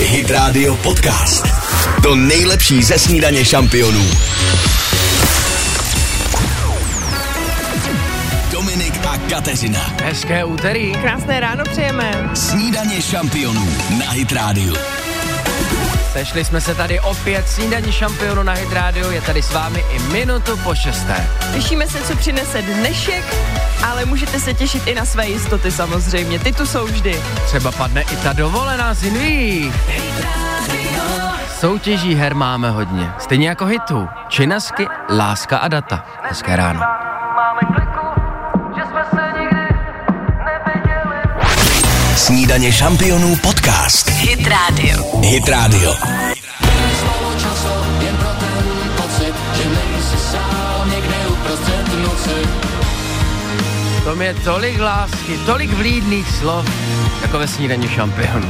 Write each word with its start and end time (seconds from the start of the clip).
Hit 0.00 0.30
Radio 0.30 0.76
Podcast. 0.76 1.46
To 2.02 2.14
nejlepší 2.14 2.82
ze 2.82 2.98
snídaně 2.98 3.44
šampionů. 3.44 4.10
Dominik 8.52 8.94
a 9.06 9.18
Kateřina. 9.30 9.94
Hezké 10.02 10.44
úterý. 10.44 10.92
Krásné 10.92 11.40
ráno 11.40 11.64
přejeme. 11.70 12.30
Snídaně 12.34 13.02
šampionů 13.02 13.68
na 13.98 14.10
Hit 14.10 14.32
Radio. 14.32 14.74
Sešli 16.12 16.44
jsme 16.44 16.60
se 16.60 16.74
tady 16.74 17.00
opět, 17.00 17.48
snídaní 17.48 17.92
šampionu 17.92 18.42
na 18.42 18.52
Hit 18.52 18.72
Radio 18.72 19.10
je 19.10 19.20
tady 19.20 19.42
s 19.42 19.52
vámi 19.52 19.84
i 19.90 19.98
minutu 19.98 20.56
po 20.56 20.74
šesté. 20.74 21.30
Těšíme 21.54 21.86
se, 21.86 21.98
co 22.02 22.16
přinese 22.16 22.62
dnešek, 22.62 23.24
ale 23.86 24.04
můžete 24.04 24.40
se 24.40 24.54
těšit 24.54 24.86
i 24.86 24.94
na 24.94 25.04
své 25.04 25.28
jistoty 25.28 25.70
samozřejmě. 25.72 26.38
Ty 26.38 26.52
tu 26.52 26.66
jsou 26.66 26.84
vždy. 26.86 27.22
Třeba 27.46 27.72
padne 27.72 28.02
i 28.02 28.16
ta 28.16 28.32
dovolená 28.32 28.94
z 28.94 29.02
Inví. 29.02 29.72
Soutěží 31.60 32.14
her 32.14 32.34
máme 32.34 32.70
hodně, 32.70 33.12
stejně 33.18 33.48
jako 33.48 33.66
hitů. 33.66 34.08
Činasky, 34.28 34.86
láska 35.16 35.58
a 35.58 35.68
data. 35.68 36.04
Hezké 36.22 36.56
ráno. 36.56 36.80
Snídaně 42.16 42.72
šampionů 42.72 43.36
podcast. 43.36 44.08
Hit 44.08 44.48
Radio. 44.48 45.20
Hit 45.22 45.48
Radio. 45.48 45.94
To 54.08 54.22
je 54.22 54.34
tolik 54.34 54.80
lásky, 54.80 55.38
tolik 55.46 55.70
vlídných 55.72 56.30
slov, 56.30 56.66
jako 57.22 57.38
ve 57.38 57.48
snídaní 57.48 57.88
šampionu. 57.88 58.48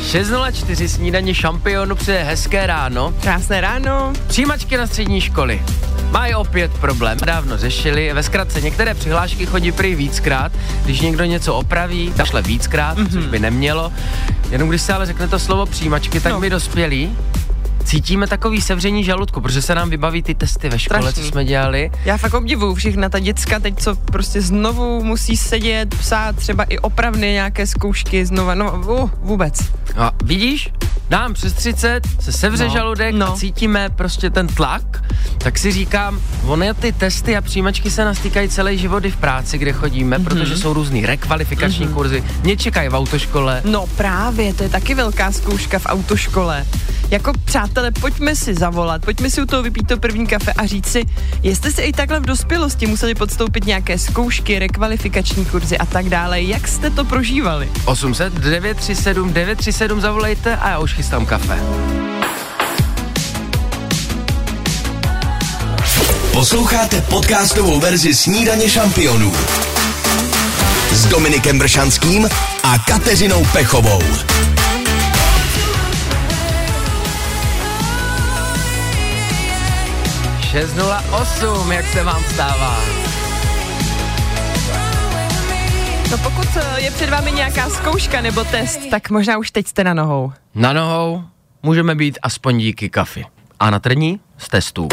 6.04 0.00 0.86
snídaní 0.86 1.34
šampionu 1.34 1.94
přeje 1.94 2.24
hezké 2.24 2.66
ráno. 2.66 3.14
Krásné 3.22 3.60
ráno. 3.60 4.12
Přijímačky 4.26 4.76
na 4.76 4.86
střední 4.86 5.20
školy. 5.20 5.62
Mají 6.10 6.34
opět 6.34 6.72
problém. 6.72 7.18
Dávno 7.26 7.58
řešili. 7.58 8.12
Ve 8.12 8.22
zkratce 8.22 8.60
některé 8.60 8.94
přihlášky 8.94 9.46
chodí 9.46 9.72
prý 9.72 9.94
víckrát. 9.94 10.52
Když 10.84 11.00
někdo 11.00 11.24
něco 11.24 11.54
opraví, 11.54 12.12
tak 12.16 12.26
šle 12.26 12.42
víckrát, 12.42 12.98
mm-hmm. 12.98 13.12
což 13.12 13.26
by 13.26 13.38
nemělo. 13.38 13.92
Jenom 14.50 14.68
když 14.68 14.82
se 14.82 14.92
ale 14.92 15.06
řekne 15.06 15.28
to 15.28 15.38
slovo 15.38 15.66
přijímačky, 15.66 16.20
tak 16.20 16.32
No. 16.32 16.40
my 16.40 16.50
dospělí 16.50 17.16
cítíme 17.84 18.26
takový 18.26 18.60
sevření 18.60 19.04
žaludku, 19.04 19.40
protože 19.40 19.62
se 19.62 19.74
nám 19.74 19.90
vybaví 19.90 20.22
ty 20.22 20.34
testy 20.34 20.68
ve 20.68 20.78
škole, 20.78 21.00
Strašný. 21.02 21.22
co 21.22 21.28
jsme 21.28 21.44
dělali. 21.44 21.90
Já 22.04 22.16
fakt 22.16 22.34
obdivuju 22.34 22.74
všechna 22.74 23.08
ta 23.08 23.18
děcka 23.18 23.58
teď, 23.60 23.74
co 23.80 23.94
prostě 23.96 24.40
znovu 24.40 25.04
musí 25.04 25.36
sedět, 25.36 25.94
psát 25.98 26.36
třeba 26.36 26.64
i 26.64 26.78
opravny 26.78 27.32
nějaké 27.32 27.66
zkoušky 27.66 28.26
znova, 28.26 28.54
no 28.54 28.72
uh, 28.86 29.10
vůbec. 29.22 29.54
A 29.96 30.10
vidíš, 30.24 30.70
nám 31.10 31.34
přes 31.34 31.52
30 31.52 32.00
se 32.20 32.32
sevře 32.32 32.64
No, 32.64 32.70
žaludek 32.70 33.14
no. 33.14 33.32
a 33.32 33.36
cítíme 33.36 33.90
prostě 33.90 34.30
ten 34.30 34.46
tlak, 34.46 35.04
tak 35.38 35.58
si 35.58 35.72
říkám, 35.72 36.20
ony 36.46 36.74
ty 36.74 36.92
testy 36.92 37.36
a 37.36 37.40
přijímačky 37.40 37.90
se 37.90 38.04
nás 38.04 38.18
týkají 38.18 38.48
celý 38.48 38.78
život 38.78 39.04
i 39.04 39.10
v 39.10 39.16
práci, 39.16 39.58
kde 39.58 39.72
chodíme, 39.72 40.18
Mhm. 40.18 40.26
mm-hmm. 40.26 40.30
protože 40.30 40.56
jsou 40.56 40.72
různý 40.72 41.06
rekvalifikační 41.06 41.86
mm-hmm. 41.88 41.94
kurzy, 41.94 42.24
mě 42.42 42.56
čekají 42.56 42.88
v 42.88 42.94
autoškole. 42.94 43.62
No 43.64 43.86
právě, 43.86 44.54
to 44.54 44.62
je 44.62 44.68
taky 44.68 44.94
velká 44.94 45.32
zkouška 45.32 45.78
v 45.78 45.86
autoškole. 45.86 46.66
Jako 47.10 47.32
přátelé, 47.74 47.90
pojďme 47.90 48.36
si 48.36 48.54
zavolat, 48.54 49.04
pojďme 49.04 49.30
si 49.30 49.42
u 49.42 49.46
toho 49.46 49.62
vypít 49.62 49.88
to 49.88 49.96
první 49.96 50.26
kafe 50.26 50.52
a 50.52 50.66
říct 50.66 50.86
si, 50.86 51.04
jestli 51.42 51.72
se 51.72 51.82
i 51.82 51.92
takhle 51.92 52.20
v 52.20 52.26
dospělosti 52.26 52.86
museli 52.86 53.14
podstoupit 53.14 53.66
nějaké 53.66 53.98
zkoušky, 53.98 54.58
rekvalifikační 54.58 55.44
kurzy 55.44 55.78
a 55.78 55.86
tak 55.86 56.08
dále. 56.08 56.42
Jak 56.42 56.68
jste 56.68 56.90
to 56.90 57.04
prožívali? 57.04 57.70
800 57.84 58.32
937 58.32 59.32
937 59.32 60.00
zavolejte 60.00 60.56
a 60.56 60.70
já 60.70 60.78
už 60.78 60.92
chystám 60.92 61.26
kafe. 61.26 61.58
Posloucháte 66.32 67.00
podcastovou 67.00 67.80
verzi 67.80 68.14
Snídaně 68.14 68.68
šampionů 68.68 69.32
s 70.92 71.06
Dominikem 71.06 71.58
Bršanským 71.58 72.28
a 72.62 72.78
Kateřinou 72.78 73.44
Pechovou.– 73.52 74.02
608, 80.54 81.72
jak 81.72 81.84
se 81.86 82.04
vám 82.04 82.22
stává? 82.22 82.76
No 86.10 86.18
pokud 86.22 86.46
eh, 86.56 86.80
je 86.80 86.90
před 86.90 87.10
vámi 87.10 87.32
nějaká 87.32 87.70
zkouška 87.70 88.20
nebo 88.20 88.44
test, 88.44 88.80
tak 88.90 89.10
možná 89.10 89.38
už 89.38 89.50
teď 89.50 89.66
jste 89.66 89.84
na 89.84 89.94
nohou. 89.94 90.32
Na 90.54 90.72
nohou 90.72 91.22
můžeme 91.62 91.94
být 91.94 92.18
aspoň 92.22 92.58
díky 92.58 92.88
kafi. 92.88 93.24
A 93.60 93.70
na 93.70 93.78
trní 93.78 94.20
z 94.38 94.48
testů. 94.48 94.88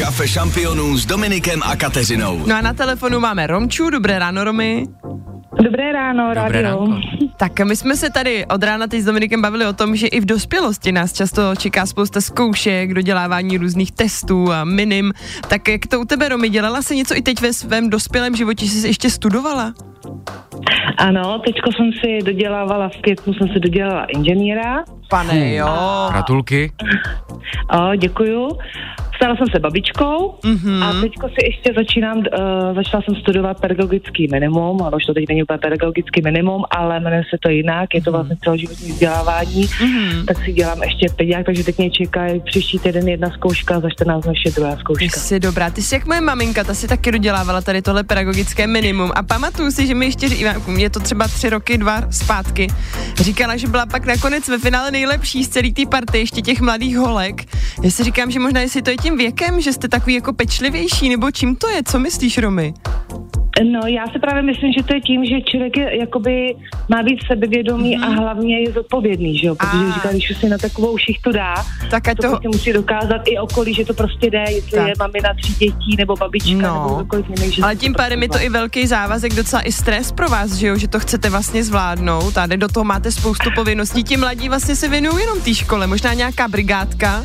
Kafe 0.00 0.28
šampionů 0.28 0.96
s 0.96 1.06
Dominikem 1.06 1.62
a 1.62 1.76
Kateřinou. 1.76 2.42
No 2.46 2.56
a 2.56 2.60
na 2.60 2.72
telefonu 2.72 3.20
máme 3.20 3.46
Romču, 3.46 3.90
dobré 3.90 4.18
ráno 4.18 4.44
Romy. 4.44 4.86
Dobré 5.64 5.92
ráno, 5.92 6.28
Dobré 6.34 6.62
rádio. 6.62 6.86
ránko. 6.90 7.08
Tak 7.36 7.60
my 7.60 7.76
jsme 7.76 7.96
se 7.96 8.10
tady 8.10 8.46
od 8.46 8.62
rána 8.62 8.86
teď 8.86 9.00
s 9.00 9.04
Dominikem 9.04 9.42
bavili 9.42 9.66
o 9.66 9.72
tom, 9.72 9.96
že 9.96 10.06
i 10.06 10.20
v 10.20 10.24
dospělosti 10.24 10.92
nás 10.92 11.12
často 11.12 11.42
čeká 11.58 11.86
spousta 11.86 12.20
zkoušek, 12.20 12.94
dodělávání 12.94 13.58
různých 13.58 13.92
testů 13.92 14.52
a 14.52 14.64
minim. 14.64 15.12
Tak 15.48 15.68
jak 15.68 15.86
to 15.86 16.00
u 16.00 16.04
tebe, 16.04 16.28
Romy, 16.28 16.48
dělala 16.48 16.82
se 16.82 16.94
něco 16.94 17.16
i 17.16 17.22
teď 17.22 17.40
ve 17.40 17.52
svém 17.52 17.90
dospělém 17.90 18.36
životě, 18.36 18.66
jsi 18.66 18.88
ještě 18.88 19.10
studovala? 19.10 19.74
Ano, 20.98 21.38
teďko 21.38 21.70
jsem 21.72 21.90
si 21.92 22.18
dodělávala, 22.24 22.88
v 22.88 22.96
květnu 22.96 23.34
jsem 23.34 23.48
si 23.48 23.60
dodělala 23.60 24.04
inženýra. 24.04 24.84
Pane, 25.10 25.54
jo. 25.54 25.68
Gratulky. 26.12 26.72
O, 27.78 27.94
děkuju. 27.96 28.48
Stala 29.16 29.36
jsem 29.36 29.46
se 29.52 29.58
babičkou 29.58 30.34
Mhm. 30.44 30.82
a 30.82 30.92
teďko 31.00 31.28
si 31.28 31.44
ještě 31.44 31.72
začínám, 31.76 32.18
uh, 32.18 32.24
začala 32.74 33.02
jsem 33.02 33.14
studovat 33.16 33.60
pedagogický 33.60 34.28
minimum, 34.32 34.82
ano, 34.82 34.96
už 34.96 35.04
to 35.04 35.14
teď 35.14 35.24
není 35.28 35.42
úplně 35.42 35.58
pedagogický 35.58 36.22
minimum, 36.22 36.64
ale 36.70 37.00
jmenuje 37.00 37.23
se 37.30 37.36
to 37.42 37.48
jinak, 37.48 37.94
je 37.94 38.02
to 38.02 38.12
vlastně 38.12 38.36
celoživotní 38.44 38.92
vzdělávání, 38.92 39.68
Mhm. 39.82 40.26
tak 40.26 40.44
si 40.44 40.52
dělám 40.52 40.82
ještě 40.82 41.06
pediák, 41.16 41.46
takže 41.46 41.64
teď 41.64 41.78
mě 41.78 41.90
čeká 41.90 42.20
příští 42.44 42.78
týden 42.78 43.08
jedna 43.08 43.30
zkouška, 43.30 43.80
za 43.80 43.90
14 43.90 44.22
dnů 44.24 44.32
ještě 44.32 44.50
druhá 44.50 44.74
Ty 44.74 44.80
zkouška. 44.80 45.20
jsi 45.20 45.40
dobrá, 45.40 45.70
ty 45.70 45.82
jsi 45.82 45.94
jak 45.94 46.06
moje 46.06 46.20
maminka, 46.20 46.64
ta 46.64 46.74
si 46.74 46.88
taky 46.88 47.12
dodělávala 47.12 47.60
tady 47.60 47.82
tohle 47.82 48.04
pedagogické 48.04 48.66
minimum 48.66 49.10
a 49.14 49.22
pamatuju 49.22 49.70
si, 49.70 49.86
že 49.86 49.94
mi 49.94 50.04
ještě, 50.06 50.26
je 50.76 50.90
to 50.90 51.00
třeba 51.00 51.28
tři 51.28 51.50
roky, 51.50 51.78
dva 51.78 52.00
zpátky, 52.10 52.66
říkala, 53.16 53.56
že 53.56 53.66
byla 53.66 53.86
pak 53.86 54.06
nakonec 54.06 54.48
ve 54.48 54.58
finále 54.58 54.90
nejlepší 54.90 55.44
z 55.44 55.48
celé 55.48 55.70
té 55.72 55.86
party, 55.86 56.18
ještě 56.18 56.42
těch 56.42 56.60
mladých 56.60 56.96
holek. 56.98 57.44
Já 57.82 57.90
si 57.90 58.04
říkám, 58.04 58.30
že 58.30 58.40
možná 58.40 58.60
jestli 58.60 58.82
to 58.82 58.90
je 58.90 58.96
tím 58.96 59.16
věkem, 59.18 59.60
že 59.60 59.72
jste 59.72 59.88
takový 59.88 60.14
jako 60.14 60.32
pečlivější, 60.32 61.08
nebo 61.08 61.30
čím 61.30 61.56
to 61.56 61.68
je, 61.68 61.82
co 61.86 61.98
myslíš, 61.98 62.38
Romy? 62.38 62.74
No, 63.62 63.80
já 63.86 64.06
si 64.06 64.18
právě 64.18 64.42
myslím, 64.42 64.72
že 64.72 64.84
to 64.84 64.94
je 64.94 65.00
tím, 65.00 65.24
že 65.24 65.40
člověk 65.40 65.76
je, 65.76 65.98
jakoby 66.00 66.54
má 66.88 67.02
být 67.02 67.18
sebevědomý 67.26 67.98
mm-hmm. 67.98 68.04
a 68.04 68.08
hlavně 68.08 68.60
je 68.60 68.72
zodpovědný, 68.72 69.38
že 69.38 69.46
jo? 69.46 69.54
Protože. 69.54 69.84
A. 69.90 69.94
říká, 69.94 70.10
když 70.12 70.30
už 70.30 70.36
si 70.36 70.48
na 70.48 70.58
takovou 70.58 70.98
šichtu 70.98 71.32
dá, 71.32 71.54
Tak 71.90 72.02
to 72.04 72.14
to, 72.14 72.28
prostě 72.28 72.48
musí 72.48 72.72
dokázat 72.72 73.20
i 73.24 73.38
okolí, 73.38 73.74
že 73.74 73.84
to 73.84 73.94
prostě 73.94 74.30
jde, 74.30 74.44
jestli 74.48 74.78
Tak. 74.78 74.88
je 74.88 74.94
mamina 74.98 75.30
tří 75.42 75.52
dětí 75.52 75.96
nebo 75.98 76.16
babička 76.16 76.54
No. 76.56 76.82
nebo 76.84 76.94
kdokoliv 76.94 77.26
jiný. 77.28 77.52
že 77.52 77.62
ale 77.62 77.74
to 77.76 77.80
tím 77.80 77.92
prostě 77.92 78.02
pádem 78.04 78.22
je 78.22 78.28
to 78.28 78.32
zvládne. 78.32 78.46
i 78.46 78.50
velký 78.50 78.86
závazek, 78.86 79.34
docela 79.34 79.62
i 79.62 79.72
stres 79.72 80.12
pro 80.12 80.28
vás, 80.28 80.54
že 80.54 80.66
jo, 80.66 80.76
že 80.76 80.88
to 80.88 81.00
chcete 81.00 81.30
vlastně 81.30 81.64
zvládnout 81.64 82.38
a 82.38 82.46
jde 82.46 82.56
do 82.56 82.68
toho 82.68 82.84
máte 82.84 83.10
spoustu 83.10 83.50
povinností. 83.54 84.04
Ti 84.04 84.16
mladí 84.16 84.48
vlastně 84.48 84.76
se 84.76 84.88
věnují 84.88 85.20
jenom 85.20 85.40
té 85.40 85.54
škole, 85.54 85.86
možná 85.86 86.14
nějaká 86.14 86.48
brigádka, 86.48 87.24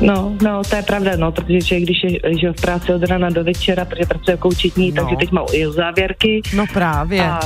No, 0.00 0.32
no, 0.42 0.62
to 0.70 0.76
je 0.76 0.82
pravda, 0.82 1.10
no, 1.16 1.32
protože 1.32 1.58
člověk, 1.60 1.84
když 1.84 2.04
je 2.04 2.38
že 2.40 2.52
v 2.52 2.60
práci 2.60 2.94
od 2.94 3.02
rána 3.02 3.30
do 3.30 3.44
večera, 3.44 3.84
protože 3.84 4.06
pracuje 4.06 4.32
jako 4.32 4.48
účetní, 4.48 4.92
No. 4.92 5.02
takže 5.02 5.16
teď 5.16 5.30
má 5.32 5.42
i 5.52 5.66
závěrky 5.72 6.42
no 6.56 6.64
právě. 6.72 7.22
a 7.22 7.40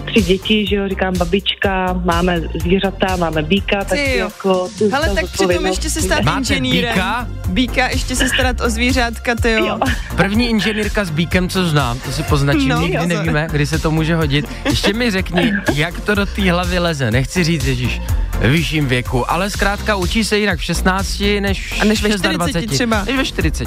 tři 0.00 0.22
děti, 0.22 0.66
že 0.66 0.76
jo, 0.76 0.88
říkám 0.88 1.14
babička, 1.18 2.00
máme 2.04 2.40
zvířata, 2.40 3.16
máme 3.16 3.42
býka, 3.42 3.84
tak 3.84 3.98
Ty 3.98 4.18
jo. 4.18 4.24
jako... 4.24 4.68
ta 4.90 5.14
tak 5.14 5.30
přitom 5.32 5.66
ještě 5.66 5.90
se 5.90 6.02
stát 6.02 6.22
Máte 6.22 6.38
inženýrem. 6.38 6.94
býka? 6.94 7.28
Býka, 7.48 7.88
ještě 7.88 8.16
se 8.16 8.28
starat 8.28 8.60
o 8.60 8.70
zvířátka, 8.70 9.34
ty 9.34 9.50
jo. 9.50 9.66
Jo. 9.66 9.78
První 10.16 10.48
inženýrka 10.50 11.04
s 11.04 11.10
bíkem, 11.10 11.48
co 11.48 11.64
znám, 11.68 11.98
to 11.98 12.12
si 12.12 12.22
poznačím, 12.22 12.68
No, 12.68 12.80
nikdy 12.80 12.96
jo. 12.96 13.06
nevíme, 13.06 13.48
kdy 13.52 13.66
se 13.66 13.78
to 13.78 13.90
může 13.90 14.16
hodit. 14.16 14.48
Ještě 14.64 14.92
mi 14.92 15.10
řekni, 15.10 15.52
jak 15.74 16.00
to 16.00 16.14
do 16.14 16.26
té 16.26 16.50
hlavy 16.52 16.78
leze. 16.78 17.10
Nechci 17.10 17.44
říct, 17.44 17.64
Ježíš, 17.64 18.00
vyšším 18.40 18.86
věku, 18.86 19.30
ale 19.30 19.50
zkrátka 19.50 19.96
učí 19.96 20.24
se 20.24 20.38
jinak 20.38 20.58
v 20.58 20.62
16 20.64 21.22
než, 21.40 21.80
A 21.80 21.84
než 21.84 22.02
ve 22.02 22.08
26, 22.08 22.50
40 22.50 22.66
třeba. 22.74 23.04
Než 23.04 23.16
ve 23.16 23.24
40. 23.24 23.66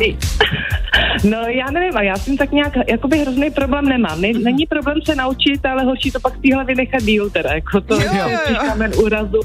No 1.24 1.38
já 1.38 1.72
nevím, 1.72 1.98
a 1.98 2.02
já 2.04 2.14
tím 2.18 2.38
tak 2.38 2.52
nějak, 2.52 2.74
jakoby 2.88 3.18
hrozný 3.20 3.52
problém 3.52 3.86
nemám. 3.86 4.22
Ne, 4.22 4.28
není 4.44 4.66
problém 4.66 4.98
se 5.06 5.16
naučit, 5.16 5.66
ale 5.66 5.84
horší 5.84 6.12
to 6.12 6.20
pak 6.24 6.34
z 6.38 6.42
téhle 6.42 6.66
vynechat 6.66 7.04
díl 7.04 7.30
teda, 7.30 7.50
jako 7.54 7.82
to 7.82 7.94
Jo, 8.02 8.10
jo, 8.14 9.04
úrazu. 9.04 9.40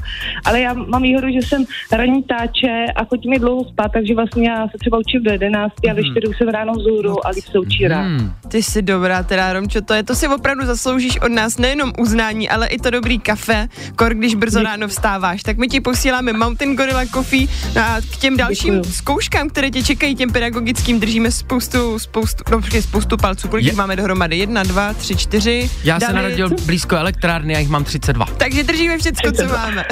Ale 0.45 0.61
já 0.61 0.73
mám 0.73 1.03
výhodu, 1.03 1.27
že 1.31 1.47
jsem 1.49 1.65
ranní 1.93 2.23
táče 2.23 2.85
a 2.97 3.05
chodí 3.05 3.31
mi 3.31 3.39
dlouho 3.39 3.65
spát, 3.65 3.93
takže 3.93 4.15
vlastně 4.15 4.49
já 4.49 4.69
se 4.69 4.79
třeba 4.81 4.99
učím 4.99 5.23
do 5.23 5.33
11 5.33 5.73
a 5.91 5.95
ve 5.95 6.03
4 6.05 6.27
už 6.29 6.39
jsem 6.39 6.49
ráno 6.49 6.73
vzhůru 6.73 7.27
a 7.27 7.33
když 7.33 7.45
se 7.45 7.59
učí. 7.59 7.85
Hmm. 7.87 8.33
Ty 8.49 8.63
jsi 8.63 8.83
dobrá, 8.83 9.23
teda 9.23 9.53
Romčo, 9.53 9.81
to 9.81 9.95
je, 9.95 10.03
to 10.03 10.15
si 10.15 10.29
opravdu 10.29 10.67
zasloužíš 10.67 11.21
od 11.21 11.29
nás 11.33 11.59
nejenom 11.59 11.93
uznání, 11.99 12.49
ale 12.49 12.67
i 12.67 12.79
to 12.79 12.91
dobrý 12.91 13.19
kafe, 13.19 13.69
kor, 13.97 14.15
když 14.15 14.35
brzo 14.35 14.63
ráno 14.63 14.89
vstáváš. 14.89 15.43
Tak 15.43 15.57
my 15.57 15.69
ti 15.69 15.81
posíláme 15.81 16.33
Mountain 16.33 16.77
Gorilla 16.77 17.07
Coffee 17.07 17.47
no 17.77 17.83
a 17.83 18.01
k 18.13 18.17
těm 18.17 18.37
dalším 18.37 18.75
Děkuju. 18.75 18.93
zkouškám, 18.93 19.49
které 19.49 19.71
tě 19.71 19.83
čekají, 19.83 20.15
těm 20.15 20.33
pedagogickým, 20.33 21.01
držíme 21.01 21.31
spoustu, 21.31 21.99
spoustu, 21.99 22.45
no 22.51 22.61
počkej, 22.61 22.83
spoustu 22.83 23.17
palců, 23.17 23.49
kolik 23.49 23.67
Je- 23.67 23.73
máme 23.73 23.97
dohromady? 23.97 24.39
Jedna, 24.39 24.63
dva, 24.63 24.93
tři, 24.95 25.17
čtyři. 25.17 25.71
Já 25.85 26.01
se 26.01 26.07
David. 26.07 26.23
narodil 26.23 26.51
blízko 26.69 26.97
elektrárny 26.97 27.57
a 27.57 27.59
jich 27.59 27.69
mám 27.69 27.85
32. 27.85 28.27
Takže 28.37 28.63
držíme 28.63 28.99
všecko, 28.99 29.33
co 29.33 29.45
máme. 29.45 29.85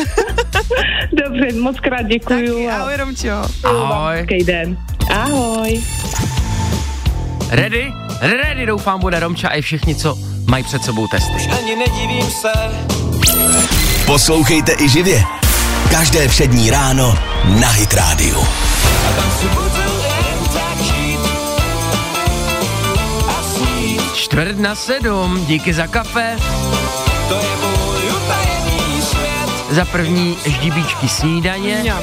Dobře, 1.25 1.58
moc 1.61 1.81
krát 1.81 2.02
děkuju. 2.02 2.52
Taky, 2.52 2.69
a 2.69 2.76
ahoj 2.76 2.96
Romčo. 2.96 3.31
Ahoj. 3.64 4.17
hezký 4.17 4.44
den. 4.44 4.76
Ahoj. 5.11 5.82
Ready? 7.50 7.93
Ready, 8.20 8.67
doufám, 8.67 9.00
bude 9.00 9.20
Romča 9.20 9.49
a 9.49 9.55
i 9.55 9.62
všichni, 9.62 9.94
co 9.94 10.19
mají 10.46 10.64
před 10.64 10.84
sebou 10.84 11.06
testy. 11.06 11.50
Ani 11.58 11.76
nedivím 11.76 12.31
se, 12.31 12.52
Poslouchejte 14.06 14.72
i 14.81 14.88
živě. 14.88 15.22
Každé 15.90 16.29
přední 16.29 16.70
ráno 16.70 17.19
na 17.61 17.69
Hit 17.69 17.94
Radio. 17.94 18.46
tam 19.17 19.31
si 19.40 19.46
budu. 19.46 19.76
Čtvrt 24.26 24.58
na 24.58 24.75
sedm, 24.75 25.44
díky 25.46 25.75
za 25.75 25.87
kafe, 25.87 26.37
To 27.28 27.34
je 27.34 27.56
můj 27.56 28.17
utajený 28.17 29.02
svět 29.02 29.75
za 29.75 29.84
první 29.84 30.38
ždíbíčky 30.46 31.08
snídaně. 31.08 31.78
Mňam. 31.82 32.02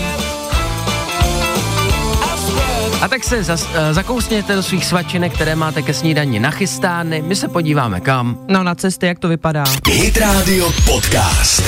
a 3.01 3.07
tak 3.07 3.23
se 3.23 3.43
zas, 3.43 3.63
uh, 3.63 3.69
zakousněte 3.91 4.55
do 4.55 4.63
svých 4.63 4.85
svačinek, 4.85 5.33
které 5.33 5.55
máte 5.55 5.81
ke 5.81 5.93
snídani 5.93 6.39
nachystány. 6.39 7.21
My 7.21 7.35
se 7.35 7.47
podíváme 7.47 7.99
kam. 7.99 8.37
No 8.47 8.63
na 8.63 8.75
cesty, 8.75 9.05
jak 9.05 9.19
to 9.19 9.27
vypadá. 9.27 9.63
Hit 9.89 10.17
Radio 10.17 10.71
Podcast. 10.85 11.63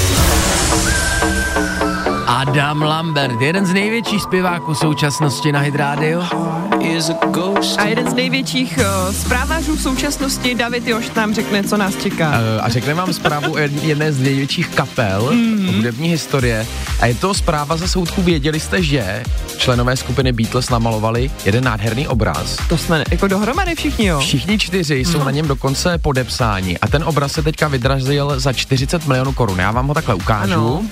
Adam 2.27 2.81
Lambert, 2.81 3.41
jeden 3.41 3.65
z 3.65 3.73
největších 3.73 4.21
zpěváků 4.21 4.75
současnosti 4.75 5.51
na 5.51 5.59
Hit 5.59 5.75
Radio. 5.75 6.23
Is 6.85 7.09
a 7.09 7.25
ghost. 7.25 7.79
A 7.79 7.85
jeden 7.85 8.09
z 8.11 8.13
největších 8.13 8.77
uh, 8.77 9.13
zprávářů 9.13 9.75
v 9.75 9.81
současnosti, 9.81 10.55
David 10.55 10.87
Još, 10.87 11.11
nám 11.11 11.33
řekne, 11.33 11.63
co 11.63 11.77
nás 11.77 11.95
čeká. 11.95 12.33
Eh, 12.33 12.61
A 12.61 12.69
řekne 12.69 12.93
vám 12.93 13.13
zprávu 13.13 13.53
o 13.53 13.57
jedné 13.57 14.13
z 14.13 14.19
největších 14.19 14.67
kapel 14.67 15.29
mm. 15.33 15.75
hudební 15.75 16.09
historie. 16.09 16.67
A 16.99 17.05
je 17.05 17.15
to 17.15 17.33
zpráva 17.33 17.77
ze 17.77 17.87
soudku. 17.87 18.21
Věděli 18.21 18.59
jste, 18.59 18.83
že 18.83 19.23
členové 19.57 19.97
skupiny 19.97 20.31
Beatles 20.31 20.69
namalovali 20.69 21.31
jeden 21.45 21.63
nádherný 21.63 22.07
obraz. 22.07 22.57
To 22.69 22.77
jsme 22.77 23.03
jako 23.11 23.27
dohromady 23.27 23.75
všichni, 23.75 24.05
jo? 24.05 24.19
Všichni 24.19 24.59
čtyři 24.59 24.95
jsou 24.95 25.23
na 25.23 25.31
něm 25.31 25.47
dokonce 25.47 25.97
podepsáni 25.97 26.77
a 26.77 26.87
ten 26.87 27.03
obraz 27.03 27.31
se 27.31 27.43
teďka 27.43 27.67
vydrazil 27.67 28.39
za 28.39 28.53
40 28.53 29.07
milionů 29.07 29.33
korun. 29.33 29.59
Já 29.59 29.71
vám 29.71 29.87
ho 29.87 29.93
takhle 29.93 30.15
ukážu. 30.15 30.53
Ano. 30.53 30.83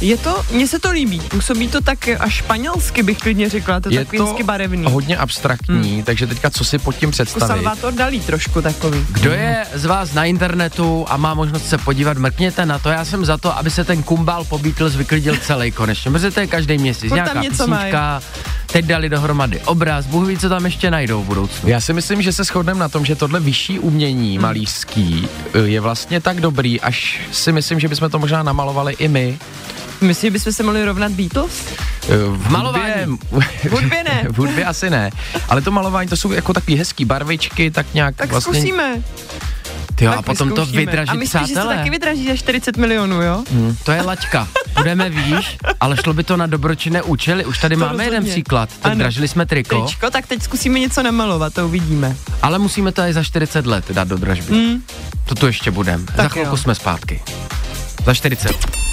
Je 0.00 0.16
to, 0.16 0.42
mně 0.52 0.66
se 0.68 0.78
to 0.78 0.90
líbí, 0.90 1.20
působí 1.20 1.68
to 1.68 1.80
tak 1.80 2.08
až 2.18 2.34
španělsky 2.34 3.02
bych 3.02 3.18
klidně 3.18 3.48
řekla, 3.48 3.80
to 3.80 3.88
je, 3.88 3.94
Je 3.94 3.98
takový 4.04 4.18
to 4.18 4.26
hezky 4.26 4.42
barevný. 4.42 4.84
hodně 4.92 5.16
abstraktní, 5.16 5.92
hmm. 5.94 6.02
takže 6.02 6.26
teďka 6.26 6.50
co 6.50 6.64
si 6.64 6.78
pod 6.78 6.94
tím 6.96 7.08
Jako 7.08 7.10
představit? 7.12 7.48
Salvator 7.48 7.92
Dalí 7.94 8.20
trošku 8.20 8.62
takový. 8.62 9.06
Kdo 9.12 9.30
je 9.32 9.66
z 9.74 9.84
vás 9.84 10.12
na 10.14 10.24
internetu 10.24 11.04
a 11.08 11.16
má 11.16 11.34
možnost 11.34 11.68
se 11.68 11.78
podívat, 11.78 12.18
mrkněte 12.18 12.66
na 12.66 12.78
to. 12.78 12.88
Já 12.88 13.04
jsem 13.04 13.24
za 13.24 13.36
to, 13.38 13.58
aby 13.58 13.70
se 13.70 13.84
ten 13.84 14.02
kumbál 14.02 14.44
po 14.44 14.58
Beatles 14.58 14.96
vyklidil 14.96 15.36
celý 15.36 15.70
konečně, 15.72 16.10
protože 16.10 16.30
to 16.30 16.40
je 16.40 16.46
každý 16.46 16.78
měsíc. 16.78 17.08
Furt 17.08 17.14
Nějaká 17.14 17.40
něco 17.42 17.66
písnička, 17.66 18.22
teď 18.72 18.84
dali 18.84 19.08
dohromady 19.08 19.60
obraz, 19.60 20.06
Bůh 20.06 20.28
ví, 20.28 20.38
co 20.38 20.48
tam 20.48 20.64
ještě 20.64 20.90
najdou 20.90 21.22
v 21.22 21.26
budoucnu. 21.26 21.68
Já 21.68 21.80
si 21.80 21.92
myslím, 21.92 22.22
že 22.22 22.32
se 22.32 22.44
shodneme 22.44 22.80
na 22.80 22.88
tom, 22.88 23.04
že 23.04 23.16
tohle 23.16 23.40
vyšší 23.40 23.78
umění 23.78 24.32
Hmm. 24.32 24.42
malířský 24.42 25.28
eh, 25.54 25.58
je 25.58 25.80
vlastně 25.80 26.20
tak 26.20 26.40
dobrý, 26.40 26.80
až 26.80 27.20
si 27.32 27.52
myslím, 27.52 27.80
že 27.80 27.88
bychom 27.88 28.10
to 28.10 28.18
možná 28.18 28.42
namalovali 28.42 28.92
i 28.98 29.08
my. 29.08 29.38
Myslíš, 30.06 30.20
že 30.22 30.30
bychom 30.30 30.52
se 30.52 30.62
mohli 30.62 30.84
rovnat 30.84 31.12
Beatles? 31.12 31.52
Eh, 32.08 32.16
V 32.36 32.50
malování. 32.50 33.18
V 33.64 33.70
hudbě 33.70 34.04
ne. 34.04 34.22
v 34.28 34.36
hudbě 34.38 34.64
asi 34.64 34.90
ne. 34.90 35.10
Ale 35.48 35.60
to 35.62 35.70
malování, 35.70 36.08
to 36.08 36.16
jsou 36.16 36.32
jako 36.32 36.52
takový 36.52 36.76
hezký 36.76 37.04
barvičky, 37.04 37.70
tak 37.70 37.86
nějak 37.94 38.16
Tak 38.16 38.30
vlastně... 38.30 38.52
zkusíme. 38.60 39.02
Tyjo, 39.94 40.10
tak 40.10 40.18
a 40.18 40.22
potom 40.22 40.52
to 40.52 40.66
vydraží 40.66 41.10
A 41.10 41.14
myslíš, 41.14 41.40
že 41.42 41.46
se 41.46 41.54
to 41.54 41.60
přátelé. 41.60 41.76
taky 41.76 41.90
vydraží 41.90 42.26
za 42.28 42.36
40 42.36 42.76
milionů, 42.76 43.22
jo? 43.22 43.44
Hm, 43.50 43.76
to 43.84 43.92
je 43.92 44.02
laťka. 44.02 44.48
Budeme 44.76 45.10
výš, 45.10 45.56
ale 45.80 45.96
šlo 45.96 46.12
by 46.14 46.24
to 46.24 46.36
na 46.36 46.46
dobročinné 46.46 47.02
účely. 47.02 47.44
Už 47.44 47.58
tady 47.58 47.76
To 47.76 47.80
máme 47.80 48.04
jeden 48.04 48.16
rozhodně. 48.18 48.32
příklad. 48.32 48.68
Tak 48.80 48.92
Ano. 48.92 48.98
dražili 48.98 49.28
jsme 49.28 49.46
triko, 49.46 49.82
Tričko, 49.86 50.10
tak 50.10 50.26
teď 50.26 50.42
zkusíme 50.42 50.78
něco 50.80 51.02
namalovat, 51.02 51.54
to 51.54 51.66
uvidíme. 51.66 52.16
ale 52.42 52.58
musíme 52.58 52.92
to 52.92 53.02
i 53.02 53.12
za 53.12 53.22
40 53.24 53.66
let 53.66 53.84
dát 53.90 54.08
do 54.08 54.16
dražby. 54.16 54.52
Mm. 54.54 54.82
To 55.24 55.34
tu 55.34 55.46
ještě 55.46 55.70
budeme. 55.70 56.04
Za 56.16 56.28
chvilku 56.28 56.50
jo. 56.50 56.56
jsme 56.56 56.74
zpátky. 56.74 57.22
Za 58.06 58.14
40. 58.14 58.89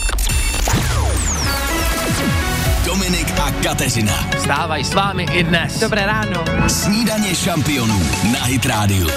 a 3.48 3.52
Kateřina. 3.64 4.30
Stávají 4.40 4.84
s 4.84 4.94
vámi 4.94 5.26
i 5.32 5.44
dnes. 5.44 5.80
Dobré 5.80 6.06
ráno. 6.06 6.46
Snídaně 6.68 7.36
šampionů 7.36 8.10
na 8.34 8.44
Hit 8.44 8.66
Radio. 8.66 9.08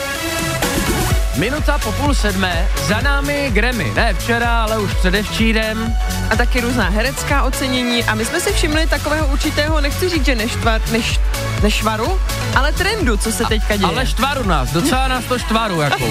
Minuta 1.36 1.78
po 1.78 1.92
půl 1.92 2.14
sedmé, 2.14 2.68
za 2.88 3.00
námi 3.00 3.50
Grammy. 3.52 3.92
Ne 3.94 4.14
včera, 4.14 4.62
ale 4.62 4.78
už 4.78 4.94
předevčírem. 4.94 5.94
A 6.30 6.36
taky 6.36 6.60
různá 6.60 6.88
herecká 6.88 7.42
ocenění 7.42 8.04
a 8.04 8.14
my 8.14 8.24
jsme 8.24 8.40
si 8.40 8.52
všimli 8.52 8.86
takového 8.86 9.26
určitého, 9.26 9.80
nechci 9.80 10.08
říct, 10.08 10.24
že 10.24 10.34
neštvar, 10.34 10.80
neš, 10.92 11.20
nešvaru, 11.62 12.20
ale 12.56 12.72
trendu, 12.72 13.16
co 13.16 13.32
se 13.32 13.44
teďka 13.44 13.76
děje. 13.76 13.88
Ale 13.88 14.06
štvaru 14.06 14.48
nás, 14.48 14.72
docela 14.72 15.08
nás 15.08 15.24
to 15.24 15.38
štvaru, 15.38 15.80
jako. 15.80 16.04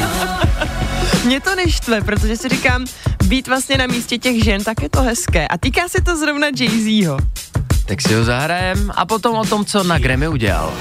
Mě 1.25 1.41
to 1.41 1.55
neštve, 1.55 2.01
protože 2.01 2.37
si 2.37 2.49
říkám, 2.49 2.85
být 3.23 3.47
vlastně 3.47 3.77
na 3.77 3.87
místě 3.87 4.17
těch 4.17 4.43
žen, 4.43 4.63
tak 4.63 4.81
je 4.81 4.89
to 4.89 5.01
hezké. 5.01 5.47
A 5.47 5.57
týká 5.57 5.89
se 5.89 6.01
to 6.01 6.17
zrovna 6.17 6.47
Jay-Zho. 6.47 7.17
Tak 7.89 8.01
si 8.05 8.13
ho 8.13 8.21
zahrajem 8.21 8.93
a 8.93 9.01
potom 9.05 9.35
o 9.35 9.45
tom, 9.45 9.65
co 9.65 9.83
na 9.83 9.97
Grammy 9.97 10.27
udělal. 10.27 10.73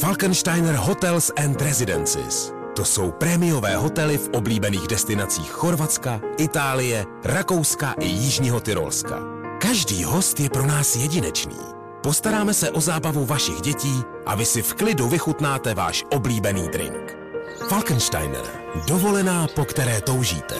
Falkensteiner 0.00 0.74
Hotels 0.74 1.30
and 1.36 1.62
Residences. 1.62 2.52
To 2.76 2.84
jsou 2.84 3.10
prémiové 3.10 3.76
hotely 3.76 4.18
v 4.18 4.28
oblíbených 4.32 4.88
destinacích 4.88 5.50
Chorvatska, 5.50 6.20
Itálie, 6.38 7.04
Rakouska 7.24 7.94
i 8.00 8.06
Jižního 8.06 8.60
Tyrolska. 8.60 9.20
Každý 9.60 10.04
host 10.04 10.40
je 10.40 10.50
pro 10.50 10.66
nás 10.66 10.96
jedinečný. 10.96 11.58
Postaráme 12.02 12.54
se 12.54 12.70
o 12.70 12.80
zábavu 12.80 13.26
vašich 13.26 13.60
dětí 13.60 14.02
a 14.26 14.34
vy 14.34 14.44
si 14.44 14.62
v 14.62 14.74
klidu 14.74 15.08
vychutnáte 15.08 15.74
váš 15.74 16.04
oblíbený 16.10 16.68
drink. 16.68 17.16
Falkensteiner. 17.68 18.44
Dovolená, 18.86 19.46
po 19.54 19.64
které 19.64 20.00
toužíte. 20.00 20.54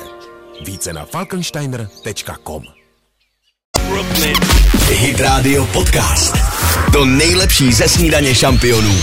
Více 0.64 0.92
na 0.92 1.04
falkensteiner.com 1.04 2.77
Hit 4.90 5.20
Radio 5.20 5.66
Podcast. 5.66 6.38
To 6.92 7.04
nejlepší 7.04 7.72
ze 7.72 7.88
snídaně 7.88 8.34
šampionů. 8.34 8.94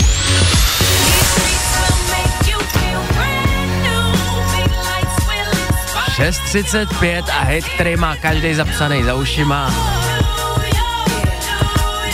6.35 6.16 7.24
a 7.32 7.44
hit, 7.44 7.64
který 7.64 7.96
má 7.96 8.16
každý 8.16 8.54
zapsaný 8.54 9.04
za 9.04 9.14
ušima. 9.14 9.74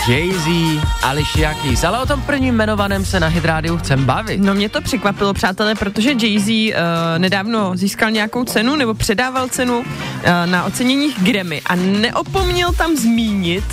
Jay-Z, 0.09 0.81
Alicia 1.03 1.55
Keys, 1.55 1.85
ale 1.85 2.03
o 2.03 2.07
tom 2.07 2.23
prvním 2.23 2.55
jmenovaném 2.55 3.05
se 3.05 3.21
na 3.21 3.29
Hit 3.29 3.45
Radio 3.45 3.77
chcem 3.77 4.05
bavit. 4.05 4.41
No 4.41 4.55
mě 4.55 4.69
to 4.69 4.81
překvapilo, 4.81 5.35
přátelé, 5.35 5.75
protože 5.75 6.11
Jay-Z 6.13 6.73
uh, 6.73 6.79
nedávno 7.19 7.73
získal 7.75 8.11
nějakou 8.11 8.45
cenu 8.45 8.77
nebo 8.77 8.95
předával 8.95 9.49
cenu 9.49 9.79
uh, 9.79 9.85
na 10.47 10.65
oceněních 10.65 11.23
Grammy 11.23 11.63
a 11.67 11.75
neopomněl 11.75 12.73
tam 12.73 12.97
zmínit, 12.97 13.65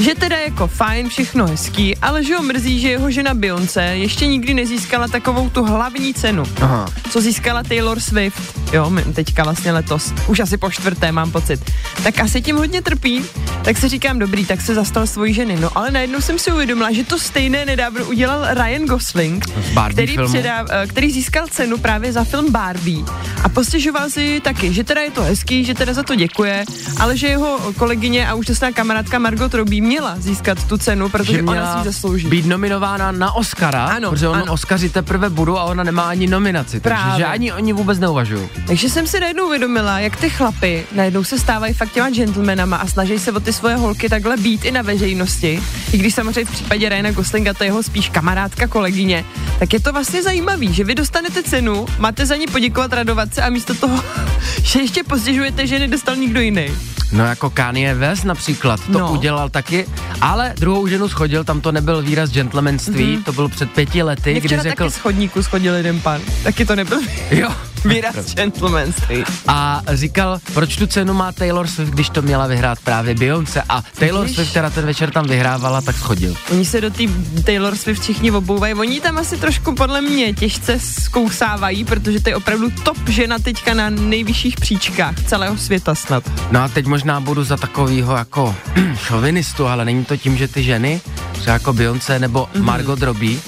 že 0.00 0.14
teda 0.14 0.36
jako 0.38 0.66
fajn, 0.66 1.08
všechno 1.08 1.46
hezký, 1.46 1.96
ale 1.96 2.24
že 2.24 2.36
ho 2.36 2.42
mrzí, 2.42 2.80
že 2.80 2.90
jeho 2.90 3.10
žena 3.10 3.34
Beyoncé 3.34 3.82
ještě 3.84 4.26
nikdy 4.26 4.54
nezískala 4.54 5.08
takovou 5.08 5.50
tu 5.50 5.64
hlavní 5.64 6.14
cenu, 6.14 6.44
Aha. 6.60 6.86
co 7.10 7.20
získala 7.20 7.62
Taylor 7.62 8.00
Swift, 8.00 8.58
jo, 8.72 8.92
teďka 9.14 9.44
vlastně 9.44 9.72
letos, 9.72 10.12
už 10.26 10.40
asi 10.40 10.56
po 10.56 10.70
čtvrté 10.70 11.12
mám 11.12 11.30
pocit. 11.30 11.60
Tak 12.02 12.18
asi 12.20 12.42
tím 12.42 12.56
hodně 12.56 12.82
trpí, 12.82 13.24
tak 13.64 13.76
si 13.78 13.88
říkám, 13.88 14.18
dobrý, 14.18 14.46
tak 14.46 14.60
se 14.60 14.74
zastal 14.74 15.06
svojí 15.06 15.34
ženy. 15.34 15.56
No 15.60 15.70
ale 15.78 15.90
najednou 15.90 16.20
jsem 16.20 16.38
si 16.38 16.52
uvědomila, 16.52 16.92
že 16.92 17.04
to 17.04 17.18
stejné 17.18 17.64
nedávno 17.64 18.04
udělal 18.04 18.54
Ryan 18.54 18.86
Gosling, 18.86 19.44
který, 19.90 20.14
filmu. 20.14 20.32
předá, 20.34 20.64
eh, 20.70 20.86
který 20.86 21.10
získal 21.10 21.46
cenu 21.50 21.78
právě 21.78 22.12
za 22.12 22.24
film 22.24 22.52
Barbie 22.52 23.04
a 23.44 23.48
postěžoval 23.48 24.10
si 24.10 24.40
taky, 24.40 24.72
že 24.74 24.84
teda 24.84 25.00
je 25.00 25.10
to 25.10 25.22
hezký, 25.22 25.64
že 25.64 25.74
teda 25.74 25.92
za 25.92 26.02
to 26.02 26.14
děkuje, 26.14 26.64
ale 27.00 27.16
že 27.16 27.26
jeho 27.26 27.58
kolegyně 27.78 28.28
a 28.28 28.34
úžasná 28.34 28.72
kamarádka 28.72 29.18
Margot 29.18 29.54
Robbie 29.54 29.81
měla 29.82 30.14
získat 30.18 30.64
tu 30.64 30.78
cenu, 30.78 31.08
protože 31.08 31.32
že 31.32 31.42
ona 31.42 31.72
si 31.72 31.78
ji 31.78 31.84
zaslouží. 31.92 32.28
být 32.28 32.46
nominována 32.46 33.12
na 33.12 33.32
Oscara, 33.32 33.84
Ano, 33.86 34.10
protože 34.10 34.28
on 34.28 34.36
ano. 34.36 34.52
Oscaři 34.52 34.88
teprve 34.90 35.30
budou 35.30 35.56
a 35.58 35.64
ona 35.64 35.84
nemá 35.84 36.02
ani 36.02 36.26
nominaci, 36.26 36.80
takže 36.80 36.94
Právě. 37.02 37.16
že 37.18 37.24
ani 37.26 37.52
oni 37.52 37.72
vůbec 37.72 37.98
neuvažují. 37.98 38.48
Takže 38.66 38.90
jsem 38.90 39.06
si 39.06 39.20
najednou 39.20 39.46
uvědomila, 39.46 39.98
jak 39.98 40.16
ty 40.16 40.30
chlapy 40.30 40.86
najednou 40.92 41.24
se 41.24 41.38
stávají 41.38 41.74
fakt 41.74 41.92
těma 41.92 42.10
gentlemanama 42.10 42.76
a 42.76 42.86
snaží 42.86 43.18
se 43.18 43.32
o 43.32 43.40
ty 43.40 43.52
svoje 43.52 43.76
holky 43.76 44.08
takhle 44.08 44.36
být 44.36 44.64
i 44.64 44.70
na 44.70 44.82
veřejnosti. 44.82 45.62
I 45.92 45.98
když 45.98 46.14
samozřejmě 46.14 46.44
v 46.44 46.50
případě 46.50 46.88
Ryana 46.88 47.10
Goslinga 47.10 47.54
to 47.54 47.64
je 47.64 47.68
jeho 47.68 47.82
spíš 47.82 48.08
kamarádka, 48.08 48.66
kolegyně, 48.66 49.24
tak 49.58 49.72
je 49.72 49.80
to 49.80 49.92
vlastně 49.92 50.22
zajímavý, 50.22 50.74
že 50.74 50.84
vy 50.84 50.94
dostanete 50.94 51.42
cenu, 51.42 51.86
máte 51.98 52.26
za 52.26 52.36
ní 52.36 52.46
poděkovat, 52.46 52.92
radovat 52.92 53.34
se 53.34 53.42
a 53.42 53.48
místo 53.50 53.74
toho, 53.74 54.04
že 54.62 54.80
ještě 54.80 55.02
postěžujete, 55.04 55.66
že 55.66 55.78
nedostal 55.78 56.16
nikdo 56.16 56.40
jiný. 56.40 56.66
No 57.12 57.24
jako 57.24 57.50
Kanye 57.50 57.94
West 57.94 58.24
například, 58.24 58.80
to 58.92 58.98
No. 58.98 59.12
udělal 59.12 59.48
taky, 59.50 59.71
ale 60.20 60.54
druhou 60.60 60.86
ženu 60.86 61.08
schodil, 61.08 61.44
tam 61.44 61.60
to 61.60 61.72
nebyl 61.72 62.02
výraz 62.02 62.30
gentlemanství, 62.30 63.22
to 63.24 63.32
bylo 63.32 63.48
před 63.48 63.70
pěti 63.70 64.02
lety, 64.02 64.30
Mě 64.30 64.40
kdy 64.40 64.58
řekl, 64.60 64.84
taky 64.84 64.90
schodníku 64.90 65.42
schodil 65.42 65.74
jeden 65.74 66.00
pan. 66.00 66.20
Taky 66.42 66.64
to 66.64 66.76
nebyl 66.76 67.00
jo, 67.30 67.50
výraz 67.84 68.34
gentlemanství. 68.34 69.24
a 69.48 69.82
říkal, 69.92 70.38
proč 70.54 70.76
tu 70.76 70.86
cenu 70.86 71.14
má 71.14 71.32
Taylor 71.32 71.66
Swift, 71.66 71.90
když 71.92 72.08
to 72.10 72.22
měla 72.22 72.46
vyhrát 72.46 72.78
právě 72.84 73.14
Beyoncé 73.14 73.62
a 73.68 73.82
Taylor 73.98 74.22
Vidíš? 74.22 74.36
Swift, 74.36 74.50
která 74.50 74.70
ten 74.70 74.86
večer 74.86 75.10
tam 75.10 75.26
vyhrávala, 75.26 75.80
tak 75.80 75.96
schodil. 75.98 76.34
Oni 76.50 76.64
se 76.64 76.80
do 76.80 76.90
té 76.90 77.02
Taylor 77.44 77.76
Swift 77.76 78.02
všichni 78.02 78.30
obouvají. 78.30 78.74
Oni 78.74 79.00
tam 79.00 79.18
asi 79.18 79.36
trošku 79.36 79.74
podle 79.74 80.00
mě 80.00 80.34
těžce 80.34 80.78
zkousávají, 80.80 81.84
protože 81.84 82.20
to 82.20 82.28
je 82.28 82.36
opravdu 82.36 82.70
top 82.70 83.08
žena 83.08 83.38
teďka 83.38 83.74
na 83.74 83.90
nejvyšších 83.90 84.56
příčkách 84.56 85.14
celého 85.26 85.56
světa 85.58 85.94
snad. 85.94 86.24
No 86.50 86.60
a 86.62 86.68
teď 86.68 86.86
možná 86.86 87.20
budu 87.20 87.44
za 87.44 87.56
takovýho 87.56 88.16
jako 88.16 88.54
šovinistu, 89.06 89.66
ale 89.66 89.84
není 89.84 90.04
to 90.04 90.16
tím, 90.16 90.36
že 90.36 90.48
ty 90.48 90.62
ženy, 90.64 91.00
třeba 91.32 91.52
jako 91.52 91.72
Beyoncé 91.72 92.18
nebo 92.18 92.48
Mhm. 92.54 92.64
Margot 92.64 93.02
Robbie, 93.02 93.38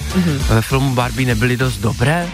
ve 0.49 0.61
filmu 0.61 0.95
Barbie 0.95 1.27
nebyly 1.27 1.57
dost 1.57 1.77
dobré? 1.77 2.27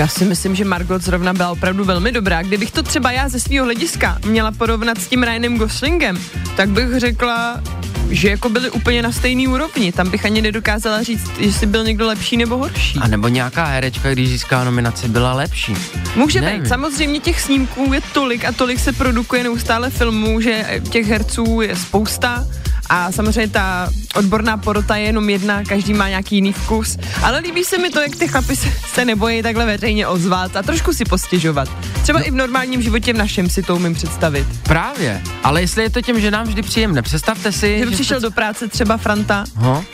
Já 0.00 0.08
si 0.08 0.24
myslím, 0.24 0.54
že 0.54 0.64
Margot 0.64 1.02
zrovna 1.02 1.32
byla 1.32 1.50
opravdu 1.50 1.84
velmi 1.84 2.12
dobrá. 2.12 2.42
Kdybych 2.42 2.70
to 2.70 2.82
třeba 2.82 3.12
já 3.12 3.28
ze 3.28 3.40
svého 3.40 3.64
hlediska 3.64 4.18
měla 4.26 4.52
porovnat 4.52 4.98
s 4.98 5.06
tím 5.06 5.22
Ryanem 5.22 5.58
Goslingem, 5.58 6.18
tak 6.56 6.68
bych 6.68 6.98
řekla, 6.98 7.60
že 8.10 8.30
jako 8.30 8.48
byli 8.48 8.70
úplně 8.70 9.02
na 9.02 9.12
stejný 9.12 9.48
úrovni. 9.48 9.92
Tam 9.92 10.10
bych 10.10 10.24
ani 10.24 10.42
nedokázala 10.42 11.02
říct, 11.02 11.30
jestli 11.38 11.66
byl 11.66 11.84
někdo 11.84 12.06
lepší 12.06 12.36
nebo 12.36 12.56
horší. 12.56 12.98
A 12.98 13.08
nebo 13.08 13.28
nějaká 13.28 13.64
herečka, 13.64 14.12
když 14.12 14.28
získá 14.28 14.64
nominaci, 14.64 15.08
byla 15.08 15.32
lepší. 15.32 15.76
Může 16.16 16.40
Nevím. 16.40 16.62
být. 16.62 16.68
Samozřejmě 16.68 17.20
těch 17.20 17.40
snímků 17.40 17.92
je 17.92 18.00
tolik 18.12 18.44
a 18.44 18.52
tolik 18.52 18.80
se 18.80 18.92
produkuje 18.92 19.42
neustále 19.42 19.90
filmů, 19.90 20.40
že 20.40 20.80
těch 20.90 21.06
herců 21.06 21.60
je 21.60 21.76
spousta 21.76 22.46
a 22.90 23.12
samozřejmě 23.12 23.48
ta 23.48 23.88
odborná 24.14 24.56
porota 24.56 24.96
je 24.96 25.04
jenom 25.06 25.30
jedna, 25.30 25.64
každý 25.64 25.94
má 25.94 26.08
nějaký 26.08 26.34
jiný 26.34 26.52
vkus. 26.52 26.96
Ale 27.22 27.38
líbí 27.38 27.64
se 27.64 27.78
mi 27.78 27.90
to, 27.90 28.00
jak 28.00 28.16
ty 28.16 28.28
chlapi 28.28 28.56
se, 28.56 28.72
se 28.94 29.04
nebojí 29.04 29.42
takhle 29.42 29.66
veřejně 29.66 30.06
ozvat 30.06 30.56
a 30.56 30.62
trošku 30.62 30.92
si 30.92 31.04
postěžovat. 31.04 31.68
Třeba 32.02 32.18
no. 32.18 32.26
i 32.26 32.30
v 32.30 32.34
normálním 32.34 32.82
životě 32.82 33.12
v 33.12 33.16
našem 33.16 33.50
si 33.50 33.62
to 33.62 33.76
umím 33.76 33.94
představit. 33.94 34.46
Právě. 34.62 35.22
Ale 35.44 35.60
jestli 35.60 35.82
je 35.82 35.90
to 35.90 36.02
těm 36.02 36.20
ženám 36.20 36.46
vždy 36.46 36.62
příjemné, 36.62 37.02
představte 37.02 37.52
si, 37.52 37.78
Že 37.78 37.86
by 37.86 37.92
přišel 37.92 38.18
jste- 38.20 38.26
do 38.26 38.30
práce 38.30 38.68
třeba 38.68 38.96
Franta. 38.96 39.44
Ho? 39.56 39.84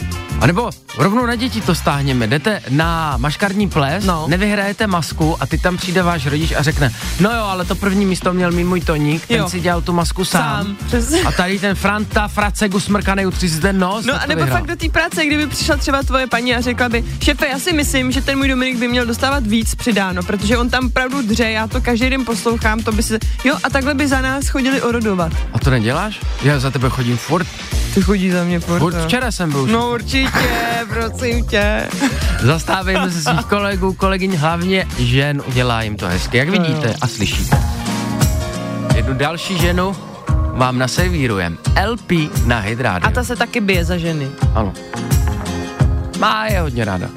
A 0.41 0.47
nebo 0.47 0.71
rovnou 0.99 1.27
na 1.27 1.35
děti 1.35 1.61
to 1.61 1.75
stáhněme. 1.75 2.27
Jdete 2.27 2.63
na 2.71 3.15
maškarní 3.17 3.69
ples, 3.69 4.05
No. 4.05 4.25
nevyhrajete 4.29 4.87
masku 4.87 5.37
a 5.43 5.47
ty 5.47 5.59
tam 5.59 5.77
přijde 5.77 6.03
váš 6.03 6.27
rodič 6.27 6.53
a 6.53 6.63
řekne, 6.63 6.93
no 7.21 7.31
jo, 7.31 7.43
ale 7.45 7.65
to 7.65 7.75
první 7.75 8.07
místo 8.07 8.33
měl 8.33 8.53
mít 8.53 8.65
můj 8.65 8.81
Toník, 8.81 9.27
ten 9.27 9.37
Jo. 9.37 9.49
si 9.49 9.61
dělal 9.61 9.81
tu 9.83 9.93
masku 9.93 10.25
sám. 10.25 10.77
Sám. 10.91 11.27
A 11.27 11.33
tady 11.33 11.59
ten 11.59 11.75
Franta, 11.77 12.29
Fracegu, 12.29 12.81
smrkanej, 12.87 13.27
utří 13.27 13.61
ten 13.61 13.79
nos. 13.79 14.07
No 14.07 14.13
tak 14.13 14.23
a 14.23 14.27
nebo 14.27 14.41
vyhrál. 14.41 14.59
fakt 14.59 14.67
do 14.67 14.77
té 14.77 14.89
práce, 14.89 15.27
kdyby 15.27 15.47
přišla 15.47 15.77
třeba 15.77 16.03
tvoje 16.03 16.27
paní 16.27 16.55
a 16.55 16.61
řekla 16.61 16.89
by, 16.89 17.05
šefe, 17.23 17.47
já 17.47 17.59
si 17.59 17.73
myslím, 17.73 18.13
že 18.13 18.23
ten 18.23 18.39
můj 18.39 18.49
Dominik 18.49 18.79
by 18.79 18.89
měl 18.89 19.07
dostávat 19.07 19.47
víc 19.47 19.75
přidáno, 19.75 20.23
protože 20.23 20.59
on 20.59 20.71
tam 20.71 20.91
pravdu 20.91 21.23
dře, 21.23 21.51
já 21.51 21.67
to 21.67 21.81
každý 21.81 22.11
den 22.11 22.25
poslouchám, 22.25 22.83
to 22.83 22.93
by 22.93 23.03
se, 23.03 23.19
jo 23.45 23.57
a 23.63 23.71
takhle 23.71 23.95
by 23.95 24.09
za 24.09 24.21
nás 24.21 24.49
chodili 24.49 24.83
orodovat. 24.83 25.33
A 25.53 25.59
to 25.59 25.71
neděláš? 25.71 26.21
Já 26.43 26.59
za 26.59 26.71
tebe 26.71 26.89
chodím 26.91 27.17
furt. 27.17 27.47
Ty 27.95 28.03
chodí 28.03 28.31
za 28.31 28.45
mě 28.45 28.61
furt. 28.61 28.79
furt 28.79 28.95
jo. 28.95 29.05
včera 29.05 29.33
jsem 29.33 29.51
byl. 29.53 29.67
No 29.67 29.91
určitě, 29.91 30.29
prosím 30.89 31.47
tě. 31.47 31.89
Zastávejme 32.43 33.11
se 33.11 33.23
svých 33.23 33.47
kolegů, 33.47 33.93
kolegyň, 33.93 34.37
hlavně 34.37 34.87
žen, 34.99 35.43
udělá 35.47 35.83
jim 35.83 35.97
to 35.97 36.07
hezky, 36.07 36.37
jak 36.37 36.49
No 36.49 36.53
vidíte 36.53 36.95
a 37.01 37.07
slyšíte. 37.07 37.57
Jednu 38.95 39.15
další 39.15 39.59
ženu 39.59 39.97
vám 40.57 40.79
naservírujem. 40.79 41.59
LP 41.87 42.13
na 42.45 42.59
Hydrádiu. 42.59 43.09
A 43.09 43.11
ta 43.11 43.25
se 43.25 43.37
taky 43.37 43.61
bije 43.61 43.85
za 43.85 43.97
ženy. 43.99 44.29
Ano. 44.55 44.73
Má 46.19 46.47
je 46.47 46.61
hodně 46.61 46.85
ráda. 46.85 47.09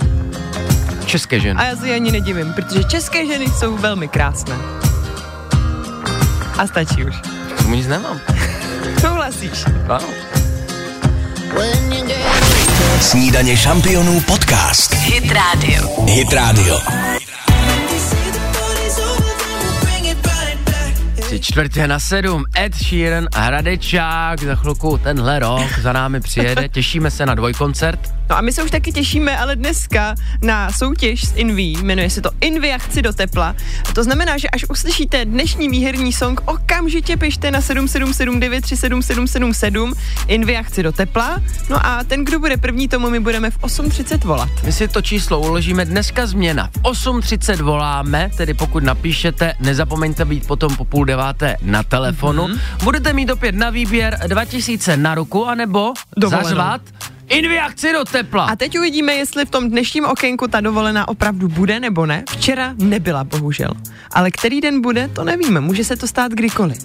České 1.05 1.39
ženy. 1.39 1.59
A 1.59 1.65
já 1.65 1.75
si 1.75 1.93
ani 1.93 2.11
nedivím, 2.11 2.53
protože 2.53 2.83
české 2.83 3.25
ženy 3.25 3.45
jsou 3.45 3.77
velmi 3.77 4.07
krásné. 4.07 4.55
A 6.57 6.67
stačí 6.67 7.03
už. 7.05 7.15
K 7.55 7.63
tomu 7.63 7.75
nic 7.75 7.87
nemám. 7.87 8.19
Souhlasíš? 9.01 9.65
Ano. 9.89 10.07
Snídaně 13.01 13.57
šampionů 13.57 14.21
podcast. 14.21 14.93
Hit 14.93 15.31
Radio. 15.31 16.05
Hit 16.05 16.33
Radio. 16.33 16.79
Tři 21.29 21.39
čtvrtě 21.39 21.87
na 21.87 21.99
sedm, 21.99 22.43
Ed 22.57 22.75
Sheeran 22.75 23.27
Hradečák, 23.35 24.43
za 24.43 24.55
chvilku 24.55 24.97
tenhle 24.97 25.39
rok 25.39 25.79
za 25.81 25.93
námi 25.93 26.19
přijede, 26.19 26.69
těšíme 26.69 27.11
se 27.11 27.25
na 27.25 27.35
dvojkoncert. 27.35 28.18
No 28.29 28.37
a 28.37 28.41
my 28.41 28.51
se 28.51 28.63
už 28.63 28.71
taky 28.71 28.91
těšíme, 28.91 29.37
ale 29.37 29.55
dneska 29.55 30.15
na 30.41 30.71
soutěž 30.71 31.27
s 31.27 31.33
Inví, 31.35 31.77
jmenuje 31.83 32.09
se 32.09 32.21
to 32.21 32.31
Invi 32.41 32.73
a 32.73 32.77
chci 32.77 33.01
do 33.01 33.13
tepla. 33.13 33.55
A 33.89 33.93
to 33.93 34.03
znamená, 34.03 34.37
že 34.37 34.49
až 34.49 34.65
uslyšíte 34.69 35.25
dnešní 35.25 35.69
výherní 35.69 36.13
song, 36.13 36.41
okamžitě 36.45 37.17
pište 37.17 37.51
na 37.51 37.59
777937777 37.59 39.93
Invi 40.27 40.57
a 40.57 40.63
chci 40.63 40.83
do 40.83 40.91
tepla. 40.91 41.41
No 41.69 41.85
a 41.85 42.03
ten, 42.03 42.25
kdo 42.25 42.39
bude 42.39 42.57
první, 42.57 42.87
tomu 42.87 43.09
my 43.09 43.19
budeme 43.19 43.51
v 43.51 43.59
8.30 43.59 44.27
volat. 44.27 44.49
My 44.63 44.71
si 44.71 44.87
to 44.87 45.01
číslo 45.01 45.39
uložíme 45.39 45.85
dneska 45.85 46.25
změna. 46.25 46.69
V 46.77 46.81
8.30 46.81 47.63
voláme, 47.63 48.29
tedy 48.37 48.53
pokud 48.53 48.83
napíšete, 48.83 49.53
nezapomeňte 49.59 50.25
být 50.25 50.47
potom 50.47 50.75
po 50.75 50.85
půl 50.85 51.05
deváté 51.05 51.55
na 51.61 51.83
telefonu. 51.83 52.47
Mm-hmm. 52.47 52.59
Budete 52.83 53.13
mít 53.13 53.29
opět 53.29 53.55
na 53.55 53.69
výběr 53.69 54.19
2000 54.27 54.97
na 54.97 55.15
ruku, 55.15 55.45
anebo 55.45 55.93
Dovolenou. 56.17 56.49
zařvat 56.49 56.81
Invi 57.29 57.59
a 57.59 57.67
chci 57.69 57.93
do 57.93 58.05
tepla. 58.05 58.45
A 58.45 58.55
teď 58.55 58.77
uvidíme, 58.79 59.13
jestli 59.13 59.45
v 59.45 59.49
tom 59.49 59.69
dnešním 59.69 60.05
okénku 60.05 60.47
ta 60.47 60.61
dovolená 60.61 61.07
opravdu 61.07 61.47
bude 61.47 61.79
nebo 61.79 62.05
ne. 62.05 62.23
Včera 62.29 62.73
nebyla, 62.77 63.23
bohužel. 63.23 63.71
Ale 64.11 64.31
který 64.31 64.61
den 64.61 64.81
bude, 64.81 65.07
to 65.07 65.23
nevíme. 65.23 65.59
Může 65.59 65.83
se 65.83 65.95
to 65.95 66.07
stát 66.07 66.31
kdykoliv. 66.31 66.77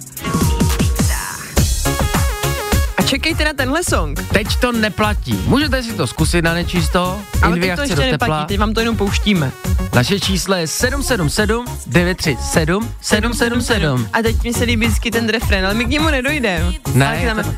A 2.97 3.01
čekejte 3.05 3.45
na 3.45 3.53
tenhle 3.53 3.83
song. 3.83 4.19
Teď 4.33 4.47
to 4.61 4.71
neplatí. 4.71 5.39
Můžete 5.45 5.83
si 5.83 5.93
to 5.93 6.07
zkusit 6.07 6.41
na 6.41 6.53
nečisto. 6.53 7.19
Ale 7.41 7.57
teď 7.59 7.75
to 7.75 7.81
ještě 7.81 7.95
do 7.95 8.01
tepla. 8.01 8.27
neplatí, 8.27 8.45
teď 8.47 8.59
vám 8.59 8.73
to 8.73 8.79
jenom 8.79 8.97
pouštíme. 8.97 9.51
Naše 9.95 10.19
číslo 10.19 10.55
je 10.55 10.67
777 10.67 11.65
937 11.87 12.89
777. 13.01 14.07
A 14.13 14.21
teď 14.21 14.43
mi 14.43 14.53
se 14.53 14.63
líbí 14.63 14.85
vždycky 14.87 15.11
ten 15.11 15.29
refren, 15.29 15.65
ale 15.65 15.73
my 15.73 15.85
k 15.85 15.89
němu 15.89 16.09
nedojdeme. 16.09 16.73
Ne, 16.93 17.31
Ale 17.33 17.43
to- 17.43 17.49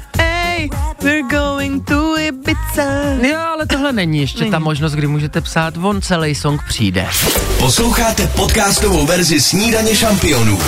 Hey, 0.58 0.70
we're 1.02 1.28
going 1.30 1.86
to 1.88 2.18
Ibiza. 2.18 2.84
Jo, 3.22 3.40
ale 3.54 3.66
tohle 3.66 3.94
není 3.94 4.20
ještě 4.20 4.40
Není. 4.40 4.52
ta 4.52 4.60
možnost, 4.60 4.94
kdy 4.94 5.08
můžete 5.08 5.42
psát, 5.42 5.78
on 5.78 6.02
celý 6.02 6.36
song 6.36 6.62
přijde. 6.68 7.08
Posloucháte 7.60 8.28
podcastovou 8.28 9.06
verzi 9.06 9.42
Snídaně 9.42 9.96
šampionů 9.96 10.60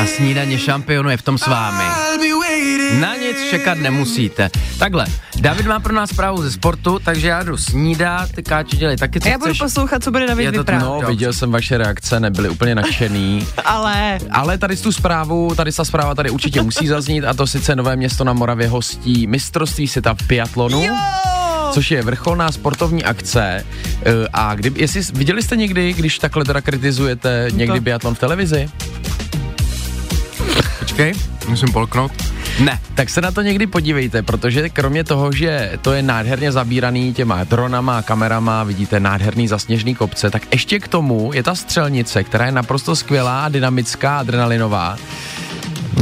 a 0.01 0.05
snídaně 0.05 0.59
šampionu 0.59 1.09
je 1.09 1.17
v 1.17 1.21
tom 1.21 1.37
s 1.37 1.47
vámi. 1.47 1.83
Nic 3.31 3.49
čekat 3.49 3.77
nemusíte. 3.77 4.49
Takhle, 4.79 5.05
David 5.39 5.65
má 5.65 5.79
pro 5.79 5.93
nás 5.93 6.09
zprávu 6.09 6.41
ze 6.43 6.51
sportu, 6.51 6.99
takže 7.05 7.27
já 7.27 7.43
jdu 7.43 7.57
snídat, 7.57 8.29
káči 8.47 8.77
dělej 8.77 8.97
taky, 8.97 9.19
co 9.19 9.27
A 9.27 9.31
já 9.31 9.37
budu 9.37 9.49
chceš. 9.49 9.59
poslouchat, 9.61 10.03
co 10.03 10.11
bude 10.11 10.27
David 10.27 10.45
Je 10.45 10.51
to 10.51 10.57
vyprávět. 10.57 10.85
No, 10.87 10.93
Dobře. 10.95 11.07
viděl 11.07 11.33
jsem 11.33 11.51
vaše 11.51 11.77
reakce, 11.77 12.19
nebyly 12.19 12.49
úplně 12.49 12.75
nadšený. 12.75 13.47
Ale 13.65 14.19
Ale 14.31 14.57
tady 14.57 14.77
z 14.77 14.81
tu 14.81 14.91
zprávu, 14.91 15.55
tady 15.55 15.71
ta 15.71 15.85
zpráva 15.85 16.15
tady 16.15 16.29
určitě 16.29 16.61
musí 16.61 16.87
zaznít 16.87 17.23
a 17.25 17.33
to 17.33 17.47
sice 17.47 17.75
Nové 17.75 17.95
město 17.95 18.23
na 18.23 18.33
Moravě 18.33 18.67
hostí 18.67 19.27
mistrovství 19.27 19.87
světa 19.87 20.13
v 20.13 20.27
biatlonu. 20.27 20.83
jo! 20.83 20.95
Což 21.71 21.91
je 21.91 22.01
vrcholná 22.03 22.51
sportovní 22.51 23.03
akce. 23.03 23.65
Eh, 24.05 24.11
A 24.33 24.55
kdy, 24.55 24.71
jestli 24.75 25.01
viděli 25.13 25.41
jste 25.43 25.55
někdy, 25.55 25.93
když 25.93 26.19
takhle 26.19 26.45
teda 26.45 26.61
kritizujete 26.61 27.47
někdy 27.53 27.79
biatlon 27.79 28.15
v 28.15 28.19
televizi? 28.19 28.69
Musím 31.47 31.71
polknout. 31.71 32.11
Ne. 32.59 32.79
Tak 32.95 33.09
se 33.09 33.21
na 33.21 33.31
to 33.31 33.41
někdy 33.41 33.67
podívejte, 33.67 34.21
protože 34.21 34.69
kromě 34.69 35.03
toho, 35.03 35.31
že 35.31 35.71
to 35.81 35.93
je 35.93 36.01
nádherně 36.01 36.51
zabíraný 36.51 37.13
těma 37.13 37.43
dronama, 37.43 38.01
kamerama, 38.01 38.63
vidíte 38.63 38.99
nádherný 38.99 39.47
zasněžný 39.47 39.95
kopce, 39.95 40.29
tak 40.29 40.41
ještě 40.51 40.79
k 40.79 40.87
tomu 40.87 41.31
je 41.33 41.43
ta 41.43 41.55
střelnice, 41.55 42.23
která 42.23 42.45
je 42.45 42.51
naprosto 42.51 42.95
skvělá, 42.95 43.49
dynamická, 43.49 44.19
adrenalinová. 44.19 44.97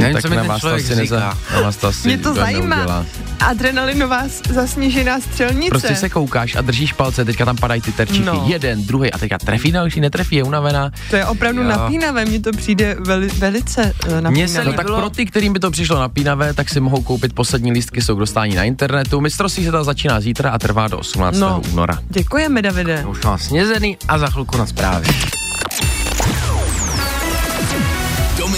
Nevím, 0.00 0.14
tak 0.14 0.22
co 0.22 0.28
mi 0.30 0.36
na 0.36 0.42
ten 0.42 0.48
vás 0.48 0.60
to 0.60 0.66
člověk 0.68 0.90
asi 0.90 1.00
říká. 1.04 1.38
na 1.54 1.60
vás 1.60 1.76
to 1.76 1.86
asi 1.88 2.08
Mě 2.08 2.18
to 2.18 2.24
neudělá. 2.34 2.46
zajímá. 2.46 3.06
Adrenalinová 3.40 4.22
s- 4.28 4.42
zasněžená 4.52 5.20
střelnice. 5.20 5.70
Prostě 5.70 5.96
se 5.96 6.08
koukáš 6.08 6.54
a 6.56 6.60
držíš 6.60 6.92
palce, 6.92 7.24
teďka 7.24 7.44
tam 7.44 7.56
padají 7.56 7.80
ty 7.80 7.92
terčíky, 7.92 8.24
No. 8.24 8.44
jeden, 8.46 8.86
druhý 8.86 9.12
a 9.12 9.18
teďka 9.18 9.38
trefí 9.38 9.72
další, 9.72 10.00
netrefí, 10.00 10.36
je 10.36 10.42
unavená. 10.44 10.90
To 11.10 11.16
je 11.16 11.26
opravdu 11.26 11.62
Jo. 11.62 11.68
napínavé, 11.68 12.24
mně 12.24 12.40
to 12.40 12.50
přijde 12.52 12.96
veli, 13.00 13.28
velice 13.28 13.82
uh, 13.82 13.90
napínavé. 14.08 14.30
Mně 14.30 14.48
se 14.48 14.64
No 14.64 14.72
tak 14.72 14.86
pro 14.86 15.10
ty, 15.10 15.26
kterým 15.26 15.52
by 15.52 15.58
to 15.58 15.70
přišlo 15.70 15.98
napínavé, 16.00 16.54
tak 16.54 16.68
si 16.68 16.80
mohou 16.80 17.02
koupit 17.02 17.32
poslední 17.32 17.72
lístky, 17.72 18.02
jsou 18.02 18.16
k 18.16 18.18
dostání 18.18 18.54
na 18.54 18.64
internetu. 18.64 19.20
Mistrovství 19.20 19.64
se 19.64 19.72
ta 19.72 19.84
začíná 19.84 20.20
zítra 20.20 20.50
a 20.50 20.58
trvá 20.58 20.88
do 20.88 20.98
18. 20.98 21.36
No. 21.38 21.62
února. 21.72 21.98
Děkujeme, 22.08 22.62
Davide. 22.62 23.04
Už 23.06 23.22
mám 23.24 23.38
snězený 23.38 23.96
a 24.08 24.18
za 24.18 24.26
chvilku 24.30 24.56
na 24.58 24.66
zprávy. 24.66 25.06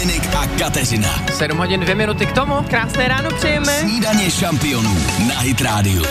Dominik 0.03 0.35
a 0.35 0.47
Kateřina. 0.59 1.09
7 1.33 1.57
hodin 1.57 1.79
2 1.79 1.95
minuty 1.95 2.25
k 2.25 2.31
tomu. 2.31 2.53
Krásné 2.69 3.07
ráno 3.07 3.29
přejeme. 3.31 3.79
Snídaně 3.79 4.31
šampionů 4.31 4.97
na 5.27 5.39
Hit 5.39 5.61
Radio. 5.61 6.03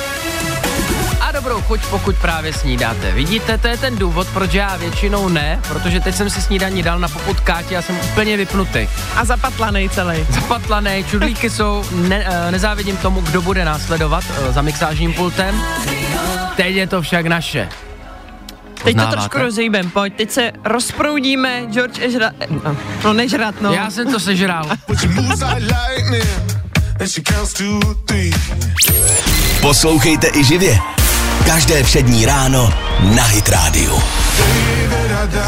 A 1.20 1.32
dobrou 1.32 1.61
chuť, 1.61 1.80
pokud 1.90 2.16
právě 2.16 2.52
snídáte. 2.52 3.12
Vidíte, 3.12 3.58
to 3.58 3.68
je 3.68 3.76
ten 3.76 3.96
důvod, 3.96 4.28
proč 4.28 4.54
já 4.54 4.76
většinou 4.76 5.28
ne, 5.28 5.61
protože 5.68 6.00
teď 6.00 6.14
jsem 6.14 6.30
si 6.30 6.42
snídaní 6.42 6.82
dal 6.82 6.99
na 6.99 7.08
poput 7.08 7.40
Kátě 7.40 7.76
a 7.76 7.82
jsem 7.82 8.00
úplně 8.12 8.37
vypnutý. 8.37 8.88
A 9.16 9.25
zapatlanej 9.25 9.88
celý. 9.88 10.26
Zapatlané, 10.30 11.02
čudlíky 11.02 11.50
jsou, 11.50 11.84
ne, 11.92 12.25
eh, 12.26 12.50
nezávidím 12.50 12.96
tomu, 12.96 13.20
kdo 13.20 13.42
bude 13.42 13.64
následovat 13.64 14.25
eh, 14.30 14.52
za 14.52 14.62
mixážním 14.62 15.14
pultem. 15.14 15.62
Teď 16.56 16.75
je 16.76 16.87
to 16.87 17.02
však 17.02 17.26
naše. 17.26 17.68
Teď 18.84 18.96
to 18.96 19.06
trošku 19.06 19.38
rozejbem, 19.38 19.90
pojď, 19.90 20.14
teď 20.16 20.30
se 20.30 20.52
rozproudíme, 20.64 21.62
George 21.70 21.98
Ežra, 21.98 22.30
no 23.04 23.12
nežrat, 23.12 23.54
no. 23.60 23.72
Já 23.72 23.90
jsem 23.90 24.12
to 24.12 24.20
sežral. 24.20 24.64
To. 27.58 27.80
Poslouchejte 29.60 30.28
i 30.34 30.44
živě. 30.44 30.78
Každé 31.46 31.82
přední 31.82 32.26
ráno 32.26 32.74
na 33.14 33.22
Hit 33.22 33.48
Radio. 33.48 34.02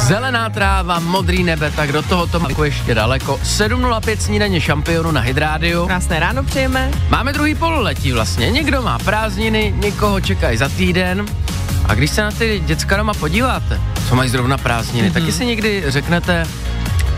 Zelená 0.00 0.50
tráva, 0.50 0.98
modrý 0.98 1.44
nebe, 1.44 1.70
tak 1.70 1.92
do 1.92 2.02
tohoto 2.02 2.40
maku 2.40 2.64
ještě 2.64 2.94
daleko. 2.94 3.40
7.05 3.44 4.16
snídaně 4.18 4.60
šampionu 4.60 5.10
na 5.10 5.20
Hydrádiu. 5.20 5.86
Krásné 5.86 6.20
ráno 6.20 6.44
přejeme. 6.44 6.90
Máme 7.10 7.32
druhý 7.32 7.54
pololetí 7.54 8.12
vlastně. 8.12 8.50
Někdo 8.50 8.82
má 8.82 8.98
prázdniny, 8.98 9.74
někoho 9.76 10.20
čekají 10.20 10.58
za 10.58 10.68
týden. 10.68 11.26
A 11.88 11.94
když 11.94 12.10
se 12.10 12.22
na 12.22 12.30
ty 12.30 12.62
děcka 12.66 12.96
doma 12.96 13.14
podíváte, 13.14 13.80
co 14.08 14.14
mají 14.16 14.30
zrovna 14.30 14.58
prázdniny, 14.58 15.10
mm-hmm. 15.10 15.12
taky 15.12 15.32
si 15.32 15.46
někdy 15.46 15.84
řeknete, 15.86 16.46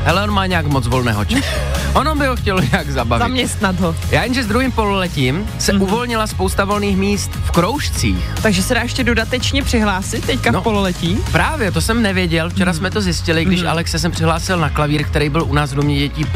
hele, 0.05 0.23
on 0.25 0.31
má 0.31 0.47
nějak 0.47 0.67
moc 0.67 0.87
volného 0.87 1.25
času. 1.25 1.43
ono 1.95 2.15
by 2.15 2.27
ho 2.27 2.37
chtělo 2.37 2.61
nějak 2.73 2.91
zabavit. 2.91 3.23
Zaměstnat 3.23 3.81
ho. 3.81 3.97
Já 4.11 4.23
jenže 4.23 4.43
s 4.43 4.47
druhým 4.47 4.73
pololetím 4.73 5.47
se 5.59 5.73
mm-hmm. 5.73 5.83
uvolnila 5.83 6.27
spousta 6.27 6.65
volných 6.65 6.97
míst 6.97 7.31
v 7.45 7.51
kroužcích. 7.51 8.25
Takže 8.43 8.63
se 8.63 8.75
dá 8.75 8.81
ještě 8.83 9.05
dodatečně 9.05 9.63
přihlásit 9.63 10.27
teďka 10.27 10.51
No. 10.51 10.61
v 10.61 10.65
pololetí. 10.65 11.19
Právě, 11.33 11.71
to 11.73 11.81
jsem 11.81 12.03
nevěděl, 12.03 12.51
včera 12.51 12.73
jsme 12.73 12.91
to 12.91 13.01
zjistili, 13.01 13.45
když 13.45 13.63
mm. 13.63 13.69
Alex 13.69 13.91
se 13.91 13.99
sem 13.99 14.11
přihlásil 14.13 14.59
na 14.59 14.71
klavír, 14.71 15.05
který 15.05 15.29
byl 15.29 15.43
u 15.43 15.55
nás 15.55 15.73
v 15.73 15.77
domě 15.77 15.99
dětí. 15.99 16.27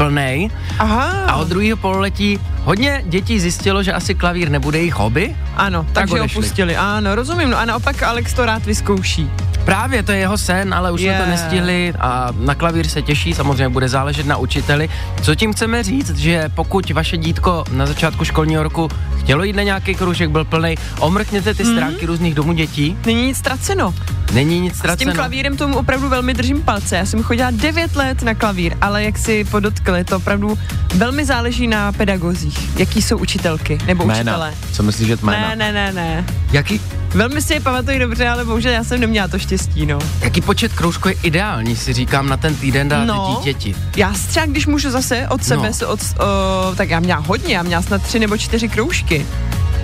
Aha. 0.79 1.25
A 1.27 1.37
od 1.37 1.49
druhého 1.49 1.77
pololetí 1.77 2.41
hodně 2.65 3.03
dětí 3.07 3.41
zjistilo, 3.41 3.83
že 3.83 3.93
asi 3.93 4.15
klavír 4.15 4.51
nebude 4.51 4.79
jejich 4.79 4.95
hobby. 4.95 5.37
Ano, 5.57 5.83
Tak 5.83 5.93
takže 5.93 6.15
odešli. 6.15 6.39
opustili. 6.39 6.77
Ano, 6.77 7.15
rozumím. 7.15 7.51
No 7.51 7.59
a 7.59 7.65
naopak 7.65 8.03
Alex 8.03 8.33
to 8.35 8.47
rád 8.47 8.67
vyzkouší. 8.67 9.31
Právě, 9.65 10.03
to 10.03 10.13
je 10.13 10.19
jeho 10.19 10.39
sen, 10.39 10.75
ale 10.75 10.93
už 10.93 11.01
jsme 11.01 11.11
Je. 11.11 11.19
to 11.19 11.27
nestihli 11.27 11.95
a 12.01 12.29
na 12.39 12.55
klavír 12.55 12.89
se 12.89 13.03
těší, 13.03 13.35
samozřejmě 13.35 13.60
bude 13.69 13.89
záležet 13.89 14.27
na 14.27 14.37
učiteli. 14.37 14.89
Co 15.23 15.35
tím 15.35 15.53
chceme 15.53 15.83
říct, 15.83 16.17
že 16.17 16.49
pokud 16.55 16.91
vaše 16.91 17.17
dítko 17.17 17.65
na 17.73 17.87
začátku 17.87 18.25
školního 18.25 18.63
roku 18.63 18.89
chtělo 19.21 19.45
jít 19.45 19.57
na 19.57 19.63
nějaký 19.63 19.95
kroužek, 19.95 20.31
byl 20.31 20.45
plný, 20.45 20.75
omrkněte 20.99 21.55
ty 21.55 21.65
stránky 21.65 22.07
různých 22.07 22.35
domů 22.35 22.53
dětí, 22.53 22.97
Není 23.07 23.27
nic 23.27 23.37
ztraceno. 23.37 23.95
není 24.33 24.61
nic 24.61 24.73
S 24.73 24.77
tím 24.77 24.79
ztraceno. 24.79 25.15
klavírem 25.15 25.57
tomu 25.57 25.77
opravdu 25.77 26.09
velmi 26.09 26.35
držím 26.35 26.63
palce. 26.63 26.97
Já 26.97 27.07
jsem 27.07 27.23
chodila 27.23 27.51
9 27.51 27.97
let 27.97 28.23
na 28.23 28.35
klavír, 28.35 28.77
ale 28.81 29.05
jak 29.05 29.19
si 29.19 29.45
podotkli, 29.45 30.05
to 30.05 30.17
opravdu 30.17 30.59
velmi 30.95 31.25
záleží 31.25 31.67
na 31.67 31.93
pedagozích. 31.93 32.79
Jaký 32.79 33.03
jsou 33.03 33.19
učitelky 33.19 33.79
nebo 33.87 34.05
Jména. 34.05 34.21
učitelé. 34.33 34.55
Co 34.73 34.83
myslíš, 34.83 35.09
že 35.09 35.17
jména? 35.23 35.49
Ne, 35.49 35.57
ne, 35.57 35.73
ne, 35.73 35.93
ne. 35.93 36.25
Jaký, 36.53 36.81
Velmi 37.15 37.43
si 37.43 37.53
je 37.55 37.61
pamatuju 37.61 37.99
dobře, 37.99 38.29
ale 38.29 38.45
bohužel 38.45 38.73
já 38.73 38.85
jsem 38.85 39.01
neměla 39.01 39.29
to 39.29 39.39
štěstí, 39.39 39.87
no. 39.87 39.99
jaký 40.21 40.41
počet 40.41 40.73
kroužků 40.73 41.09
je 41.09 41.15
ideální, 41.23 41.77
si 41.77 41.93
říkám, 41.93 42.29
na 42.29 42.37
ten 42.37 42.55
týden 42.57 42.89
dát 42.89 43.05
No. 43.05 43.37
dítěti. 43.39 43.75
Já 43.97 44.13
třeba, 44.29 44.47
když 44.47 44.67
můžu 44.67 44.91
zase 44.91 45.29
od 45.29 45.45
sebe, 45.45 45.67
No. 45.67 45.73
se 45.75 45.87
od, 45.87 46.01
o, 46.01 46.75
tak 46.77 46.91
já 46.91 47.01
měla 47.01 47.21
hodně, 47.27 47.55
já 47.55 47.63
měla 47.63 47.83
snad 47.83 48.03
tři 48.03 48.19
nebo 48.19 48.37
čtyři 48.37 48.69
kroužky. 48.69 49.10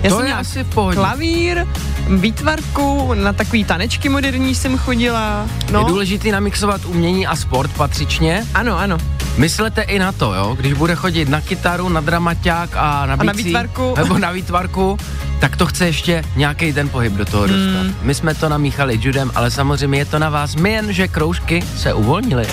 Já 0.02 0.10
To 0.10 0.16
jsem 0.16 0.18
je 0.18 0.24
měla 0.24 0.38
asi 0.40 0.64
v 0.64 0.68
pohodě. 0.68 0.96
klavír, 0.96 1.66
výtvarku, 2.08 3.14
na 3.14 3.32
takový 3.32 3.64
tanečky 3.64 4.08
moderní 4.08 4.54
jsem 4.54 4.78
chodila. 4.78 5.46
No. 5.72 5.78
Je 5.80 5.84
důležité 5.84 6.32
namixovat 6.32 6.84
umění 6.84 7.26
a 7.26 7.36
sport 7.36 7.70
patřičně. 7.72 8.44
ano, 8.54 8.78
ano. 8.78 8.98
Myslete 9.36 9.82
i 9.82 9.98
na 9.98 10.12
to, 10.12 10.34
jo, 10.34 10.56
když 10.60 10.72
bude 10.72 10.94
chodit 10.94 11.28
na 11.28 11.40
kytaru, 11.40 11.88
na 11.88 12.00
dramaťák 12.00 12.70
a 12.76 13.06
na 13.06 13.16
na 13.16 13.32
bicí, 13.32 13.44
výtvarku. 13.44 13.94
nebo 13.98 14.18
na 14.18 14.30
výtvarku, 14.32 14.98
tak 15.40 15.56
to 15.56 15.66
chce 15.66 15.86
ještě 15.86 16.24
nějaký 16.36 16.72
ten 16.72 16.88
pohyb 16.88 17.12
do 17.12 17.24
toho 17.24 17.42
dostat. 17.46 17.80
Hmm. 17.82 17.94
My 18.02 18.14
jsme 18.14 18.34
to 18.34 18.48
namíchali 18.48 18.98
judem, 19.02 19.30
ale 19.34 19.50
samozřejmě 19.50 19.98
je 19.98 20.04
to 20.04 20.18
na 20.18 20.30
vás. 20.30 20.54
My 20.56 20.70
jen, 20.72 20.92
že 20.92 21.08
kroužky 21.08 21.62
se 21.76 21.94
uvolnily. 21.94 22.46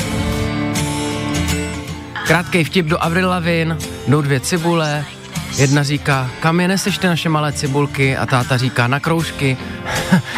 Krátký 2.27 2.63
vtip 2.63 2.85
do 2.85 3.03
Avril 3.03 3.29
Lavigne, 3.29 3.77
jdou 4.07 4.21
dvě 4.21 4.39
cibule, 4.39 5.05
jedna 5.55 5.83
říká, 5.83 6.29
kam 6.39 6.59
je 6.59 6.67
neseš 6.67 6.97
ty 6.97 7.07
naše 7.07 7.29
malé 7.29 7.53
cibulky 7.53 8.17
a 8.17 8.25
táta 8.25 8.57
říká, 8.57 8.87
na 8.87 8.99
kroužky. 8.99 9.57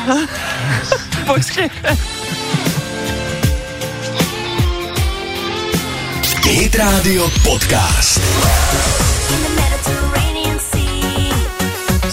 Počkej. 1.26 1.70
Hit 6.44 6.76
Radio 6.76 7.30
Podcast. 7.44 8.22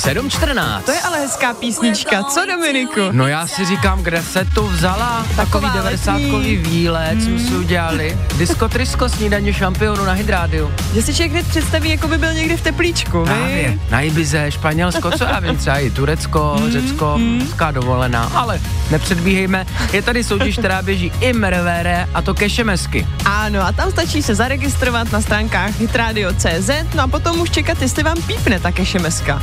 7.14. 0.03 0.83
To 0.83 0.93
je 0.93 1.01
ale 1.01 1.19
hezká 1.21 1.55
písnička, 1.55 2.23
co 2.23 2.47
Dominiku? 2.47 3.01
No 3.13 3.27
já 3.27 3.47
si 3.47 3.65
říkám, 3.65 4.03
kde 4.03 4.23
se 4.23 4.45
tu 4.45 4.67
vzala 4.67 5.27
takový 5.37 5.67
Taková 5.67 5.73
90 5.75 6.13
letní. 6.13 6.57
výlet, 6.57 7.23
jsme 7.23 7.39
si 7.39 7.57
udělali. 7.57 8.19
Disko 8.39 8.69
Trisko, 8.69 9.09
snídaně 9.09 9.53
šampionu 9.53 10.05
na 10.05 10.13
Hydrádiu. 10.13 10.73
Že 10.95 11.03
si 11.03 11.15
člověk 11.15 11.33
hned 11.33 11.49
představí, 11.49 11.91
jako 11.91 12.09
by 12.09 12.19
byl 12.19 12.33
někdy 12.35 12.57
v 12.57 12.61
teplíčku, 12.61 13.25
Právě, 13.25 13.79
na 13.91 14.01
Ibize, 14.01 14.51
Španělsko, 14.51 15.11
co 15.11 15.25
já 15.25 15.41
vím, 15.41 15.57
třeba 15.57 15.79
i 15.79 15.91
Turecko, 15.91 16.57
Řecko, 16.69 17.19
hezká 17.41 17.71
dovolená, 17.71 18.33
ale 18.35 18.61
nepředbíhejme, 18.91 19.67
je 19.93 20.03
tady 20.03 20.25
soutěž, 20.25 20.59
která 20.59 20.83
běží 20.83 21.13
i 21.21 21.33
mrvére 21.33 22.09
a 22.15 22.23
to 22.23 22.35
kešemesky. 22.35 23.07
Ano, 23.25 23.61
a 23.67 23.73
tam 23.73 23.91
stačí 23.91 24.23
se 24.23 24.35
zaregistrovat 24.35 25.13
na 25.13 25.21
stránkách 25.21 25.81
hitradio.cz, 25.81 26.71
no 26.95 27.03
a 27.03 27.07
potom 27.07 27.41
už 27.41 27.51
čekat, 27.51 27.83
jestli 27.83 28.03
vám 28.03 28.23
pípne 28.23 28.61
ta 28.61 28.73
kešemeska. 28.73 29.43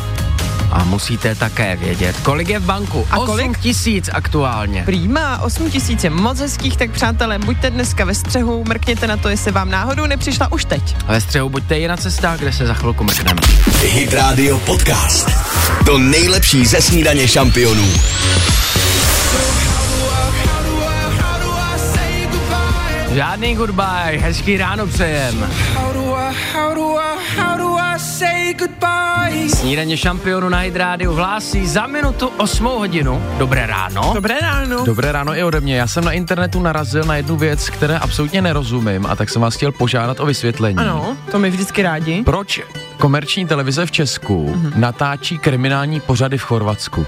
A 0.72 0.84
musíte 0.84 1.36
také 1.36 1.76
vědět, 1.76 2.16
kolik 2.24 2.50
je 2.50 2.60
v 2.60 2.64
banku. 2.66 3.08
A 3.12 3.18
8 3.18 3.26
kolik? 3.26 3.60
tisíc 3.60 4.10
aktuálně. 4.14 4.84
Prýma, 4.86 5.42
8 5.42 5.72
tisíc 5.72 6.04
je 6.04 6.10
moc 6.10 6.40
hezkých, 6.40 6.78
tak 6.78 6.92
přátelé, 6.92 7.40
buďte 7.40 7.70
dneska 7.70 8.06
ve 8.06 8.16
střehu, 8.16 8.64
mrkněte 8.68 9.08
na 9.08 9.18
to, 9.18 9.30
jestli 9.30 9.52
vám 9.52 9.72
náhodou 9.72 10.06
nepřišla 10.06 10.52
už 10.52 10.66
teď. 10.66 10.96
Ve 11.08 11.22
střehu 11.22 11.50
buďte 11.50 11.80
i 11.80 11.88
na 11.88 11.98
cestách, 11.98 12.40
kde 12.40 12.54
se 12.54 12.68
za 12.68 12.74
chvilku 12.74 13.04
mrkneme. 13.04 13.42
Hit 13.82 14.14
Radio 14.14 14.60
Podcast. 14.60 15.30
To 15.86 15.98
nejlepší 15.98 16.66
ze 16.66 16.82
snídaně 16.82 17.28
šampionů. 17.28 17.88
Žádný 23.14 23.56
goodbye, 23.56 24.18
hezký 24.22 24.58
ráno 24.58 24.88
přejem. 24.88 25.50
How 25.74 25.94
do 25.94 26.16
I, 26.16 26.36
how 26.54 26.76
do 26.76 26.98
I, 26.98 27.09
Snídaně 29.48 29.98
šampionu 29.98 30.50
na 30.50 30.58
Hydrádiu 30.58 31.14
hlásí 31.14 31.68
za 31.68 31.88
minutu 31.88 32.28
8 32.38 32.66
hodinu. 32.66 33.22
Dobré 33.38 33.68
ráno. 33.68 34.12
Dobré 34.16 34.36
ráno. 34.42 34.86
Dobré 34.86 35.12
ráno 35.12 35.36
i 35.36 35.44
ode 35.44 35.62
mě. 35.62 35.78
Já 35.78 35.88
jsem 35.88 36.04
na 36.06 36.12
internetu 36.12 36.60
narazil 36.62 37.04
na 37.04 37.16
jednu 37.16 37.36
věc, 37.38 37.70
které 37.70 37.98
absolutně 38.00 38.42
nerozumím 38.42 39.06
a 39.06 39.16
tak 39.16 39.30
jsem 39.30 39.42
vás 39.42 39.56
chtěl 39.56 39.72
požádat 39.72 40.20
o 40.20 40.26
vysvětlení. 40.26 40.78
Ano, 40.78 41.18
to 41.32 41.40
my 41.40 41.50
vždycky 41.50 41.82
rádi. 41.84 42.24
Proč 42.24 42.62
komerční 42.98 43.46
televize 43.48 43.86
v 43.86 43.92
Česku 43.92 44.50
Mhm. 44.56 44.74
natáčí 44.82 45.38
kriminální 45.38 46.00
pořady 46.00 46.38
v 46.38 46.44
Chorvatsku? 46.44 47.06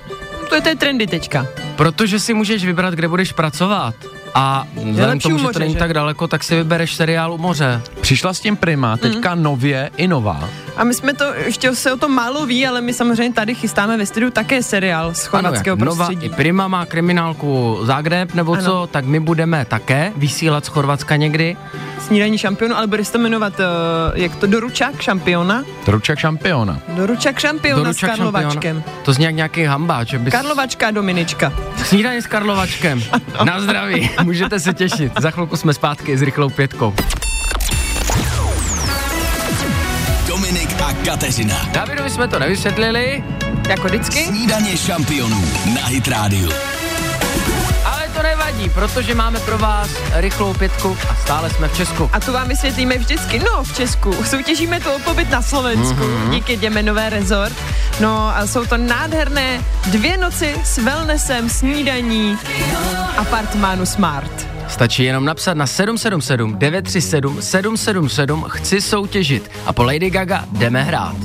To 0.50 0.56
je, 0.56 0.62
to 0.62 0.70
je 0.70 0.76
trendy 0.76 1.08
teďka. 1.08 1.46
Protože 1.76 2.20
si 2.20 2.34
můžeš 2.34 2.66
vybrat, 2.66 2.94
kde 2.94 3.08
budeš 3.08 3.32
pracovat. 3.32 3.96
A 4.36 4.66
vzhledem 4.92 5.20
k 5.20 5.24
tomu, 5.24 5.38
že 5.38 5.48
to 5.54 5.60
není 5.60 5.74
že? 5.74 5.80
tak 5.80 5.94
daleko, 5.94 6.28
tak 6.28 6.44
si 6.44 6.56
vybereš 6.56 6.96
seriál 6.96 7.34
u 7.34 7.38
moře. 7.38 7.82
Přišla 8.02 8.34
s 8.34 8.40
tím 8.40 8.56
Prima, 8.56 8.98
teďka 8.98 9.36
Mhm. 9.36 9.44
nově 9.44 9.92
i 9.98 10.08
nová 10.08 10.50
A 10.78 10.84
my 10.84 10.94
jsme 10.94 11.14
to, 11.14 11.24
ještě 11.46 11.76
se 11.76 11.94
o 11.94 11.98
tom 11.98 12.12
málo 12.12 12.46
ví, 12.46 12.68
ale 12.68 12.82
my 12.82 12.94
samozřejmě 12.94 13.34
tady 13.34 13.56
chystáme 13.56 13.98
ve 13.98 14.06
studiu 14.06 14.32
také 14.32 14.64
seriál 14.64 15.14
z 15.14 15.20
Ano, 15.24 15.30
chorvatského 15.32 15.74
jak 15.78 15.86
Nova 15.86 16.06
prostředí. 16.06 16.26
i 16.26 16.30
Prima 16.36 16.68
má 16.68 16.86
kriminálku 16.86 17.80
Zagreb 17.84 18.34
nebo 18.34 18.54
Ano. 18.54 18.62
co, 18.64 18.90
tak 18.92 19.06
my 19.06 19.20
budeme 19.20 19.66
také 19.66 20.12
vysílat 20.16 20.66
z 20.66 20.68
Chorvatska 20.68 21.16
někdy. 21.16 21.58
Snídaní 22.00 22.38
šampionu, 22.38 22.78
ale 22.78 22.88
bude 22.88 23.06
se 23.06 23.12
to 23.12 23.18
jmenovat, 23.18 23.54
uh, 23.60 23.66
jak 24.14 24.36
to, 24.36 24.48
Doručák 24.48 25.02
šampiona? 25.02 25.64
Tručak 25.86 26.20
šampiona. 26.20 26.80
Doručák 26.88 27.40
šampiona 27.40 27.84
Doručak 27.84 28.10
s 28.10 28.16
Karlovačkem. 28.16 28.52
šampiona. 28.52 28.84
To 29.06 29.14
zní 29.14 29.26
jak 29.26 29.36
nějaký 29.36 29.64
hambáč. 29.64 30.08
že 30.10 30.20
bys- 30.20 30.32
Karlovačka 30.32 30.88
a 30.88 30.92
Dominička. 30.92 31.54
Snídaně 31.84 32.22
s 32.22 32.28
Karlovačkem. 32.28 33.04
Na 33.44 33.60
zdraví. 33.62 34.10
Můžete 34.24 34.60
se 34.60 34.74
těšit. 34.74 35.12
Za 35.20 35.32
chvilku 35.32 35.58
jsme 35.58 35.74
zpátky 35.74 36.18
s 36.18 36.22
rychlou 36.22 36.50
pětkou. 36.50 36.94
Kateřina. 41.06 41.56
Davidovi 41.72 42.10
jsme 42.10 42.28
to 42.28 42.40
nevysvětlili, 42.40 43.24
Jako 43.70 43.88
vždycky. 43.88 44.26
Snídaně 44.26 44.78
šampionů 44.78 45.44
na 45.76 45.86
Hit 45.88 46.08
Radio. 46.08 46.52
ale 47.86 48.08
to 48.16 48.24
nevadí, 48.24 48.70
protože 48.70 49.16
máme 49.16 49.40
pro 49.40 49.58
vás 49.58 49.90
rychlou 50.14 50.54
pětku 50.54 50.98
a 51.10 51.16
stále 51.16 51.50
jsme 51.50 51.68
v 51.68 51.78
Česku. 51.78 52.10
A 52.14 52.20
tu 52.20 52.34
vám 52.34 52.48
vysvětlíme 52.48 52.98
vždycky. 52.98 53.40
No, 53.40 53.64
v 53.64 53.76
Česku. 53.76 54.14
Soutěžíme 54.24 54.80
to 54.80 54.96
o 54.96 55.00
pobyt 55.00 55.30
na 55.32 55.42
Slovensku 55.42 55.94
Mhm. 56.04 56.04
mm-hmm. 56.04 56.30
díky 56.30 56.58
Děmenové 56.58 57.10
rezort. 57.10 57.56
No 58.00 58.38
a 58.38 58.48
jsou 58.48 58.66
to 58.66 58.78
nádherné 58.78 59.62
dvě 59.86 60.18
noci 60.18 60.56
s 60.64 60.78
wellnessem, 60.78 61.50
snídaní, 61.50 62.38
apartmánu 63.18 63.86
Smart. 63.86 64.48
Stačí 64.72 65.04
jenom 65.04 65.26
napsat 65.26 65.58
na 65.58 65.68
777 65.68 66.56
937 66.60 67.42
777 67.42 68.46
chci 68.48 68.82
soutěžit 68.82 69.52
a 69.66 69.74
po 69.74 69.84
Lady 69.84 70.10
Gaga 70.10 70.46
jdeme 70.52 70.84
hrát. 70.84 71.16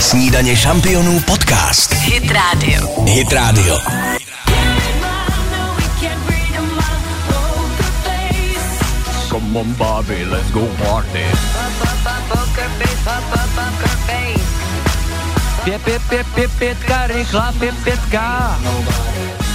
Snídaně 0.00 0.56
šampionů 0.56 1.20
podcast. 1.20 1.92
Hit 1.92 2.32
Radio. 2.32 3.04
Hit 3.04 3.32
Radio. 3.32 3.78
Come 9.28 9.60
on 9.60 9.74
Bobby, 9.74 10.24
let's 10.24 10.50
go 10.50 10.60
party. 10.60 11.24
Pět, 15.64 15.82
pět, 15.82 16.02
pět, 16.08 16.26
pět, 16.34 16.50
pětka, 16.58 17.06
rychlá 17.06 17.52
pět, 17.58 17.74
pětka. 17.84 18.58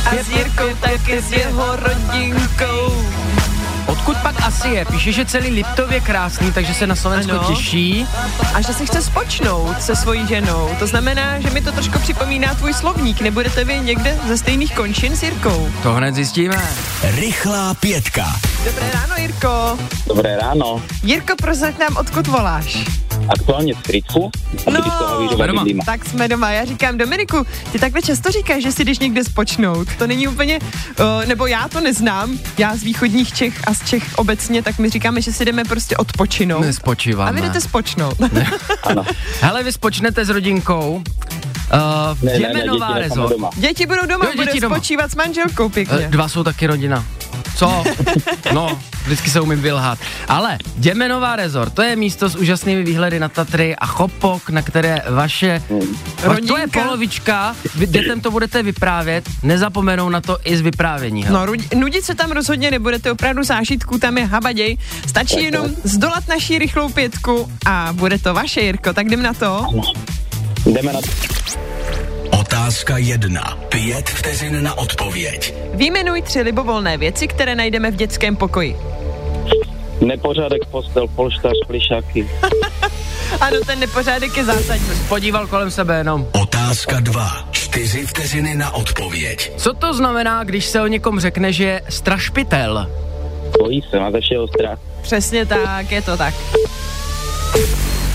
A 0.06 0.24
s 0.24 0.30
Jirkou 0.30 0.76
taky 0.82 1.22
s 1.22 1.32
jeho 1.32 1.76
rodinkou. 1.76 3.06
Odkud 3.88 4.18
pak 4.18 4.36
asi 4.48 4.68
je? 4.70 4.86
Píše, 4.86 5.12
že 5.12 5.26
celý 5.26 5.50
Liptov 5.50 5.92
je 5.92 6.02
krásný, 6.02 6.52
takže 6.52 6.74
se 6.74 6.88
na 6.88 6.96
Slovensko 6.96 7.32
Ano. 7.40 7.50
těší. 7.56 8.08
A 8.54 8.62
že 8.62 8.74
se 8.74 8.86
chce 8.86 9.02
spočnout 9.02 9.82
se 9.82 9.96
svojí 9.96 10.28
ženou. 10.28 10.70
To 10.80 10.88
znamená, 10.88 11.40
že 11.40 11.50
mi 11.50 11.62
to 11.62 11.72
trošku 11.72 12.00
připomíná 12.00 12.54
tvůj 12.54 12.74
slovník. 12.74 13.22
Nebudete 13.22 13.64
vy 13.64 13.80
někde 13.80 14.18
ze 14.28 14.38
stejných 14.38 14.76
končin 14.76 15.16
s 15.18 15.24
Jirkou? 15.24 15.70
To 15.84 15.94
hned 15.94 16.16
zjistíme. 16.16 16.62
Rychlá 17.04 17.74
pětka. 17.74 18.26
Dobré 18.66 18.92
ráno, 18.94 19.16
Jirko. 19.18 19.78
Dobré 20.08 20.38
ráno. 20.38 20.82
Jirko, 21.04 21.36
prozrať 21.36 21.78
nám, 21.80 21.98
odkud 21.98 22.28
voláš. 22.28 22.78
Aktuálně 23.30 23.74
z 23.74 23.78
Frýdku, 23.78 24.32
a 24.68 24.72
No. 24.72 24.82
Jsme 25.34 25.48
doma. 25.48 25.64
bydlím. 25.64 25.80
Tak 25.86 26.06
jsme 26.06 26.28
doma. 26.28 26.52
Já 26.52 26.66
říkám, 26.66 26.98
Dominiku, 26.98 27.46
ty 27.72 27.80
takhle 27.80 28.02
často 28.02 28.32
říkáš, 28.32 28.64
že 28.64 28.72
si 28.72 28.86
jdeš 28.86 29.00
někde 29.00 29.24
spočnout. 29.24 29.88
To 29.98 30.08
není 30.08 30.28
úplně, 30.28 30.60
uh, 31.00 31.26
nebo 31.26 31.48
já 31.48 31.68
to 31.68 31.80
neznám, 31.82 32.40
já 32.58 32.76
z 32.76 32.84
východních 32.84 33.34
Čech 33.34 33.68
a 33.68 33.74
z 33.74 33.86
Čech 33.90 34.04
obecně, 34.16 34.64
tak 34.64 34.80
my 34.80 34.90
říkáme, 34.90 35.22
že 35.22 35.34
si 35.34 35.46
jdeme 35.46 35.64
prostě 35.64 35.98
odpočinout. 35.98 36.64
A 36.64 36.66
Nespočíváme. 36.66 37.32
vy 37.32 37.42
jdete 37.42 37.62
spočnout. 37.62 38.18
Ano. 38.84 39.04
Hele, 39.42 39.64
vy 39.64 39.72
spočnete 39.72 40.26
s 40.26 40.30
rodinkou. 40.30 41.04
Uh, 41.74 42.24
Ne, 42.24 42.40
ne, 42.40 42.54
ne, 42.54 42.62
děti 42.64 42.80
rezort. 43.00 43.30
doma. 43.30 43.50
Děti 43.58 43.86
budou 43.86 44.06
doma, 44.06 44.26
Jo, 44.26 44.32
děti 44.32 44.46
bude 44.46 44.60
doma. 44.60 44.76
spočívat 44.76 45.12
s 45.12 45.16
manželkou 45.16 45.70
pěkně. 45.70 45.98
Eh, 46.06 46.08
Dva 46.08 46.30
jsou 46.30 46.44
taky 46.44 46.68
rodina. 46.68 47.06
Co? 47.56 47.84
No, 48.54 48.80
vždycky 49.06 49.30
se 49.30 49.42
umím 49.42 49.62
vylhat. 49.62 50.00
Ale 50.28 50.58
Děmenová 50.76 51.36
rezort, 51.36 51.74
to 51.74 51.82
je 51.82 51.96
místo 51.96 52.30
s 52.30 52.36
úžasnými 52.36 52.84
výhledy 52.84 53.20
na 53.20 53.30
Tatry 53.30 53.76
a 53.76 53.86
chopok, 53.86 54.50
na 54.50 54.62
které 54.62 55.02
vaše 55.10 55.62
va, 55.70 55.78
to 56.20 56.24
je 56.24 56.28
Rodinka. 56.36 56.82
polovička, 56.84 57.56
vy 57.76 57.88
dětem 57.88 58.22
to 58.22 58.32
budete 58.32 58.64
vyprávět, 58.64 59.30
nezapomenou 59.44 60.10
na 60.10 60.22
to 60.22 60.38
i 60.44 60.58
z 60.58 60.62
vyprávění. 60.62 61.24
hele. 61.24 61.40
No, 61.40 61.46
rudi- 61.54 61.78
nudit 61.78 62.06
se 62.06 62.16
tam 62.16 62.32
rozhodně 62.32 62.72
nebudete, 62.72 63.12
opravdu 63.12 63.44
zážitků 63.44 63.98
tam 63.98 64.18
je 64.18 64.26
habaděj. 64.26 64.78
Stačí 65.08 65.44
jenom 65.44 65.68
zdolat 65.84 66.28
naší 66.28 66.58
rychlou 66.60 66.90
pětku 66.90 67.52
a 67.66 67.90
bude 67.92 68.20
to 68.20 68.34
vaše, 68.34 68.62
Jirko, 68.62 68.94
tak 68.94 69.06
jdem 69.08 69.22
na 69.22 69.34
to. 69.34 69.66
Jdeme 70.66 70.94
na 70.94 71.00
Otázka 72.46 72.98
jedna. 72.98 73.58
Pět 73.70 74.10
vteřin 74.10 74.64
na 74.64 74.78
odpověď. 74.78 75.54
Výjmenuj 75.74 76.22
tři 76.22 76.42
libovolné 76.42 76.98
věci, 76.98 77.28
které 77.28 77.56
najdeme 77.56 77.92
v 77.92 77.96
dětském 77.96 78.36
pokoji. 78.36 78.78
nepořádek, 80.02 80.66
postel, 80.72 81.08
polštář, 81.08 81.54
plišáky. 81.68 82.30
Ano, 83.42 83.58
ten 83.66 83.80
nepořádek 83.80 84.38
je 84.38 84.46
zásadní. 84.46 84.90
Podíval 85.10 85.48
kolem 85.48 85.72
sebe 85.72 85.98
jenom. 85.98 86.28
Otázka 86.42 87.00
dva. 87.00 87.48
Čtyři 87.52 88.06
vteřiny 88.06 88.56
na 88.56 88.74
odpověď. 88.74 89.52
Co 89.58 89.74
to 89.74 89.94
znamená, 89.94 90.44
když 90.44 90.66
se 90.66 90.82
o 90.82 90.88
někom 90.88 91.20
řekne, 91.20 91.54
že 91.54 91.64
je 91.64 91.82
strašpitel? 91.90 92.92
Bojí 93.60 93.82
se, 93.90 94.00
má 94.00 94.12
ze 94.12 94.22
všeho 94.22 94.48
strach. 94.48 94.80
Přesně 95.02 95.46
tak, 95.46 95.92
je 95.92 96.02
to 96.02 96.18
tak. 96.18 96.34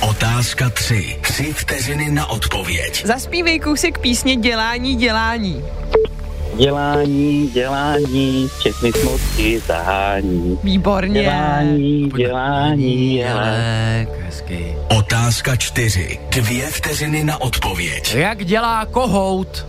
Otázka 0.00 0.70
tři. 0.70 1.16
Tři 1.20 1.52
vteřiny 1.52 2.10
na 2.10 2.26
odpověď. 2.26 3.06
Zaspívej 3.06 3.58
kousek 3.60 3.98
písně 3.98 4.36
Dělání, 4.36 4.96
dělání. 4.96 5.64
Dělání, 6.58 7.50
dělání, 7.54 8.48
všechny 8.58 8.92
smutky 8.92 9.60
zahání. 9.66 10.58
Výborně. 10.64 11.22
Dělání, 11.22 12.08
dělání, 12.16 13.08
dělání. 13.08 13.14
Jelek, 13.16 14.08
hezky. 14.24 14.76
Otázka 14.98 15.56
čtyři. 15.56 16.18
Dvě 16.30 16.66
vteřiny 16.66 17.24
na 17.24 17.40
odpověď. 17.40 18.14
Jak 18.14 18.44
dělá 18.44 18.86
kohout? 18.86 19.66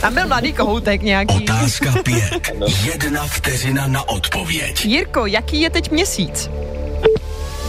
Tam 0.00 0.14
byl 0.14 0.26
mladý 0.28 0.52
kohoutek 0.52 1.02
nějaký. 1.02 1.34
Otázka 1.34 1.92
pět. 2.04 2.50
Jedna 2.84 3.26
vteřina 3.26 3.86
na 3.86 4.08
odpověď. 4.08 4.84
Jirko, 4.84 5.26
jaký 5.26 5.60
je 5.60 5.70
teď 5.70 5.90
měsíc? 5.90 6.50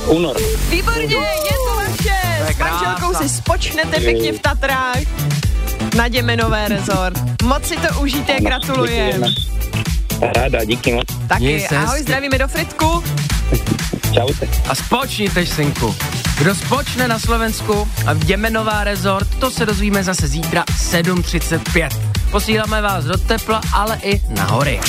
Únor. 0.09 0.37
Výborně, 0.69 1.15
je 1.15 1.55
to 1.69 1.75
vaše. 1.75 2.53
S 2.53 2.57
manželkou 2.57 3.13
si 3.13 3.29
spočnete 3.29 3.99
pěkně 3.99 4.33
v 4.33 4.39
Tatrách 4.39 4.97
na 5.97 6.07
Děmenové 6.07 6.67
rezort. 6.67 7.19
Moc 7.43 7.67
si 7.67 7.77
to 7.77 7.99
užijte, 8.01 8.35
gratulujem. 8.41 9.05
Děkujeme. 9.05 9.27
Ráda, 10.35 10.63
díky 10.63 10.93
moc. 10.93 11.07
Taky, 11.27 11.65
se 11.69 11.77
ahoj, 11.77 11.87
hezky. 11.87 12.01
zdravíme 12.03 12.37
do 12.37 12.47
Fritku. 12.47 13.03
Čaute. 14.13 14.47
A 14.69 14.75
spočněte, 14.75 15.45
synku. 15.45 15.95
Kdo 16.37 16.55
spočne 16.55 17.07
na 17.07 17.19
Slovensku 17.19 17.87
a 18.05 18.13
v 18.13 18.25
Děmenová 18.25 18.83
rezort, 18.83 19.27
to 19.39 19.51
se 19.51 19.65
dozvíme 19.65 20.03
zase 20.03 20.27
zítra 20.27 20.63
7.35. 20.63 21.89
Posíláme 22.31 22.81
vás 22.81 23.05
do 23.05 23.17
tepla, 23.17 23.61
ale 23.73 23.99
i 24.03 24.21
na 24.29 24.43
hory. 24.43 24.79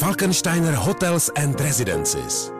Falkensteiner 0.00 0.74
Hotels 0.74 1.30
and 1.36 1.60
Residences. 1.60 2.59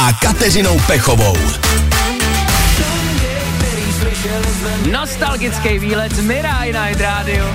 a 0.00 0.12
Kateřinou 0.12 0.78
Pechovou. 0.86 1.36
Nostalgický 4.90 5.78
výlet 5.78 6.12
z 6.12 6.20
Mirai 6.20 6.72
Night 6.72 7.00
Radio. 7.00 7.54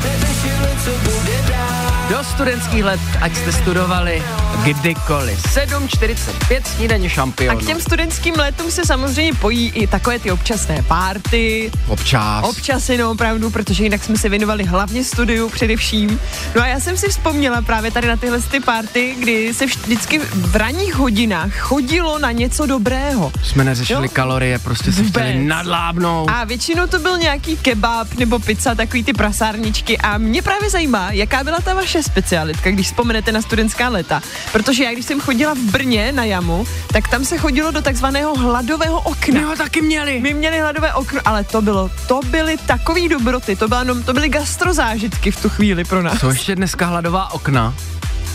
Do 2.10 2.24
studentských 2.24 2.84
let, 2.84 3.00
ať 3.22 3.36
jste 3.36 3.52
studovali 3.52 4.24
kdykoliv. 4.64 5.40
7.45 5.56 6.62
snídaně 6.76 7.06
A 7.08 7.10
šampionů. 7.10 7.60
k 7.60 7.66
těm 7.66 7.82
studentským 7.82 8.36
letům 8.36 8.72
se 8.72 8.86
samozřejmě 8.86 9.34
pojí 9.34 9.70
i 9.76 9.88
takové 9.88 10.20
ty 10.20 10.32
občasné 10.32 10.84
párty, 10.88 11.72
Občas. 11.88 12.46
Občas 12.50 12.90
jenom 12.90 13.12
opravdu, 13.12 13.50
protože 13.50 13.84
jinak 13.84 14.04
jsme 14.04 14.18
se 14.18 14.30
věnovali 14.30 14.64
hlavně 14.64 15.04
studiu 15.04 15.50
především. 15.50 16.20
No 16.56 16.62
a 16.62 16.68
já 16.68 16.80
jsem 16.80 16.98
si 16.98 17.10
vzpomněla 17.10 17.62
právě 17.62 17.92
tady 17.92 18.08
na 18.08 18.16
tyhle 18.18 18.42
ty 18.42 18.60
party, 18.60 19.16
kdy 19.20 19.54
se 19.54 19.66
vždycky 19.66 20.20
v 20.20 20.56
ranních 20.56 20.96
hodinách 20.96 21.54
chodilo 21.54 22.20
na 22.20 22.32
něco 22.32 22.66
dobrého. 22.66 23.32
Jsme 23.44 23.64
neřešili 23.64 24.04
Jo? 24.08 24.10
kalorie, 24.14 24.60
prostě 24.60 24.92
se 24.94 25.04
chtěli 25.04 25.44
nadlábnout. 25.44 26.30
A 26.34 26.44
většinou 26.44 26.88
to 26.88 27.00
byl 27.00 27.18
nějaký 27.18 27.58
kebab 27.58 28.14
nebo 28.14 28.40
pizza, 28.40 28.76
takový 28.76 29.04
ty 29.04 29.14
prasárničky. 29.14 29.98
A 29.98 30.18
mě 30.18 30.42
právě 30.42 30.70
zajímá, 30.70 31.12
jaká 31.12 31.44
byla 31.44 31.58
ta 31.64 31.74
vaše 31.74 31.95
specialitka, 32.04 32.72
když 32.72 32.88
vzpomenete 32.88 33.32
na 33.32 33.42
studentská 33.42 33.90
léta. 33.90 34.22
Protože 34.52 34.84
já, 34.84 34.92
když 34.92 35.06
jsem 35.06 35.20
chodila 35.20 35.54
v 35.54 35.58
Brně 35.58 36.12
na 36.12 36.24
jamu, 36.24 36.66
tak 36.94 37.08
tam 37.08 37.26
se 37.26 37.38
chodilo 37.38 37.72
do 37.72 37.82
takzvaného 37.82 38.36
hladového 38.36 39.00
okna. 39.00 39.40
My 39.40 39.46
ho 39.46 39.56
taky 39.56 39.82
měli. 39.82 40.20
My 40.20 40.34
měli 40.34 40.60
hladové 40.60 40.94
okno, 40.94 41.22
ale 41.26 41.44
to 41.44 41.62
bylo, 41.62 41.92
to 42.08 42.20
byly 42.30 42.58
takový 42.66 43.10
dobroty, 43.10 43.56
to, 43.56 43.68
byla, 43.68 43.84
no, 43.84 44.04
to 44.04 44.14
byly 44.14 44.30
gastrozážitky 44.30 45.32
v 45.32 45.42
tu 45.42 45.50
chvíli 45.50 45.84
pro 45.84 46.04
nás. 46.04 46.20
Jsou 46.20 46.30
ještě 46.30 46.56
dneska 46.56 46.86
hladová 46.86 47.34
okna. 47.34 47.74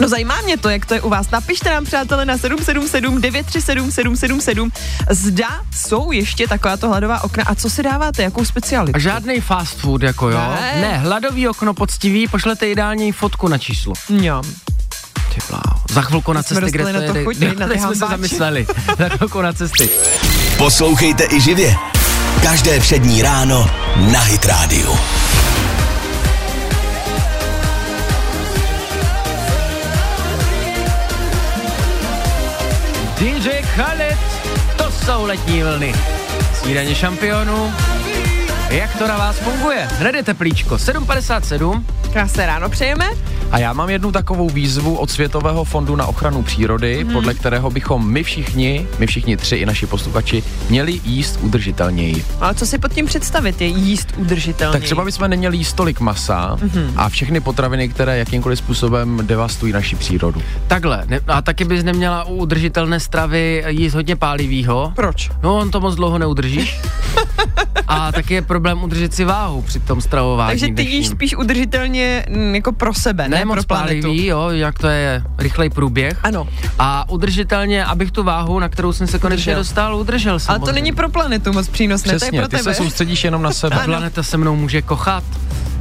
No 0.01 0.09
zajímá 0.09 0.41
mě 0.45 0.57
to, 0.57 0.69
jak 0.69 0.87
to 0.87 0.95
je 0.95 1.01
u 1.01 1.09
vás. 1.09 1.31
Napište 1.31 1.71
nám, 1.71 1.85
přátelé, 1.85 2.25
na 2.25 2.39
777 2.39 3.21
937 3.21 3.91
777. 3.91 4.71
Zda 5.11 5.49
jsou 5.77 6.13
ještě 6.13 6.49
takováto 6.49 6.89
hladová 6.89 7.25
okna 7.25 7.45
a 7.47 7.55
co 7.55 7.71
si 7.71 7.83
dáváte, 7.83 8.23
jakou 8.23 8.45
specialitu? 8.45 8.97
A 8.97 8.99
žádný 8.99 9.41
fast 9.41 9.79
food, 9.79 10.03
jako 10.03 10.31
jo. 10.31 10.39
Ne. 10.61 10.81
ne 10.81 10.99
hladový 10.99 11.49
okno 11.49 11.75
poctivý, 11.75 12.29
pošlete 12.29 12.69
ideální 12.69 13.13
fotku 13.13 13.49
na 13.49 13.59
číslo. 13.59 13.93
Jo. 14.09 14.43
Ty 15.35 15.41
bláho. 15.49 15.81
Za 15.91 16.03
chvilku 16.03 16.33
na 16.33 16.43
cesty, 16.43 16.71
kde 16.71 16.85
to 16.85 16.93
na 16.93 16.99
to 16.99 17.05
jede. 17.05 17.25
chuť, 17.25 17.37
na 17.59 17.67
jsme 17.67 17.95
se 17.95 17.95
zamysleli. 17.95 18.67
Za 18.99 19.09
chvilku 19.09 19.43
na 19.43 19.53
cesty. 19.53 19.89
Poslouchejte 20.59 21.27
i 21.31 21.41
živě. 21.41 21.77
Každé 22.43 22.81
přední 22.81 23.23
ráno 23.23 23.71
na 24.13 24.21
Hit 24.21 24.45
Radio. 24.45 24.99
Jsou 35.05 35.25
letní 35.27 35.63
vlny. 35.63 35.95
Snídaně 36.55 36.95
šampionů. 36.95 37.73
Jak 38.71 38.99
to 38.99 39.09
na 39.09 39.19
vás 39.19 39.39
funguje? 39.39 39.89
Hned 39.99 40.15
je 40.15 40.23
teplíčko. 40.23 40.75
7.57. 40.75 41.85
Krásné 42.13 42.47
ráno 42.47 42.69
přejeme. 42.69 43.11
A 43.53 43.59
já 43.59 43.73
mám 43.73 43.91
jednu 43.91 44.13
takovou 44.13 44.51
výzvu 44.51 44.97
od 44.97 45.11
Světového 45.11 45.65
fondu 45.65 45.97
na 45.97 46.07
ochranu 46.07 46.43
přírody, 46.43 47.05
Mhm. 47.05 47.13
podle 47.13 47.35
kterého 47.35 47.71
bychom 47.71 48.11
my 48.11 48.23
všichni, 48.23 48.87
my 48.99 49.07
všichni 49.07 49.37
tři 49.37 49.57
i 49.57 49.67
naši 49.67 49.87
posluchači, 49.87 50.43
měli 50.69 51.01
jíst 51.05 51.39
udržitelněji. 51.43 52.25
Ale 52.41 52.55
co 52.55 52.67
si 52.67 52.79
pod 52.79 52.93
tím 52.93 53.07
představit, 53.07 53.61
je 53.61 53.67
jíst 53.67 54.09
udržitelně. 54.17 54.73
Tak 54.73 54.83
třeba 54.83 55.05
bychom 55.05 55.29
neměli 55.31 55.57
jíst 55.57 55.73
tolik 55.73 56.01
masa 56.01 56.57
Mhm. 56.63 56.93
a 56.97 57.09
všechny 57.09 57.41
potraviny, 57.41 57.89
které 57.89 58.19
jakýmkoliv 58.19 58.59
způsobem 58.59 59.21
devastují 59.23 59.73
naši 59.73 59.97
přírodu. 59.97 60.43
Takhle. 60.67 61.03
Ne, 61.07 61.21
a 61.27 61.43
taky 61.43 61.65
bys 61.65 61.85
neměla 61.85 62.25
u 62.25 62.35
udržitelné 62.35 63.01
stravy 63.01 63.65
jíst 63.69 63.95
hodně 63.95 64.17
pálivýho. 64.17 64.93
Proč? 64.97 65.31
No, 65.43 65.57
on 65.59 65.71
to 65.71 65.81
moc 65.81 65.95
dlouho 65.95 66.19
neudržíš. 66.19 66.81
a 67.88 68.12
taky 68.12 68.35
je 68.35 68.42
problém 68.42 68.83
udržet 68.83 69.14
si 69.14 69.24
váhu 69.24 69.62
při 69.62 69.80
tom 69.80 70.00
stravování. 70.00 70.50
Takže 70.50 70.66
ty 70.66 70.72
dnešním. 70.72 70.94
jíš 70.96 71.09
spíš 71.09 71.37
udržitelně 71.37 72.26
mm, 72.28 72.54
jako 72.54 72.72
pro 72.72 72.94
sebe, 72.94 73.28
ne, 73.28 73.37
ne 73.37 73.42
pro 73.42 73.54
moc 73.56 73.64
planetu. 73.64 74.00
pálivý, 74.02 74.26
jo, 74.26 74.48
jak 74.50 74.78
to 74.78 74.87
je 74.88 75.22
rychlej 75.38 75.70
průběh. 75.70 76.18
Ano, 76.22 76.48
A 76.78 77.09
udržitelně, 77.11 77.85
abych 77.85 78.11
tu 78.11 78.22
váhu, 78.22 78.59
na 78.59 78.68
kterou 78.68 78.92
jsem 78.92 79.06
se 79.06 79.18
konečně 79.18 79.52
Udržel. 79.52 79.61
dostal, 79.61 79.96
udržel 79.96 80.33
ale 80.33 80.40
samozřejmě. 80.40 80.66
to 80.66 80.72
není 80.72 80.92
pro 80.92 81.09
planetu 81.09 81.52
moc 81.52 81.68
přínosné, 81.68 82.12
to 82.12 82.16
Přesně, 82.16 82.38
je 82.38 82.42
pro 82.42 82.48
ty 82.48 82.56
tebe. 82.56 82.74
se 82.74 82.83
soustředíš 82.83 83.24
jenom 83.24 83.42
na 83.42 83.50
sebe. 83.52 83.76
Ano. 83.76 83.85
Planeta 83.85 84.22
se 84.22 84.37
mnou 84.37 84.56
může 84.56 84.83
kochat. 84.83 85.24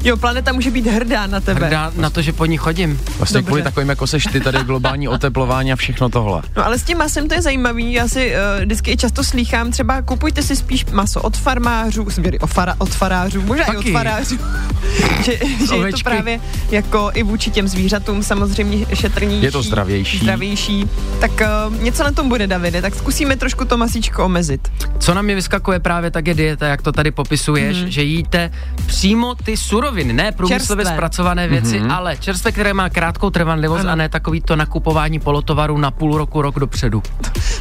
Jo, 0.03 0.17
planeta 0.17 0.53
může 0.53 0.71
být 0.71 0.87
hrdá 0.87 1.27
na 1.27 1.39
tebe. 1.39 1.65
Hrdá 1.65 1.91
na 1.95 2.09
to, 2.09 2.21
že 2.21 2.33
po 2.33 2.45
ní 2.45 2.57
chodím. 2.57 2.99
Vlastně 3.17 3.37
Dobře. 3.37 3.47
kvůli 3.47 3.63
takovým, 3.63 3.89
jako 3.89 4.07
seš 4.07 4.23
ty, 4.31 4.39
tady 4.41 4.57
je 4.57 4.63
globální 4.63 5.07
oteplování 5.19 5.73
a 5.73 5.75
všechno 5.75 6.09
tohle. 6.09 6.41
No 6.57 6.65
ale 6.65 6.79
s 6.79 6.83
tím 6.83 6.97
masem 6.97 7.27
to 7.27 7.33
je 7.33 7.41
zajímavý, 7.41 7.93
já 7.93 8.07
si 8.07 8.31
uh, 8.31 8.63
vždycky 8.63 8.91
i 8.91 8.97
často 8.97 9.23
slýchám, 9.23 9.71
třeba 9.71 10.01
kupujte 10.01 10.41
si 10.41 10.55
spíš 10.55 10.85
maso 10.85 11.21
od 11.21 11.37
farmářů, 11.37 12.09
směry 12.09 12.39
od, 12.39 12.47
fara, 12.47 12.75
od 12.77 12.89
farářů, 12.89 13.41
možná 13.41 13.65
i 13.65 13.75
Taky. 13.75 13.89
od 13.89 13.93
farářů, 13.93 14.37
že, 15.23 15.39
že 15.67 15.75
je 15.75 15.91
to 15.91 15.97
právě 16.03 16.39
jako 16.71 17.11
i 17.13 17.23
vůči 17.23 17.51
těm 17.51 17.67
zvířatům 17.67 18.23
samozřejmě 18.23 18.85
šetrnější. 18.93 19.45
Je 19.45 19.51
to 19.51 19.61
zdravější. 19.61 20.17
Zdravější. 20.17 20.89
Tak 21.19 21.31
uh, 21.67 21.81
něco 21.81 22.03
na 22.03 22.11
tom 22.11 22.29
bude, 22.29 22.47
Davide, 22.47 22.81
tak 22.81 22.95
zkusíme 22.95 23.35
trošku 23.35 23.65
to 23.65 23.77
masíčko 23.77 24.25
omezit. 24.25 24.71
Co 24.99 25.13
na 25.13 25.21
mě 25.21 25.35
vyskakuje 25.35 25.79
právě 25.79 26.11
tak 26.11 26.27
je 26.27 26.33
dieta, 26.33 26.67
jak 26.67 26.81
to 26.81 26.91
tady 26.91 27.11
popisuješ, 27.11 27.77
mm-hmm. 27.77 27.87
že 27.87 28.03
jíte 28.03 28.51
přímo 28.85 29.35
ty 29.35 29.57
suroviny, 29.57 29.88
ne 29.91 30.31
průmyslově 30.31 30.83
Čerstvé. 30.85 30.85
zpracované 30.85 31.47
věci, 31.47 31.79
mm-hmm. 31.79 31.93
ale 31.95 32.17
čerstvé, 32.17 32.51
které 32.51 32.73
má 32.73 32.89
krátkou 32.89 33.29
trvanlivost 33.29 33.81
Ano. 33.81 33.91
a 33.91 33.95
ne 33.95 34.09
takový 34.09 34.41
to 34.41 34.55
nakupování 34.55 35.19
polotovaru 35.19 35.77
na 35.77 35.91
půl 35.91 36.17
roku, 36.17 36.41
rok 36.41 36.59
dopředu. 36.59 37.03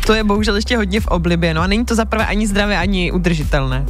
To 0.07 0.15
je 0.15 0.25
bohužel 0.25 0.57
ještě 0.57 0.77
hodně 0.77 1.01
v 1.01 1.07
oblibě, 1.07 1.55
no 1.55 1.61
a 1.63 1.67
není 1.67 1.85
to 1.85 1.95
zaprvé 1.95 2.27
ani 2.27 2.47
zdravé, 2.47 2.79
ani 2.79 3.13
udržitelné. 3.13 3.85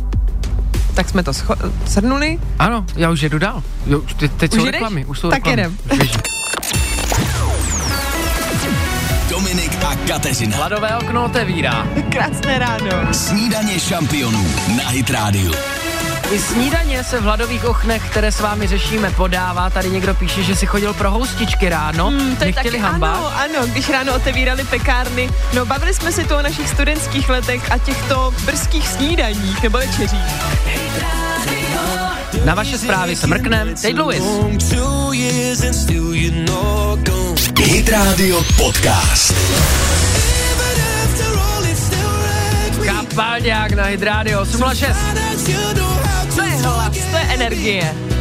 Tak 0.94 1.09
jsme 1.09 1.22
to 1.22 1.31
scho- 1.31 1.72
shrnuli. 1.87 2.38
Ano, 2.59 2.85
já 2.96 3.11
už 3.11 3.20
jedu 3.20 3.38
dál. 3.38 3.62
Jo, 3.87 4.01
te, 4.16 4.29
teď 4.29 4.53
Už 4.53 4.59
jsou 4.61 4.66
jedeš? 4.66 4.81
reklamy. 4.81 5.05
Už 5.05 5.18
jsou 5.18 5.31
Tak 5.31 5.46
reklamy. 5.46 5.62
jedem. 5.62 5.77
Dominik 9.31 9.85
a 9.85 9.96
Kateřina. 10.09 10.57
Hladové 10.57 10.96
okno 10.96 11.24
otevírá. 11.24 11.87
Krásné 12.12 12.59
ráno. 12.59 13.14
Snídaně 13.14 13.81
šampionů 13.81 14.46
na 14.77 14.88
Hit 14.88 15.11
Radio. 15.11 15.53
I 16.31 16.38
snídaně 16.38 17.05
se 17.05 17.21
v 17.21 17.23
hladových 17.23 17.64
oknech, 17.64 18.03
které 18.11 18.33
s 18.33 18.41
vámi 18.41 18.67
řešíme, 18.67 19.11
podává. 19.11 19.71
Tady 19.71 19.91
někdo 19.91 20.14
píše, 20.14 20.43
že 20.43 20.57
si 20.57 20.67
chodil 20.67 20.95
pro 20.95 21.11
houstičky 21.11 21.69
ráno. 21.69 22.07
Hmm, 22.07 22.37
to 22.37 22.45
je 22.45 22.47
Nechtěli 22.47 22.71
taky, 22.71 22.79
hambák. 22.79 23.14
ano, 23.17 23.33
ano, 23.37 23.67
když 23.67 23.88
ráno 23.88 24.14
otevírali 24.14 24.64
pekárny. 24.64 25.31
No, 25.53 25.67
bavili 25.67 25.95
jsme 25.95 26.12
si 26.12 26.25
tu 26.25 26.35
o 26.35 26.43
našich 26.43 26.69
studentských 26.69 27.29
letech 27.29 27.73
a 27.73 27.79
těchto 27.79 28.35
brzkých 28.45 28.88
snídaních 28.88 29.62
nebo 29.62 29.79
večeřích. 29.79 30.21
Na 32.45 32.55
vaše 32.55 32.79
zprávy 32.79 33.17
se 33.17 33.27
mrknem. 33.27 33.75
Teď 33.83 33.99
Louis. 33.99 34.23
Hit 37.59 37.88
Radio 37.88 38.43
Podcast. 38.57 39.35
Kapalďák 42.87 43.73
na 43.73 43.85
Hydrádio 43.85 44.41
806. 44.41 44.97
To 46.38 46.44
je 46.44 46.57
hlas, 46.62 46.98
to 47.11 47.16
je 47.18 47.27
energie. 47.35 48.18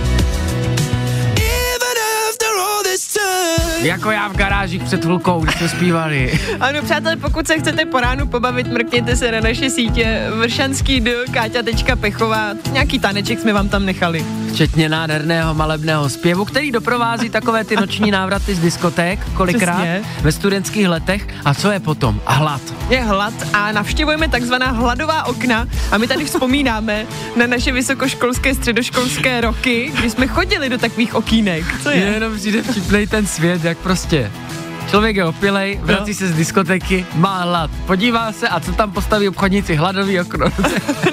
Jako 3.82 4.12
já 4.12 4.28
v 4.28 4.36
garážích 4.36 4.84
před 4.84 5.02
chvilkou, 5.04 5.40
když 5.40 5.56
jsme 5.56 5.70
zpívali. 5.70 6.40
Ano, 6.60 6.82
přátelé, 6.82 7.16
pokud 7.16 7.48
se 7.48 7.60
chcete 7.60 7.86
po 7.86 8.00
ránu 8.00 8.28
pobavit, 8.28 8.68
mrkněte 8.68 9.16
se 9.16 9.32
na 9.32 9.40
naše 9.40 9.70
sítě 9.70 10.28
vršanský 10.40 11.00
d, 11.00 11.12
káťa.pechová. 11.32 12.50
Nějaký 12.72 13.00
taneček 13.00 13.40
jsme 13.40 13.54
vám 13.54 13.70
tam 13.70 13.86
nechali. 13.86 14.26
Včetně 14.54 14.90
nádherného 14.90 15.54
malebného 15.54 16.10
zpěvu, 16.10 16.46
který 16.46 16.72
doprovází 16.72 17.30
takové 17.30 17.64
ty 17.64 17.76
noční 17.76 18.12
návraty 18.12 18.56
z 18.56 18.60
diskoték, 18.60 19.20
kolikrát 19.34 19.76
Přesně. 19.76 20.02
ve 20.22 20.32
studentských 20.32 20.88
letech. 20.88 21.28
A 21.46 21.54
co 21.54 21.72
je 21.72 21.80
potom? 21.80 22.22
A 22.26 22.34
hlad. 22.34 22.62
Je 22.90 23.02
hlad 23.04 23.34
a 23.54 23.72
navštěvujeme 23.72 24.28
takzvaná 24.28 24.72
hladová 24.72 25.24
okna 25.24 25.68
a 25.92 25.98
my 25.98 26.08
tady 26.08 26.26
vzpomínáme 26.26 27.06
na 27.36 27.48
naše 27.48 27.72
vysokoškolské, 27.72 28.56
středoškolské 28.56 29.42
roky, 29.42 29.92
kdy 30.00 30.10
jsme 30.10 30.28
chodili 30.28 30.70
do 30.70 30.78
takových 30.78 31.16
okýnek. 31.16 31.66
Co 31.84 31.90
je? 31.90 31.98
Jenom 31.98 32.38
přijde 32.38 32.64
vtipnej 32.64 33.08
ten 33.08 33.27
svět, 33.28 33.64
jak 33.64 33.78
prostě 33.78 34.32
Člověk 34.90 35.16
je 35.16 35.26
opilej, 35.26 35.80
vrací 35.84 36.14
se 36.14 36.28
z 36.28 36.34
diskotéky, 36.36 37.06
má 37.16 37.42
hlad. 37.44 37.72
Podívá 37.86 38.32
se 38.32 38.48
a 38.48 38.60
co 38.60 38.72
tam 38.72 38.92
postaví 38.92 39.28
obchodníci? 39.30 39.76
Hladový 39.76 40.20
okno. 40.22 40.46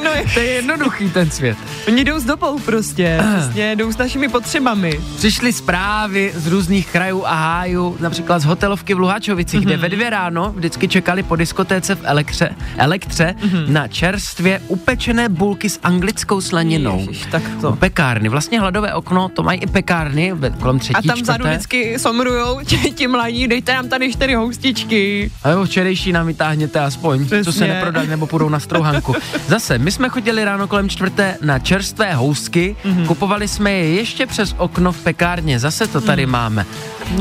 No, 0.04 0.10
je- 0.10 0.24
to 0.34 0.40
je 0.40 0.46
jednoduchý 0.46 1.10
ten 1.10 1.30
svět. 1.30 1.56
Oni 1.88 2.04
jdou 2.04 2.18
s 2.18 2.24
dobou 2.24 2.58
prostě, 2.58 3.20
prostě 3.34 3.72
jdou 3.76 3.92
s 3.92 3.96
našimi 3.96 4.28
potřebami. 4.28 5.00
Přišly 5.16 5.52
zprávy 5.52 6.32
z 6.34 6.46
různých 6.46 6.88
krajů 6.92 7.24
a 7.26 7.34
hájů, 7.34 7.96
například 8.00 8.38
z 8.38 8.44
hotelovky 8.44 8.94
v 8.94 8.98
Luhačovici, 8.98 9.56
mm-hmm. 9.58 9.62
kde 9.62 9.76
ve 9.76 9.88
dvě 9.88 10.10
ráno 10.10 10.52
vždycky 10.56 10.88
čekali 10.88 11.22
po 11.22 11.36
diskotéce 11.36 11.94
v 11.94 12.00
elektře, 12.04 12.50
elektře 12.76 13.34
mm-hmm. 13.38 13.68
na 13.68 13.88
čerstvě 13.88 14.60
upečené 14.68 15.28
bulky 15.28 15.70
s 15.70 15.80
anglickou 15.82 16.40
slaninou. 16.40 16.98
Ježiš, 16.98 17.26
tak 17.30 17.42
to. 17.60 17.70
U 17.70 17.76
pekárny. 17.76 18.28
Vlastně 18.28 18.60
hladové 18.60 18.94
okno, 18.94 19.28
to 19.28 19.42
mají 19.42 19.60
i 19.60 19.66
pekárny 19.66 20.32
kolem 20.60 20.78
třetí, 20.78 20.94
A 20.94 21.02
tam 21.02 21.22
vzadu 21.22 21.44
vždycky 21.44 21.98
somrujou 21.98 22.60
ti 22.94 23.06
mladí, 23.06 23.48
dejte 23.64 23.74
nám 23.82 23.88
tady 23.88 24.12
čtyři 24.12 24.34
houstičky. 24.34 25.30
Ale 25.44 25.66
včerejší 25.66 26.12
nám 26.12 26.26
vytáhněte 26.26 26.80
aspoň, 26.80 27.26
Přesně. 27.26 27.44
co 27.44 27.52
se 27.52 27.66
neprodá 27.66 28.02
nebo 28.02 28.26
půjdou 28.26 28.48
na 28.48 28.60
strouhanku. 28.60 29.14
Zase, 29.46 29.78
my 29.78 29.92
jsme 29.92 30.08
chodili 30.08 30.44
ráno 30.44 30.68
kolem 30.68 30.88
čtvrté 30.88 31.36
na 31.42 31.58
čerstvé 31.58 32.14
housky, 32.14 32.76
Mhm. 32.84 32.94
mm-hmm. 33.02 33.06
kupovali 33.06 33.48
jsme 33.48 33.72
je 33.72 33.94
ještě 33.94 34.26
přes 34.26 34.54
okno 34.58 34.92
v 34.92 35.00
pekárně, 35.02 35.58
zase 35.58 35.86
to 35.86 35.98
Mhm. 35.98 36.06
tady 36.06 36.26
máme. 36.26 36.66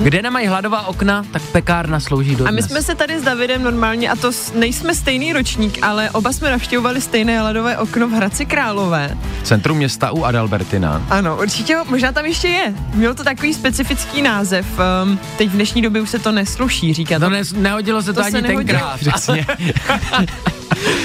Kde 0.03 0.21
nemají 0.21 0.47
hladová 0.47 0.88
okna, 0.88 1.25
tak 1.32 1.41
pekárna 1.41 1.99
slouží 1.99 2.36
do 2.36 2.47
A 2.47 2.51
my 2.51 2.62
jsme 2.63 2.82
se 2.82 2.95
tady 2.95 3.19
s 3.19 3.23
Davidem 3.23 3.63
normálně, 3.63 4.10
a 4.10 4.15
to 4.15 4.32
nejsme 4.56 4.95
stejný 4.95 5.34
ročník, 5.34 5.79
ale 5.82 6.10
oba 6.10 6.34
jsme 6.34 6.51
navštěvovali 6.51 7.01
stejné 7.01 7.41
ledové 7.41 7.77
okno 7.77 8.08
v 8.08 8.12
Hradci 8.12 8.45
Králové. 8.45 9.17
Centrum 9.43 9.77
města 9.77 10.12
u 10.12 10.23
Adalbertina. 10.23 11.06
Ano, 11.10 11.38
určitě, 11.41 11.77
možná 11.89 12.12
tam 12.12 12.25
ještě 12.25 12.47
je. 12.47 12.73
Mělo 12.93 13.13
to 13.13 13.23
takový 13.23 13.53
specifický 13.53 14.21
název. 14.21 14.65
Um, 15.03 15.19
teď 15.38 15.49
v 15.49 15.51
dnešní 15.51 15.82
době 15.82 16.01
už 16.01 16.10
se 16.10 16.19
to 16.19 16.32
nesluší 16.33 16.93
říkat. 16.93 17.19
To 17.19 17.29
ne, 17.29 17.41
nehodilo 17.55 18.01
se 18.01 18.13
to, 18.13 18.19
To 18.19 18.25
ani 18.25 18.31
se 18.31 18.41
tenkrát. 18.41 18.99
Přesně. 18.99 19.45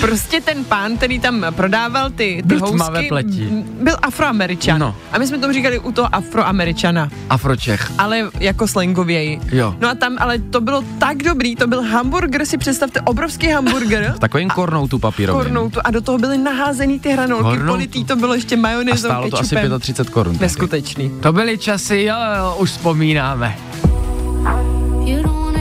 Prostě 0.00 0.40
ten 0.40 0.64
pán, 0.64 0.96
který 0.96 1.18
tam 1.20 1.46
prodával 1.50 2.10
ty, 2.10 2.14
ty 2.14 2.42
Byl 2.44 2.60
housky, 2.60 3.08
pleti. 3.08 3.48
byl 3.82 3.96
afroameričan. 4.02 4.80
No. 4.80 4.94
A 5.12 5.18
my 5.18 5.26
jsme 5.26 5.38
tomu 5.38 5.52
říkali 5.52 5.78
u 5.78 5.92
toho 5.92 6.08
afroameričana, 6.14 7.08
Afročech. 7.30 7.92
ale 7.98 8.30
jako 8.40 8.68
slangověji. 8.68 9.40
Jo. 9.52 9.74
No 9.80 9.88
a 9.88 9.94
tam, 9.94 10.16
ale 10.20 10.38
to 10.38 10.60
bylo 10.60 10.84
tak 10.98 11.16
dobrý, 11.16 11.56
to 11.56 11.66
byl 11.66 11.82
hamburger, 11.82 12.46
si 12.46 12.58
představte, 12.58 13.00
obrovský 13.00 13.48
hamburger. 13.48 14.14
Takovým 14.20 14.48
kornoutu 14.50 14.98
papírovým. 14.98 15.42
kornoutu 15.42 15.80
a 15.84 15.90
do 15.90 16.00
toho 16.00 16.18
byly 16.18 16.38
naházený 16.38 17.00
ty 17.00 17.10
hranolky, 17.10 17.42
Kornoutu. 17.42 17.66
politý 17.72 18.04
to 18.04 18.16
bylo 18.16 18.34
ještě 18.34 18.54
A 18.54 18.58
majonézou, 18.58 19.08
stálo 19.08 19.30
to 19.30 19.38
asi 19.40 19.54
kečupem. 19.56 19.80
35 19.80 20.10
korun. 20.12 20.36
Neskutečný. 20.40 21.10
To 21.20 21.32
byly 21.32 21.58
časy, 21.58 22.02
jo, 22.02 22.16
jo, 22.38 22.56
už 22.58 22.70
vzpomínáme. 22.70 23.56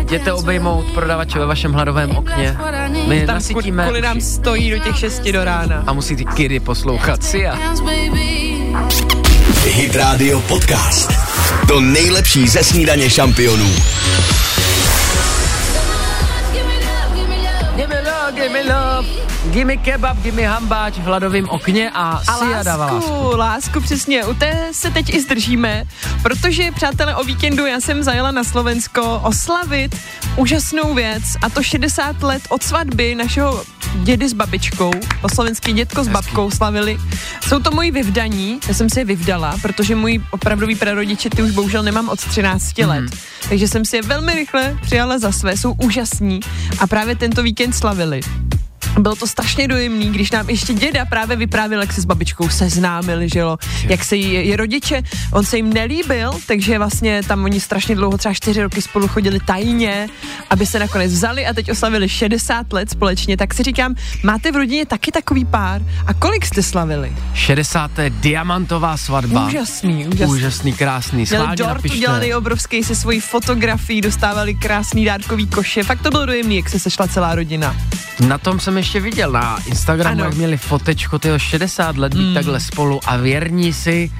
Jděte 0.07 0.33
obejmout 0.33 0.85
prodavače 0.93 1.39
ve 1.39 1.45
vašem 1.45 1.73
hladovém 1.73 2.11
okně. 2.11 2.57
My 3.07 3.25
Tam 3.25 3.35
nasytíme 3.35 3.83
kvůli 3.83 4.01
nám 4.01 4.21
stojí 4.21 4.71
do 4.71 4.79
těch 4.79 4.99
6 4.99 5.21
do 5.23 5.43
rána. 5.43 5.83
a 5.87 5.93
musí 5.93 6.15
ty 6.15 6.25
kidy 6.25 6.59
poslouchat 6.59 7.23
si 7.23 7.47
a 7.47 7.57
Hit 9.65 9.95
Radio 9.95 10.41
Podcast. 10.41 11.11
To 11.67 11.79
nejlepší 11.79 12.47
ze 12.47 12.63
snídaně 12.63 13.09
šampionů. 13.09 13.69
Give 17.75 17.87
me 17.87 18.01
love, 18.01 18.31
give 18.35 18.49
me 18.49 18.61
love, 18.63 19.07
give 19.51 19.65
me 19.65 19.77
kebab, 19.77 20.17
give 20.21 20.35
me 20.35 20.47
hambáč 20.47 20.93
v 20.93 21.03
hladovém 21.03 21.49
okně 21.49 21.91
a, 21.93 22.21
A 22.27 22.37
si 22.37 22.45
a 22.53 22.63
dává 22.63 22.85
lásku. 22.85 23.09
lásku, 23.11 23.37
lásku, 23.37 23.81
přesně, 23.81 24.25
u 24.25 24.33
té 24.33 24.69
se 24.71 24.91
teď 24.91 25.13
i 25.13 25.21
zdržíme, 25.21 25.83
protože, 26.23 26.71
přátelé, 26.71 27.15
o 27.15 27.23
víkendu 27.23 27.65
já 27.65 27.79
jsem 27.79 28.03
zajela 28.03 28.31
na 28.31 28.43
Slovensko 28.43 29.21
oslavit 29.23 29.95
úžasnou 30.35 30.93
věc 30.93 31.23
a 31.41 31.49
to 31.49 31.63
60 31.63 32.23
let 32.23 32.41
od 32.49 32.63
svatby 32.63 33.15
našeho 33.15 33.63
dědy 33.95 34.29
s 34.29 34.33
babičkou, 34.33 34.91
to 35.21 35.29
slovenský 35.29 35.73
dětko 35.73 36.03
s 36.03 36.07
babkou 36.07 36.51
slavili. 36.51 36.97
Jsou 37.47 37.59
to 37.59 37.71
moji 37.71 37.91
vyvdaní, 37.91 38.59
já 38.67 38.73
jsem 38.73 38.89
si 38.89 38.99
je 38.99 39.05
vyvdala, 39.05 39.55
protože 39.61 39.95
můj 39.95 40.21
opravdový 40.31 40.75
prarodiče 40.75 41.29
ty 41.29 41.43
už 41.43 41.51
bohužel 41.51 41.83
nemám 41.83 42.09
od 42.09 42.19
13 42.25 42.77
let, 42.77 43.03
takže 43.49 43.67
jsem 43.67 43.85
si 43.85 43.95
je 43.95 44.01
velmi 44.01 44.33
rychle 44.33 44.77
přijala 44.81 45.19
za 45.19 45.31
své, 45.31 45.57
jsou 45.57 45.73
úžasní 45.73 46.39
a 46.79 46.87
právě 46.87 47.15
tento 47.15 47.43
víkend 47.43 47.73
slavili. 47.73 48.21
Bylo 48.99 49.15
to 49.15 49.27
strašně 49.27 49.67
dojemný, 49.67 50.09
když 50.09 50.31
nám 50.31 50.49
ještě 50.49 50.73
děda 50.73 51.05
právě 51.05 51.37
vyprávěl, 51.37 51.81
jak 51.81 51.93
se 51.93 52.01
s 52.01 52.05
babičkou 52.05 52.49
seznámili, 52.49 53.29
že 53.29 53.39
jo, 53.39 53.57
jak 53.83 54.03
se 54.03 54.15
jí 54.15 54.47
je 54.47 54.57
rodiče, 54.57 55.01
on 55.33 55.45
se 55.45 55.57
jim 55.57 55.73
nelíbil, 55.73 56.31
takže 56.45 56.77
vlastně 56.77 57.21
tam 57.27 57.43
oni 57.43 57.59
strašně 57.59 57.95
dlouho, 57.95 58.17
třeba 58.17 58.33
čtyři 58.33 58.61
roky 58.61 58.81
spolu 58.81 59.07
chodili 59.07 59.39
tajně, 59.45 60.09
aby 60.49 60.65
se 60.65 60.79
nakonec 60.79 61.11
vzali 61.11 61.45
a 61.45 61.53
teď 61.53 61.71
oslavili 61.71 62.09
60 62.09 62.73
let 62.73 62.89
společně, 62.89 63.37
tak 63.37 63.53
si 63.53 63.63
říkám, 63.63 63.95
máte 64.23 64.51
v 64.51 64.55
rodině 64.55 64.85
taky 64.85 65.11
takový 65.11 65.45
pár 65.45 65.81
a 66.07 66.13
kolik 66.13 66.45
jste 66.45 66.63
slavili? 66.63 67.13
60. 67.33 67.91
diamantová 68.09 68.97
svatba. 68.97 69.47
Úžasný, 69.47 70.07
úžasný. 70.07 70.35
Úžasný, 70.35 70.73
krásný. 70.73 71.25
Schválně 71.25 71.55
dort 71.55 71.69
napište. 71.69 71.97
udělaný 71.97 72.33
obrovský 72.33 72.83
se 72.83 72.95
svojí 72.95 73.19
fotografií, 73.19 74.01
dostávali 74.01 74.53
krásný 74.53 75.05
dárkový 75.05 75.47
koše, 75.47 75.83
fakt 75.83 76.01
to 76.01 76.09
bylo 76.09 76.25
dojemný, 76.25 76.55
jak 76.55 76.69
se 76.69 76.79
sešla 76.79 77.07
celá 77.07 77.35
rodina. 77.35 77.75
Na 78.27 78.37
tom 78.37 78.59
jsem 78.59 78.77
ještě 78.77 78.86
viděl, 78.95 79.31
na 79.31 79.57
Instagramu, 79.65 80.15
Ano. 80.15 80.25
jak 80.25 80.33
měli 80.35 80.57
fotečko 80.57 81.19
tyho 81.19 81.39
60 81.39 81.97
let 81.97 82.13
být 82.13 82.33
takhle 82.33 82.59
spolu 82.59 82.99
a 83.05 83.17
věrní 83.17 83.73
si. 83.73 84.11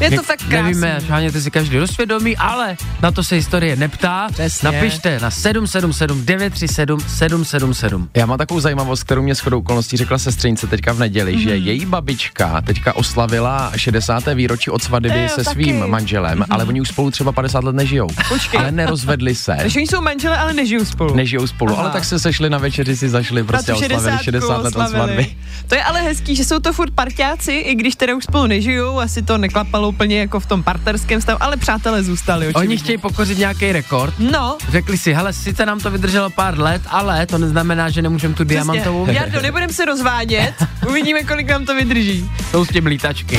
Je 0.00 0.10
to 0.10 0.22
fakt 0.22 0.38
krásný. 0.38 0.62
Nevíme, 0.62 0.98
šáhněte 1.06 1.40
si 1.40 1.50
každý 1.50 1.76
do 1.76 1.86
svědomí, 1.86 2.36
ale 2.36 2.76
na 3.02 3.10
to 3.10 3.24
se 3.24 3.34
historie 3.34 3.76
neptá. 3.76 4.28
Přesně. 4.32 4.66
Napište 4.72 5.18
na 5.22 5.30
777 5.30 6.24
937 6.24 7.00
777. 7.00 8.08
Já 8.16 8.26
mám 8.26 8.38
takovou 8.38 8.60
zajímavost, 8.60 9.02
kterou 9.04 9.22
mě 9.22 9.34
shodou 9.34 9.58
okolností 9.58 9.96
řekla 9.96 10.18
sestřenice 10.18 10.66
teďka 10.66 10.92
v 10.92 10.98
neděli, 10.98 11.32
Mhm. 11.32 11.40
mm-hmm. 11.40 11.44
že 11.44 11.56
její 11.56 11.86
babička 11.86 12.60
teďka 12.60 12.96
oslavila 12.96 13.72
60. 13.76 14.34
výročí 14.34 14.70
od 14.70 14.82
svatby 14.82 15.08
Jo, 15.22 15.28
se 15.28 15.44
taky. 15.44 15.54
svým 15.54 15.86
manželem, 15.86 16.38
mm-hmm. 16.38 16.46
ale 16.50 16.64
oni 16.64 16.80
už 16.80 16.88
spolu 16.88 17.10
třeba 17.10 17.32
50 17.32 17.64
let 17.64 17.74
nežijou. 17.76 18.08
Počkej. 18.28 18.60
Ale 18.60 18.72
nerozvedli 18.72 19.34
se. 19.34 19.56
Takže 19.60 19.78
oni 19.80 19.86
jsou 19.86 20.00
manželé, 20.00 20.36
ale 20.36 20.52
nežijou 20.52 20.84
spolu. 20.84 21.14
Nežijou 21.14 21.46
spolu, 21.46 21.72
Aha. 21.72 21.82
ale 21.82 21.90
tak 21.90 22.04
se 22.04 22.18
sešli 22.18 22.50
na 22.50 22.58
večeři, 22.58 22.96
si 22.96 23.08
zašli 23.08 23.44
prostě 23.44 23.72
oslavili 23.72 24.18
60 24.22 24.62
let 24.62 24.76
od 24.76 24.88
svatby. 24.88 25.36
To 25.68 25.74
je 25.74 25.82
ale 25.84 26.02
hezký, 26.02 26.36
že 26.36 26.44
jsou 26.44 26.58
to 26.58 26.72
furt 26.72 26.90
parťáci, 26.94 27.52
i 27.52 27.74
když 27.74 27.96
teda 27.96 28.14
už 28.16 28.24
spolu 28.24 28.46
nežijou, 28.46 28.98
asi 29.00 29.22
to 29.22 29.38
neklapalo 29.64 29.88
úplně 29.88 30.18
jako 30.18 30.40
v 30.40 30.46
tom 30.46 30.62
partnerském 30.62 31.20
stavu, 31.20 31.42
ale 31.42 31.56
přátelé 31.56 32.02
zůstali. 32.02 32.46
Oni 32.46 32.54
očividně. 32.54 32.76
chtějí 32.76 32.98
pokořit 32.98 33.38
nějaký 33.38 33.72
rekord. 33.72 34.14
No, 34.18 34.58
Řekli 34.68 34.98
si, 34.98 35.12
hele, 35.12 35.32
sice 35.32 35.66
nám 35.66 35.80
to 35.80 35.90
vydrželo 35.90 36.30
pár 36.30 36.58
let, 36.58 36.82
ale 36.88 37.26
to 37.26 37.38
neznamená, 37.38 37.90
že 37.90 38.02
nemůžeme 38.02 38.34
tu 38.34 38.44
diamantovou 38.44 39.04
Přesně. 39.04 39.20
Jardo, 39.20 39.42
nebudem 39.42 39.70
se 39.70 39.84
rozvádět, 39.84 40.54
uvidíme, 40.88 41.24
kolik 41.24 41.48
nám 41.48 41.64
to 41.64 41.74
vydrží. 41.74 42.30
Jsou 42.50 42.64
s 42.64 42.68
tím 42.68 42.86
lítačky. 42.86 43.38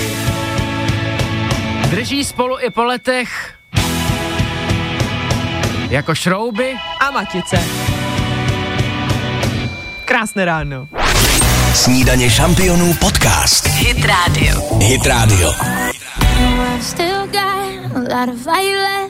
Drží 1.89 2.23
spolu 2.23 2.57
i 2.59 2.69
po 2.69 2.83
letech 2.83 3.53
jako 5.89 6.15
šrouby. 6.15 6.73
A 6.99 7.11
matice. 7.11 7.59
Krásné 10.05 10.45
ráno. 10.45 10.88
Snídaně 11.73 12.29
šampionů 12.29 12.93
podcast. 12.93 13.67
Hit 13.67 14.05
Radio. 14.05 14.77
Hit 14.79 15.05
Radio. 15.05 15.51
I 16.58 16.80
still 16.80 17.28
got 17.28 17.85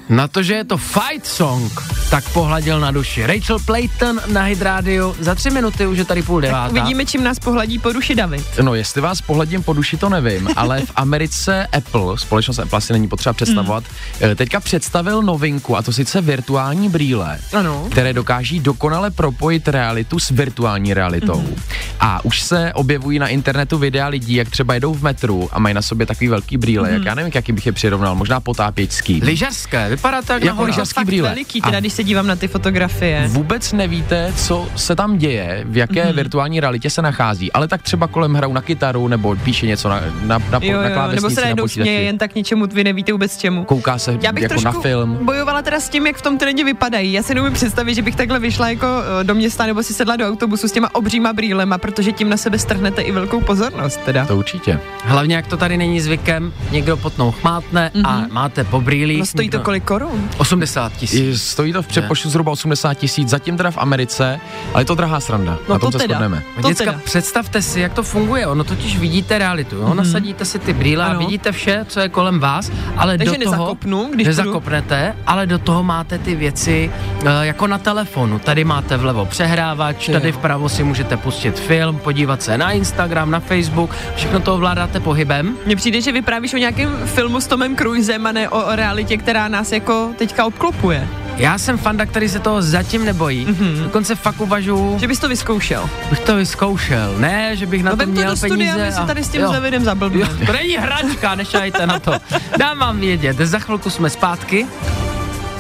Na 0.10 0.28
to, 0.28 0.44
že 0.44 0.54
je 0.54 0.64
to 0.64 0.78
fight 0.78 1.26
song, 1.26 1.72
tak 2.10 2.30
pohladil 2.30 2.80
na 2.80 2.92
duši. 2.92 3.26
Rachel 3.26 3.60
Playton 3.66 4.22
na 4.28 4.44
Hit 4.44 4.62
Radio. 4.62 5.16
Za 5.20 5.36
tři 5.36 5.50
minuty 5.50 5.88
už 5.88 5.98
je 5.98 6.06
tady 6.06 6.22
půl 6.22 6.42
devátá. 6.42 6.72
Uvidíme, 6.72 7.06
čím 7.06 7.24
nás 7.24 7.40
pohladí 7.40 7.80
po 7.80 7.94
duši 7.94 8.16
David. 8.16 8.46
No, 8.62 8.76
jestli 8.76 9.02
vás 9.02 9.22
pohledím 9.22 9.64
po 9.64 9.74
duši, 9.74 9.98
to 9.98 10.10
nevím, 10.10 10.50
ale 10.56 10.82
v 10.82 10.92
Americe 10.96 11.68
Apple, 11.68 12.18
společnost 12.18 12.60
Apple 12.60 12.78
asi 12.78 12.94
není 12.94 13.08
potřeba 13.08 13.34
představovat, 13.34 13.84
mm. 13.84 14.36
teďka 14.36 14.60
představil 14.60 15.22
novinku, 15.22 15.78
a 15.78 15.82
to 15.82 15.94
sice 15.94 16.22
virtuální 16.22 16.90
brýle, 16.90 17.40
Ano. 17.54 17.88
které 17.92 18.14
dokáží 18.14 18.60
dokonale 18.60 19.12
propojit 19.12 19.68
realitu 19.68 20.20
s 20.20 20.30
virtuální 20.30 20.94
realitou. 20.94 21.40
Mm. 21.40 21.56
A 22.00 22.26
už 22.26 22.42
se 22.42 22.74
objevují 22.74 23.20
na 23.20 23.28
internetu 23.28 23.78
videa 23.78 24.08
lidí, 24.08 24.36
jak 24.36 24.50
třeba 24.50 24.74
jedou 24.74 24.94
v 24.94 25.04
metru 25.04 25.50
a 25.52 25.60
mají 25.60 25.76
na 25.76 25.82
sobě 25.82 26.06
takový 26.06 26.28
velký 26.28 26.58
brýle, 26.58 26.90
mm. 26.90 26.94
jak 26.96 27.06
já 27.06 27.16
nevím, 27.16 27.32
jaký 27.36 27.52
bych 27.52 27.66
je 27.66 27.72
přirovnal, 27.72 28.16
možná 28.16 28.40
potápěčský. 28.76 29.22
Lyžařské, 29.24 29.90
vypadá 29.90 30.22
to 30.22 30.34
jak 30.34 30.44
Jako 30.44 30.64
lyžařský 30.64 30.94
Fakt 30.94 31.06
brýle. 31.06 31.30
veliký, 31.30 31.62
teda, 31.62 31.78
A 31.78 31.80
když 31.80 31.94
se 31.94 32.04
dívám 32.04 32.28
na 32.28 32.36
ty 32.36 32.48
fotografie. 32.48 33.28
Vůbec 33.28 33.74
nevíte, 33.74 34.34
co 34.38 34.68
se 34.76 34.96
tam 34.96 35.18
děje, 35.18 35.64
v 35.68 35.78
jaké 35.78 36.06
mm. 36.06 36.16
virtuální 36.16 36.60
realitě 36.60 36.90
se 36.90 37.02
nachází, 37.02 37.52
ale 37.52 37.68
tak 37.68 37.82
třeba 37.82 38.08
kolem 38.08 38.34
hrajou 38.34 38.54
na 38.54 38.62
kytaru 38.62 39.08
nebo 39.08 39.36
píše 39.36 39.68
něco 39.68 39.90
na, 39.90 40.02
na, 40.22 40.38
na, 40.38 40.60
Jo, 40.62 40.78
na 40.78 40.88
jo, 40.88 40.94
klávesnici, 40.94 41.16
nebo 41.16 41.30
se 41.30 41.42
na 41.42 41.46
najednou 41.46 41.68
směje 41.68 42.02
jen 42.02 42.18
tak 42.18 42.36
něčemu, 42.36 42.66
vy 42.66 42.84
nevíte 42.84 43.12
vůbec 43.12 43.38
čemu. 43.38 43.64
Kouká 43.64 43.98
se 43.98 44.18
Já 44.22 44.32
bych 44.32 44.44
jako 44.44 44.62
na 44.62 44.72
film. 44.72 45.18
bojovala 45.22 45.62
teda 45.62 45.80
s 45.80 45.90
tím, 45.90 46.08
jak 46.08 46.18
v 46.18 46.22
tom 46.22 46.38
trendě 46.38 46.64
vypadají. 46.64 47.14
Já 47.14 47.24
si 47.24 47.36
neumím 47.36 47.54
představit, 47.54 47.96
že 47.96 48.02
bych 48.02 48.16
takhle 48.16 48.40
vyšla 48.40 48.70
jako 48.70 48.88
eh, 49.22 49.24
do 49.24 49.36
města 49.36 49.66
nebo 49.66 49.84
si 49.84 49.94
sedla 49.94 50.16
do 50.16 50.28
autobusu 50.28 50.68
s 50.68 50.72
těma 50.72 50.96
obříma 50.96 51.34
brýlema, 51.34 51.78
protože 51.78 52.12
tím 52.12 52.30
na 52.30 52.38
sebe 52.38 52.60
strhnete 52.60 53.02
i 53.02 53.12
velkou 53.12 53.42
pozornost 53.42 54.00
teda. 54.06 54.26
To 54.26 54.38
určitě. 54.38 54.80
Hlavně 55.04 55.36
jak 55.36 55.48
to 55.48 55.58
tady 55.58 55.78
není 55.78 56.02
zvykem, 56.02 56.54
někdo 56.72 56.98
potnou 56.98 57.32
chmátne 57.32 57.92
mm-hmm. 57.96 58.08
a 58.08 58.26
máte 58.32 58.65
po 58.70 58.82
brýlích. 58.82 59.20
No 59.20 59.26
stojí 59.26 59.50
to 59.50 59.58
někdo- 59.58 59.66
kolik 59.66 59.84
korun? 59.84 60.30
80 60.38 60.94
tisíc. 60.94 61.42
Stojí 61.44 61.74
to 61.74 61.82
v 61.82 61.88
přepočtu 61.88 62.30
zhruba 62.30 62.52
80 62.52 62.94
tisíc, 62.94 63.30
zatím 63.30 63.58
teda 63.58 63.72
v 63.72 63.78
Americe, 63.78 64.40
ale 64.74 64.82
je 64.82 64.86
to 64.86 64.96
drahá 64.96 65.20
sranda. 65.20 65.58
No 65.68 65.74
na 65.76 65.80
tom 65.80 65.92
to 65.92 66.00
se 66.00 66.04
teda. 66.08 66.18
shodneme. 66.20 66.44
To 66.62 66.68
Děcka, 66.68 66.86
teda. 66.86 67.00
představte 67.04 67.62
si, 67.62 67.80
jak 67.80 67.94
to 67.94 68.04
funguje. 68.04 68.48
Ono 68.48 68.64
totiž 68.64 68.98
vidíte 69.00 69.38
realitu. 69.38 69.76
Jo? 69.76 69.86
Mm-hmm. 69.88 69.96
Nasadíte 69.96 70.46
si 70.46 70.60
ty 70.60 70.74
brýle 70.74 71.04
a 71.06 71.08
Ano. 71.08 71.20
vidíte 71.20 71.52
vše, 71.52 71.86
co 71.88 72.00
je 72.00 72.10
kolem 72.10 72.40
vás, 72.40 72.72
ale 72.98 73.18
Takže 73.18 73.38
do 73.38 73.44
toho 73.44 73.52
nezakopnu, 73.52 74.10
když 74.14 74.28
nezakopnete, 74.28 75.16
ale 75.28 75.46
do 75.48 75.58
toho 75.60 75.84
máte 75.84 76.18
ty 76.18 76.36
věci 76.36 76.92
uh, 77.22 77.28
jako 77.42 77.68
na 77.68 77.78
telefonu. 77.78 78.40
Tady 78.40 78.64
máte 78.64 78.98
vlevo 78.98 79.26
přehrávač, 79.26 80.10
tady 80.10 80.32
vpravo 80.32 80.70
si 80.70 80.84
můžete 80.84 81.18
pustit 81.18 81.60
film, 81.60 81.98
podívat 82.00 82.42
se 82.44 82.58
na 82.58 82.72
Instagram, 82.72 83.32
na 83.32 83.40
Facebook, 83.40 83.96
všechno 84.16 84.40
to 84.40 84.54
ovládáte 84.56 85.00
pohybem. 85.00 85.58
Mně 85.66 85.76
přijde, 85.76 86.02
že 86.02 86.12
vyprávíš 86.12 86.54
o 86.54 86.58
nějakém 86.58 86.98
filmu 87.06 87.42
s 87.42 87.48
Tomem 87.48 87.76
Cruisem 87.76 88.28
a 88.28 88.32
ne 88.32 88.50
o, 88.56 88.66
o 88.66 88.76
realitě, 88.76 89.18
která 89.18 89.48
nás 89.48 89.72
jako 89.72 90.10
teďka 90.18 90.46
obklopuje. 90.46 91.08
Já 91.38 91.58
jsem 91.58 91.78
fanda, 91.78 92.06
který 92.06 92.30
se 92.30 92.40
toho 92.40 92.62
zatím 92.62 93.06
nebojí. 93.06 93.46
Mm-hmm. 93.48 93.84
Dokonce 93.84 94.16
fakt 94.16 94.42
uvažuji, 94.42 95.00
Že 95.00 95.08
bys 95.08 95.20
to 95.20 95.28
vyzkoušel. 95.30 95.90
bych 96.10 96.20
to 96.20 96.36
vyzkoušel. 96.36 97.16
Ne, 97.18 97.56
že 97.56 97.66
bych 97.66 97.84
na 97.84 97.92
No 97.92 97.98
to 97.98 98.00
vem 98.00 98.08
to 98.10 98.12
měl 98.20 98.30
do 98.30 98.36
studia, 98.38 98.58
peníze. 98.74 98.86
my 98.86 98.92
se 98.92 99.00
a- 99.00 99.06
tady 99.06 99.24
s 99.24 99.30
tím 99.30 99.42
Jo, 99.42 99.54
zablbneme. 99.80 100.46
to 100.46 100.54
není 100.54 100.78
hračka, 100.78 101.36
nešajte 101.36 101.88
na 101.88 102.00
to. 102.00 102.14
Dám 102.60 102.80
vám 102.80 103.00
vědět, 103.00 103.38
za 103.38 103.60
chvilku 103.60 103.90
jsme 103.90 104.10
zpátky, 104.10 104.68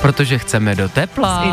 protože 0.01 0.37
chceme 0.39 0.75
do 0.75 0.89
tepla. 0.89 1.43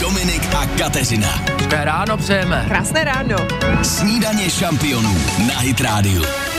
Dominik 0.00 0.54
a 0.54 0.66
Kateřina. 0.78 1.42
Dobré 1.62 1.84
ráno 1.84 2.16
přejeme. 2.16 2.64
Krásné 2.68 3.04
ráno. 3.04 3.36
Snídaně 3.82 4.50
šampionů 4.50 5.16
na 5.48 5.58
Hit 5.58 5.80
Radio. 5.80 6.49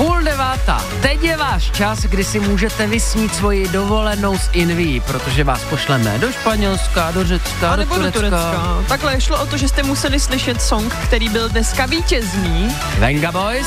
Půl 0.00 0.22
devátá. 0.22 0.84
Teď 1.02 1.22
je 1.22 1.36
váš 1.36 1.70
čas, 1.70 1.98
kdy 1.98 2.24
si 2.24 2.40
můžete 2.40 2.86
vysnít 2.86 3.34
svoji 3.34 3.68
dovolenou 3.68 4.38
z 4.38 4.48
Inví, 4.52 5.00
protože 5.00 5.44
vás 5.44 5.64
pošleme 5.64 6.18
do 6.18 6.32
Španělska, 6.32 7.10
do 7.10 7.24
Řecka, 7.24 7.70
A 7.70 7.76
nebo 7.76 7.96
do 7.96 8.02
do 8.02 8.12
Turecka. 8.12 8.38
Turecka. 8.38 8.84
Takhle 8.88 9.20
šlo 9.20 9.42
o 9.42 9.46
to, 9.46 9.56
že 9.56 9.68
jste 9.68 9.82
museli 9.82 10.20
slyšet 10.20 10.62
song, 10.62 10.94
který 10.94 11.28
byl 11.28 11.48
dneska 11.48 11.86
vítězný. 11.86 12.76
Venga 12.98 13.32
Boys. 13.32 13.66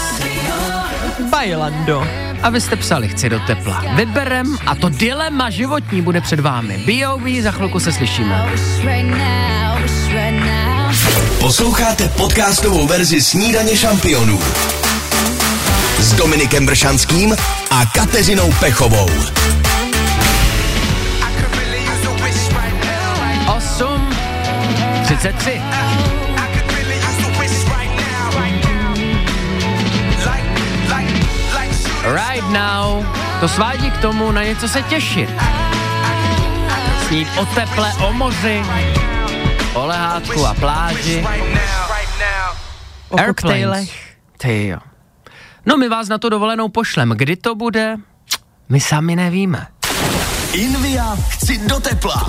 Bailando. 1.30 2.08
A 2.44 2.50
vy 2.50 2.62
jste 2.62 2.76
psali, 2.76 3.08
chci 3.08 3.30
do 3.30 3.40
tepla. 3.40 3.84
Vyberem 3.96 4.58
a 4.66 4.76
to 4.76 4.90
dilema 4.90 5.50
životní 5.50 6.02
bude 6.02 6.22
před 6.22 6.40
vámi. 6.40 6.84
B.O.B. 6.86 7.42
za 7.42 7.52
chvilku 7.52 7.80
se 7.80 7.92
slyšíme. 7.92 8.50
Posloucháte 11.40 12.10
podcastovou 12.10 12.88
verzi 12.88 13.22
Snídaně 13.22 13.78
šampionů 13.78 14.40
s 16.14 16.16
Dominikem 16.16 16.66
Bršanským 16.66 17.36
a 17.72 17.86
Kateřinou 17.86 18.52
Pechovou. 18.60 19.10
8, 23.58 24.10
33. 25.06 25.62
Right 32.04 32.50
now. 32.50 33.06
To 33.40 33.48
svádí 33.48 33.92
k 33.92 33.98
tomu 33.98 34.32
na 34.32 34.44
něco 34.44 34.68
se 34.68 34.82
těšit. 34.82 35.30
Snít 37.08 37.28
o 37.38 37.46
teple, 37.46 37.94
o 37.94 38.14
moři, 38.14 38.62
o 39.74 39.86
lehátku 39.86 40.46
a 40.46 40.54
pláži. 40.54 41.26
O 43.10 43.18
koktejlech. 43.18 44.16
Ty 44.38 44.68
jo. 44.68 44.93
No 45.66 45.78
my 45.78 45.90
vás 45.90 46.10
na 46.10 46.18
to 46.18 46.30
dovolenou 46.30 46.70
pošlem. 46.70 47.10
Kdy 47.16 47.36
to 47.36 47.56
bude? 47.56 47.98
My 48.70 48.80
sami 48.80 49.16
nevíme. 49.16 49.68
Invia 50.54 51.16
chci 51.16 51.58
do 51.68 51.80
tepla. 51.80 52.28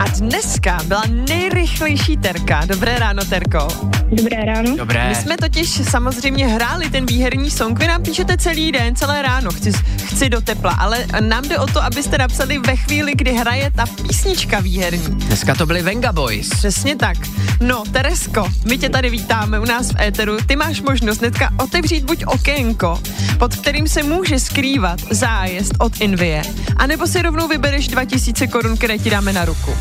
A 0.00 0.04
dneska 0.18 0.78
byla 0.84 1.02
nejrychlejší 1.28 2.16
Terka. 2.16 2.64
Dobré 2.66 2.98
ráno, 2.98 3.24
Terko. 3.24 3.68
Dobré 4.10 4.44
ráno. 4.44 4.76
Dobré. 4.76 5.08
My 5.08 5.14
jsme 5.14 5.36
totiž 5.36 5.68
samozřejmě 5.68 6.46
hráli 6.46 6.90
ten 6.90 7.06
výherní 7.06 7.50
song. 7.50 7.78
Vy 7.78 7.86
nám 7.86 8.02
píšete 8.02 8.36
celý 8.36 8.72
den, 8.72 8.96
celé 8.96 9.22
ráno. 9.22 9.50
Chci, 9.50 9.72
chci 10.04 10.28
do 10.28 10.40
tepla, 10.40 10.70
ale 10.72 11.06
nám 11.20 11.44
jde 11.48 11.58
o 11.58 11.66
to, 11.66 11.82
abyste 11.82 12.18
napsali 12.18 12.58
ve 12.58 12.76
chvíli, 12.76 13.12
kdy 13.14 13.32
hraje 13.32 13.70
ta 13.70 13.86
písnička 13.86 14.60
výherní. 14.60 15.06
Dneska 15.08 15.54
to 15.54 15.66
byly 15.66 15.82
Venga 15.82 16.12
Boys. 16.12 16.48
Přesně 16.48 16.96
tak. 16.96 17.16
No, 17.60 17.82
Teresko, 17.92 18.48
my 18.64 18.78
tě 18.78 18.88
tady 18.88 19.10
vítáme 19.10 19.60
u 19.60 19.64
nás 19.64 19.92
v 19.92 20.00
éteru. 20.00 20.36
Ty 20.46 20.56
máš 20.56 20.80
možnost 20.80 21.18
hnedka 21.18 21.50
otevřít 21.58 22.04
buď 22.04 22.24
okénko, 22.26 23.00
pod 23.38 23.56
kterým 23.56 23.88
se 23.88 24.02
může 24.02 24.38
skrývat 24.38 25.00
zájezd 25.10 25.74
od 25.78 26.00
Invie, 26.00 26.42
anebo 26.76 27.06
si 27.06 27.22
rovnou 27.22 27.48
vybereš 27.48 27.88
2000 27.88 28.46
korun, 28.46 28.76
které 28.76 28.98
ti 28.98 29.10
dáme 29.10 29.32
na 29.32 29.44
ruku. 29.44 29.76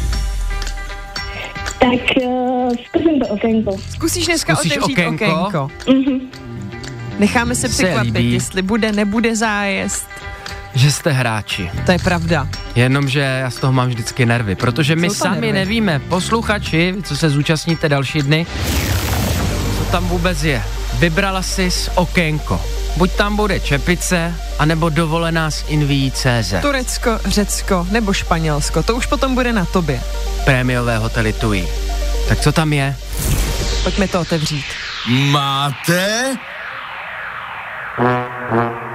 Tak 1.79 2.23
uh, 2.25 2.73
zkusím 2.87 3.19
to 3.19 3.27
okénko. 3.27 3.77
Zkusíš 3.89 4.25
dneska 4.25 4.55
Zkusíš 4.55 4.77
otevřít 4.77 4.93
okénko? 4.93 5.25
okénko. 5.25 5.71
Necháme 7.19 7.55
se 7.55 7.61
Se 7.61 7.73
překvapit, 7.73 8.13
líbí. 8.15 8.31
jestli 8.33 8.61
bude, 8.61 8.91
nebude 8.91 9.35
zájezd. 9.35 10.05
Že 10.75 10.91
jste 10.91 11.11
hráči. 11.11 11.69
To 11.85 11.91
je 11.91 11.99
pravda. 11.99 12.47
Jenomže 12.75 13.19
já 13.19 13.49
z 13.49 13.55
toho 13.55 13.73
mám 13.73 13.87
vždycky 13.87 14.25
nervy, 14.25 14.55
protože 14.55 14.95
my 14.95 15.09
sami 15.09 15.35
nervy. 15.35 15.53
nevíme, 15.53 15.99
posluchači, 15.99 16.95
co 17.03 17.17
se 17.17 17.29
zúčastníte 17.29 17.89
další 17.89 18.21
dny, 18.21 18.45
co 19.77 19.83
tam 19.91 20.07
vůbec 20.07 20.43
je. 20.43 20.63
Vybrala 20.99 21.41
jsi 21.41 21.71
z 21.71 21.89
okénko. 21.95 22.61
Buď 22.97 23.11
tam 23.11 23.35
bude 23.35 23.59
čepice, 23.59 24.35
anebo 24.59 24.89
dovolená 24.89 25.51
z 25.51 25.63
Inví.cz. 25.67 26.53
Turecko, 26.61 27.19
Řecko 27.25 27.87
nebo 27.91 28.13
Španělsko, 28.13 28.83
to 28.83 28.95
už 28.95 29.05
potom 29.05 29.35
bude 29.35 29.53
na 29.53 29.65
tobě. 29.65 30.01
Prémiové 30.45 30.97
hotely 30.97 31.33
TUI. 31.33 31.67
Tak 32.29 32.39
co 32.39 32.51
tam 32.51 32.73
je? 32.73 32.95
Pojďme 33.83 34.07
to 34.07 34.19
otevřít. 34.21 34.65
Máte 35.07 36.37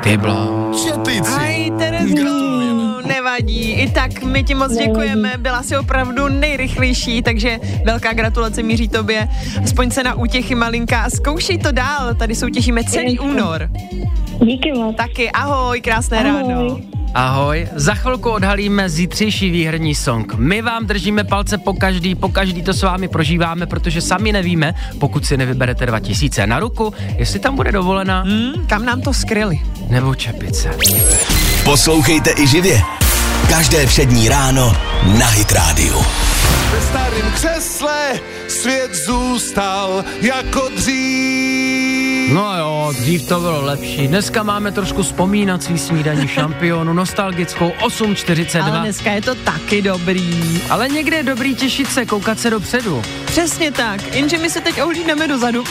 Ty 0.03 0.17
blo. 0.17 0.73
čepici. 0.85 1.33
Aj, 1.33 1.71
Terezu, 1.79 3.01
nevadí. 3.07 3.73
I 3.73 3.91
tak 3.91 4.23
my 4.23 4.45
ti 4.45 4.55
moc 4.55 4.73
děkujeme, 4.77 5.33
byla 5.39 5.63
si 5.63 5.77
opravdu 5.77 6.29
nejrychlejší, 6.29 7.23
takže 7.23 7.59
velká 7.85 8.13
gratulace 8.13 8.63
míří 8.63 8.89
tobě. 8.89 9.29
Aspoň 9.65 9.91
se 9.91 10.03
na 10.03 10.15
útěchy 10.15 10.55
malinká 10.55 11.01
a 11.03 11.11
zkoušej 11.11 11.59
to 11.59 11.73
dál, 11.73 12.15
tady 12.15 12.35
soutěžíme 12.35 12.85
celý 12.85 13.19
únor. 13.19 13.69
Díky 14.45 14.73
moc. 14.73 14.97
Taky 14.97 15.31
ahoj, 15.31 15.81
krásné 15.81 16.23
ráno. 16.23 16.79
Ahoj. 17.15 17.69
Za 17.75 17.95
chvilku 17.95 18.31
odhalíme 18.31 18.89
zítřejší 18.89 19.51
výherní 19.51 19.95
song. 19.95 20.35
My 20.35 20.63
vám 20.63 20.87
držíme 20.87 21.25
palce 21.25 21.59
po 21.59 21.73
každý, 21.75 22.15
po 22.15 22.29
každý 22.29 22.63
to 22.63 22.73
s 22.75 22.83
vámi 22.83 23.09
prožíváme, 23.09 23.67
protože 23.67 24.01
sami 24.01 24.33
nevíme, 24.33 24.75
pokud 25.01 25.27
si 25.27 25.37
nevyberete 25.37 25.87
2000 25.87 26.47
na 26.47 26.61
ruku, 26.61 26.95
jestli 27.17 27.39
tam 27.39 27.57
bude 27.57 27.73
dovolená 27.73 28.23
Hmm, 28.23 28.53
kam 28.67 28.85
nám 28.85 29.01
to 29.01 29.15
skryli? 29.15 29.61
nebo 29.89 30.15
čepice. 30.15 30.71
Poslouchejte 31.65 32.31
i 32.39 32.47
živě. 32.47 32.83
Každé 33.49 33.87
všední 33.87 34.29
ráno 34.29 34.77
na 35.19 35.27
Hit 35.27 35.53
Radio. 35.53 36.03
Ve 36.73 36.81
starém 36.81 37.31
křesle 37.35 38.21
svět 38.49 38.95
zůstal 39.07 40.05
jako 40.23 40.69
dřív. 40.77 41.52
No 42.33 42.57
jo, 42.59 42.93
dřív 42.99 43.29
to 43.29 43.41
bylo 43.41 43.63
lepší. 43.65 44.09
Dneska 44.09 44.43
máme 44.43 44.73
trošku 44.73 45.03
vzpomínací 45.03 45.79
snídaní 45.79 46.29
šampionu, 46.29 46.93
nostalgickou 46.93 47.69
8.42. 47.69 48.65
Ale 48.65 48.81
dneska 48.81 49.13
je 49.13 49.23
to 49.23 49.35
taky 49.35 49.83
dobrý. 49.83 50.63
Ale 50.71 50.89
někde 50.89 51.17
je 51.17 51.23
dobrý 51.23 51.55
těšit 51.55 51.89
se, 51.89 52.07
koukat 52.07 52.41
se 52.41 52.51
dopředu. 52.51 53.03
Přesně 53.25 53.73
tak, 53.73 54.15
jenže 54.15 54.39
my 54.39 54.51
se 54.51 54.61
teď 54.61 54.83
ohlídneme 54.83 55.29
dozadu. 55.29 55.65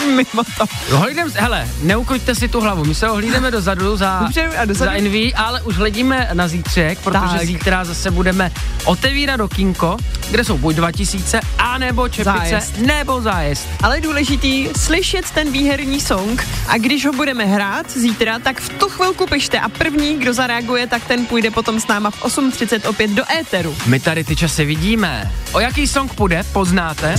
Mimo 0.16 0.44
to. 0.58 0.96
Hlídem, 0.96 1.28
hele, 1.34 1.68
neukruďte 1.82 2.34
si 2.34 2.48
tu 2.48 2.60
hlavu, 2.60 2.84
my 2.84 2.94
se 2.94 3.08
ohlídeme 3.10 3.50
dozadu 3.50 3.96
za, 3.96 4.18
Dobře, 4.22 4.44
a 4.46 4.64
dozadu? 4.64 4.90
za 4.90 4.96
Envy, 4.96 5.34
ale 5.34 5.62
už 5.62 5.76
hledíme 5.76 6.28
na 6.32 6.48
zítřek, 6.48 6.98
protože 6.98 7.20
Tak. 7.38 7.44
zítra 7.46 7.84
zase 7.84 8.10
budeme 8.10 8.52
otevírat 8.84 9.40
okýnko, 9.40 9.96
kde 10.30 10.44
jsou 10.44 10.58
buď 10.58 10.74
2000, 10.76 11.40
a 11.58 11.78
nebo 11.78 12.08
čepice, 12.08 12.24
Zájezd. 12.50 12.78
nebo 12.78 13.20
zájezd. 13.20 13.68
Ale 13.82 13.96
je 13.96 14.00
důležitý 14.00 14.68
slyšet 14.76 15.30
ten 15.30 15.52
výherní 15.52 16.00
song 16.00 16.46
a 16.68 16.78
když 16.78 17.06
ho 17.06 17.12
budeme 17.12 17.44
hrát 17.46 17.90
zítra, 17.90 18.38
tak 18.38 18.60
v 18.60 18.68
tu 18.68 18.88
chvilku 18.88 19.26
pište 19.26 19.60
a 19.60 19.68
první, 19.68 20.18
kdo 20.18 20.32
zareaguje, 20.34 20.86
tak 20.86 21.04
ten 21.04 21.26
půjde 21.26 21.50
potom 21.50 21.80
s 21.80 21.86
náma 21.86 22.10
v 22.10 22.22
8.30 22.24 22.88
opět 22.88 23.10
do 23.10 23.22
éteru. 23.40 23.76
My 23.86 24.00
tady 24.00 24.24
ty 24.24 24.36
časy 24.36 24.64
vidíme. 24.64 25.32
O 25.52 25.60
jaký 25.60 25.86
song 25.86 26.14
půjde, 26.14 26.42
poznáte? 26.52 27.14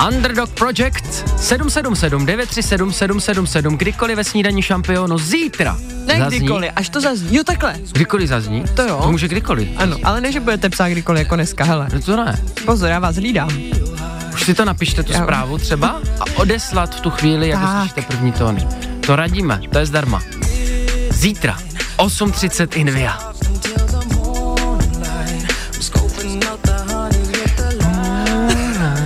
Underdog 0.00 0.50
Project 0.50 1.24
777 1.38 2.26
937 2.26 2.92
777, 2.92 3.76
kdykoliv 3.78 4.16
ve 4.16 4.24
snídaní 4.24 4.62
šampionu 4.62 5.18
zítra. 5.18 5.78
Ne 6.06 6.18
zazní. 6.18 6.38
kdykoliv, 6.38 6.70
až 6.76 6.88
to 6.88 7.00
zazní. 7.00 7.36
Jo, 7.36 7.44
takhle. 7.44 7.74
Kdykoliv 7.92 8.28
zazní? 8.28 8.64
To 8.74 8.82
jo. 8.82 9.00
To 9.02 9.10
může 9.10 9.28
kdykoliv. 9.28 9.68
Ano, 9.76 9.96
ale 10.04 10.20
ne, 10.20 10.32
že 10.32 10.40
budete 10.40 10.68
psát 10.70 10.88
kdykoliv 10.88 11.18
jako 11.18 11.34
dneska, 11.34 11.64
hele. 11.64 11.88
No 11.92 12.00
to 12.00 12.16
ne. 12.16 12.40
Pozor, 12.66 12.88
já 12.90 12.98
vás 12.98 13.16
hlídám. 13.16 13.50
Už 14.34 14.44
si 14.44 14.54
to 14.54 14.64
napište, 14.64 15.02
tu 15.02 15.12
Já- 15.12 15.22
zprávu 15.22 15.58
třeba 15.58 16.00
a 16.20 16.24
odeslat 16.36 16.94
v 16.94 17.00
tu 17.00 17.10
chvíli, 17.10 17.48
jak 17.48 17.60
slyšíte 17.80 18.02
první 18.02 18.32
tóny. 18.32 18.66
To 19.06 19.16
radíme, 19.16 19.60
to 19.72 19.78
je 19.78 19.86
zdarma. 19.86 20.22
Zítra, 21.10 21.58
8.30 21.96 22.68
Invia. 22.74 23.35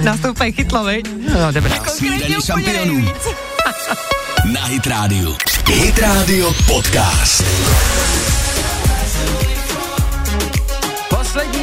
Nás 0.03 0.21
to 0.21 0.31
úplně 0.31 0.53
chytlo, 0.53 0.85
viď? 0.85 1.09
No, 1.35 1.53
dobrá. 1.53 1.85
Snídaně 1.85 2.39
úplně 2.39 2.43
šampionů 2.47 3.09
na 4.53 4.65
Hit 4.65 4.87
Radio. 4.87 5.37
Hit 5.67 5.99
Radio 5.99 6.53
Podcast. 6.67 7.45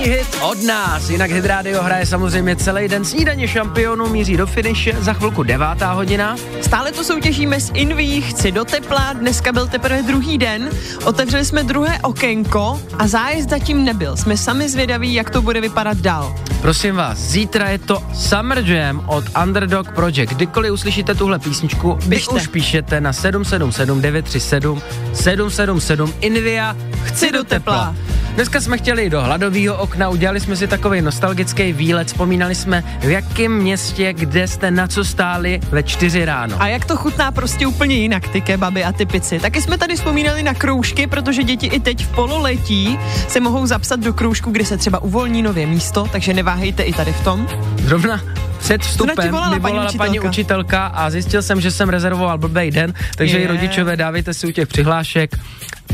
Hit 0.08 0.38
od 0.42 0.64
nás. 0.64 1.10
Jinak 1.10 1.32
Hit 1.32 1.46
Radio 1.46 1.84
hraje 1.84 2.06
samozřejmě 2.06 2.56
celý 2.56 2.88
den. 2.88 3.06
Snídaně 3.06 3.48
šampionů 3.48 4.10
míří 4.10 4.38
do 4.38 4.48
finiše, 4.48 4.94
za 5.00 5.14
chvilku 5.14 5.44
devátá 5.44 5.92
hodina. 5.92 6.36
Stále 6.62 6.92
to 6.92 7.04
soutěžíme 7.04 7.60
s 7.60 7.72
Inví, 7.74 8.22
chci 8.22 8.52
do 8.52 8.66
tepla, 8.66 9.14
dneska 9.14 9.52
byl 9.52 9.68
teprve 9.68 10.04
druhý 10.04 10.38
den, 10.38 10.70
otevřeli 11.06 11.46
jsme 11.46 11.64
druhé 11.64 12.00
okénko 12.02 12.82
a 12.98 13.08
zájezd 13.08 13.50
zatím 13.50 13.86
nebyl. 13.86 14.18
Jsme 14.18 14.38
sami 14.38 14.70
zvědaví, 14.70 15.14
jak 15.14 15.30
to 15.30 15.42
bude 15.42 15.62
vypadat 15.62 15.98
dál. 15.98 16.36
Prosím 16.62 16.96
vás, 16.96 17.18
zítra 17.18 17.70
je 17.70 17.78
to 17.78 18.04
Summer 18.14 18.64
Jam 18.66 19.04
od 19.08 19.26
Underdog 19.44 19.92
Project. 19.92 20.30
Kdykoliv 20.34 20.72
uslyšíte 20.72 21.16
tuhle 21.16 21.40
písničku, 21.40 21.98
vy 22.02 22.08
Běžte. 22.08 22.36
už 22.36 22.48
píšete 22.48 23.02
na 23.02 23.14
777 23.14 24.02
937 24.02 24.82
777 25.14 26.14
Invia 26.22 26.76
Chci 27.04 27.32
do 27.32 27.44
tepla. 27.44 27.96
Dneska 28.36 28.62
jsme 28.62 28.78
chtěli 28.78 29.10
do 29.10 29.22
hladového 29.22 29.78
okna, 29.78 29.97
udělali 30.06 30.40
jsme 30.40 30.56
si 30.56 30.68
takový 30.68 31.02
nostalgický 31.02 31.74
výlet, 31.74 32.08
vzpomínali 32.08 32.56
jsme, 32.56 32.84
v 33.00 33.10
jakém 33.10 33.52
městě, 33.52 34.14
kde 34.14 34.48
jste 34.48 34.72
na 34.72 34.88
co 34.88 35.06
stáli 35.06 35.60
ve 35.72 35.84
čtyři 35.84 36.26
ráno. 36.26 36.62
A 36.62 36.68
jak 36.68 36.86
to 36.86 36.96
chutná 36.96 37.32
prostě 37.32 37.68
úplně 37.68 37.96
jinak, 37.96 38.28
ty 38.28 38.42
kebaby 38.42 38.84
a 38.84 38.92
ty 38.92 39.06
pici. 39.06 39.40
Taky 39.40 39.62
jsme 39.62 39.78
tady 39.78 39.96
vzpomínali 39.96 40.44
na 40.44 40.54
kroužky, 40.54 41.08
protože 41.08 41.44
děti 41.44 41.68
i 41.68 41.80
teď 41.80 42.06
v 42.06 42.16
pololetí 42.16 43.00
se 43.28 43.40
mohou 43.40 43.66
zapsat 43.66 44.00
do 44.00 44.14
kroužku, 44.14 44.52
kde 44.52 44.66
se 44.66 44.78
třeba 44.78 45.00
uvolní 45.00 45.42
nově 45.42 45.68
místo, 45.68 46.08
takže 46.12 46.34
neváhejte 46.34 46.84
i 46.84 46.94
tady 46.94 47.14
v 47.14 47.24
tom. 47.24 47.48
Zrovna 47.78 48.22
před 48.60 48.82
vstupem 48.82 49.32
volala 49.32 49.50
mi 49.50 49.60
paní 49.60 49.74
volala 49.74 49.92
paní 49.98 50.20
učitelka. 50.20 50.30
učitelka 50.30 50.86
a 50.86 51.10
zjistil 51.10 51.42
jsem, 51.42 51.62
že 51.62 51.72
jsem 51.72 51.90
rezervoval 51.90 52.38
blbej 52.38 52.72
den, 52.72 52.94
takže 53.16 53.38
Je. 53.38 53.44
i 53.44 53.48
rodičové 53.48 53.98
dávejte 53.98 54.34
si 54.34 54.48
u 54.48 54.52
těch 54.52 54.68
přihlášek 54.68 55.38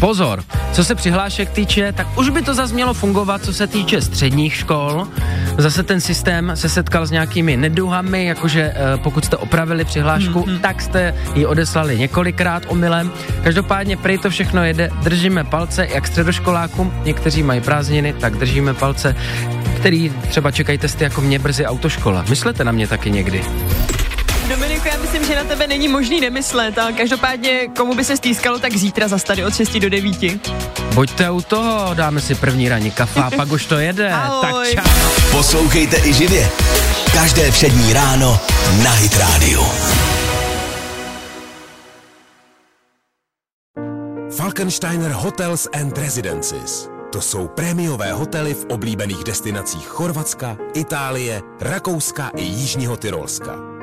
Pozor, 0.03 0.43
co 0.73 0.83
se 0.83 0.95
přihlášek 0.95 1.49
týče, 1.49 1.91
tak 1.91 2.19
už 2.19 2.29
by 2.29 2.41
to 2.41 2.53
zase 2.53 2.73
mělo 2.73 2.93
fungovat, 2.93 3.43
co 3.43 3.53
se 3.53 3.67
týče 3.67 4.01
středních 4.01 4.55
škol. 4.55 5.07
Zase 5.57 5.83
ten 5.83 6.01
systém 6.01 6.51
se 6.55 6.69
setkal 6.69 7.05
s 7.05 7.11
nějakými 7.11 7.57
neduhami, 7.57 8.25
jakože 8.25 8.73
eh, 8.75 8.97
pokud 8.97 9.25
jste 9.25 9.37
opravili 9.37 9.85
přihlášku, 9.85 10.39
mm-hmm. 10.39 10.59
tak 10.59 10.81
jste 10.81 11.15
ji 11.35 11.45
odeslali 11.45 11.99
několikrát 11.99 12.63
omylem. 12.67 13.11
Každopádně 13.43 13.97
prý 13.97 14.17
to 14.17 14.29
všechno 14.29 14.63
jede, 14.63 14.89
držíme 15.03 15.43
palce 15.43 15.87
jak 15.93 16.07
středoškolákům, 16.07 16.93
někteří 17.03 17.43
mají 17.43 17.61
prázdniny, 17.61 18.13
tak 18.13 18.35
držíme 18.35 18.73
palce, 18.73 19.15
který 19.75 20.13
třeba 20.29 20.51
čekají 20.51 20.77
testy 20.77 21.03
jako 21.03 21.21
mě 21.21 21.39
brzy 21.39 21.65
autoškola. 21.65 22.25
Myslete 22.29 22.63
na 22.63 22.71
mě 22.71 22.87
taky 22.87 23.11
někdy. 23.11 23.43
Dominiku, 24.49 24.87
já 24.87 24.97
myslím, 24.97 25.25
že 25.25 25.35
na 25.35 25.43
tebe 25.43 25.67
není 25.67 25.87
možný 25.87 26.21
nemyslet, 26.21 26.77
ale 26.77 26.93
každopádně 26.93 27.67
komu 27.77 27.95
by 27.95 28.03
se 28.03 28.17
stýskalo, 28.17 28.59
tak 28.59 28.77
zítra 28.77 29.07
zas 29.07 29.23
tady 29.23 29.45
od 29.45 29.55
6 29.55 29.79
do 29.79 29.89
9. 29.89 30.15
Buďte 30.93 31.31
u 31.31 31.41
toho, 31.41 31.93
dáme 31.93 32.21
si 32.21 32.35
první 32.35 32.69
ranní 32.69 32.91
kafe 32.91 33.19
a 33.19 33.31
pak 33.31 33.51
už 33.51 33.65
to 33.65 33.79
jede. 33.79 34.09
Ahoj. 34.13 34.75
Tak 34.75 34.85
čau. 34.85 34.91
Poslouchejte 35.31 35.97
i 36.03 36.13
živě. 36.13 36.49
Každé 37.13 37.51
přední 37.51 37.93
ráno 37.93 38.39
na 38.83 38.91
Hit 38.91 39.17
Radio. 39.17 39.65
Falkensteiner 44.37 45.11
Hotels 45.11 45.67
and 45.73 45.97
Residences. 45.97 46.89
To 47.11 47.21
jsou 47.21 47.47
prémiové 47.47 48.13
hotely 48.13 48.53
v 48.53 48.65
oblíbených 48.65 49.23
destinacích 49.23 49.87
Chorvatska, 49.87 50.57
Itálie, 50.73 51.41
Rakouska 51.61 52.31
i 52.35 52.43
Jižního 52.43 52.97
Tyrolska. 52.97 53.82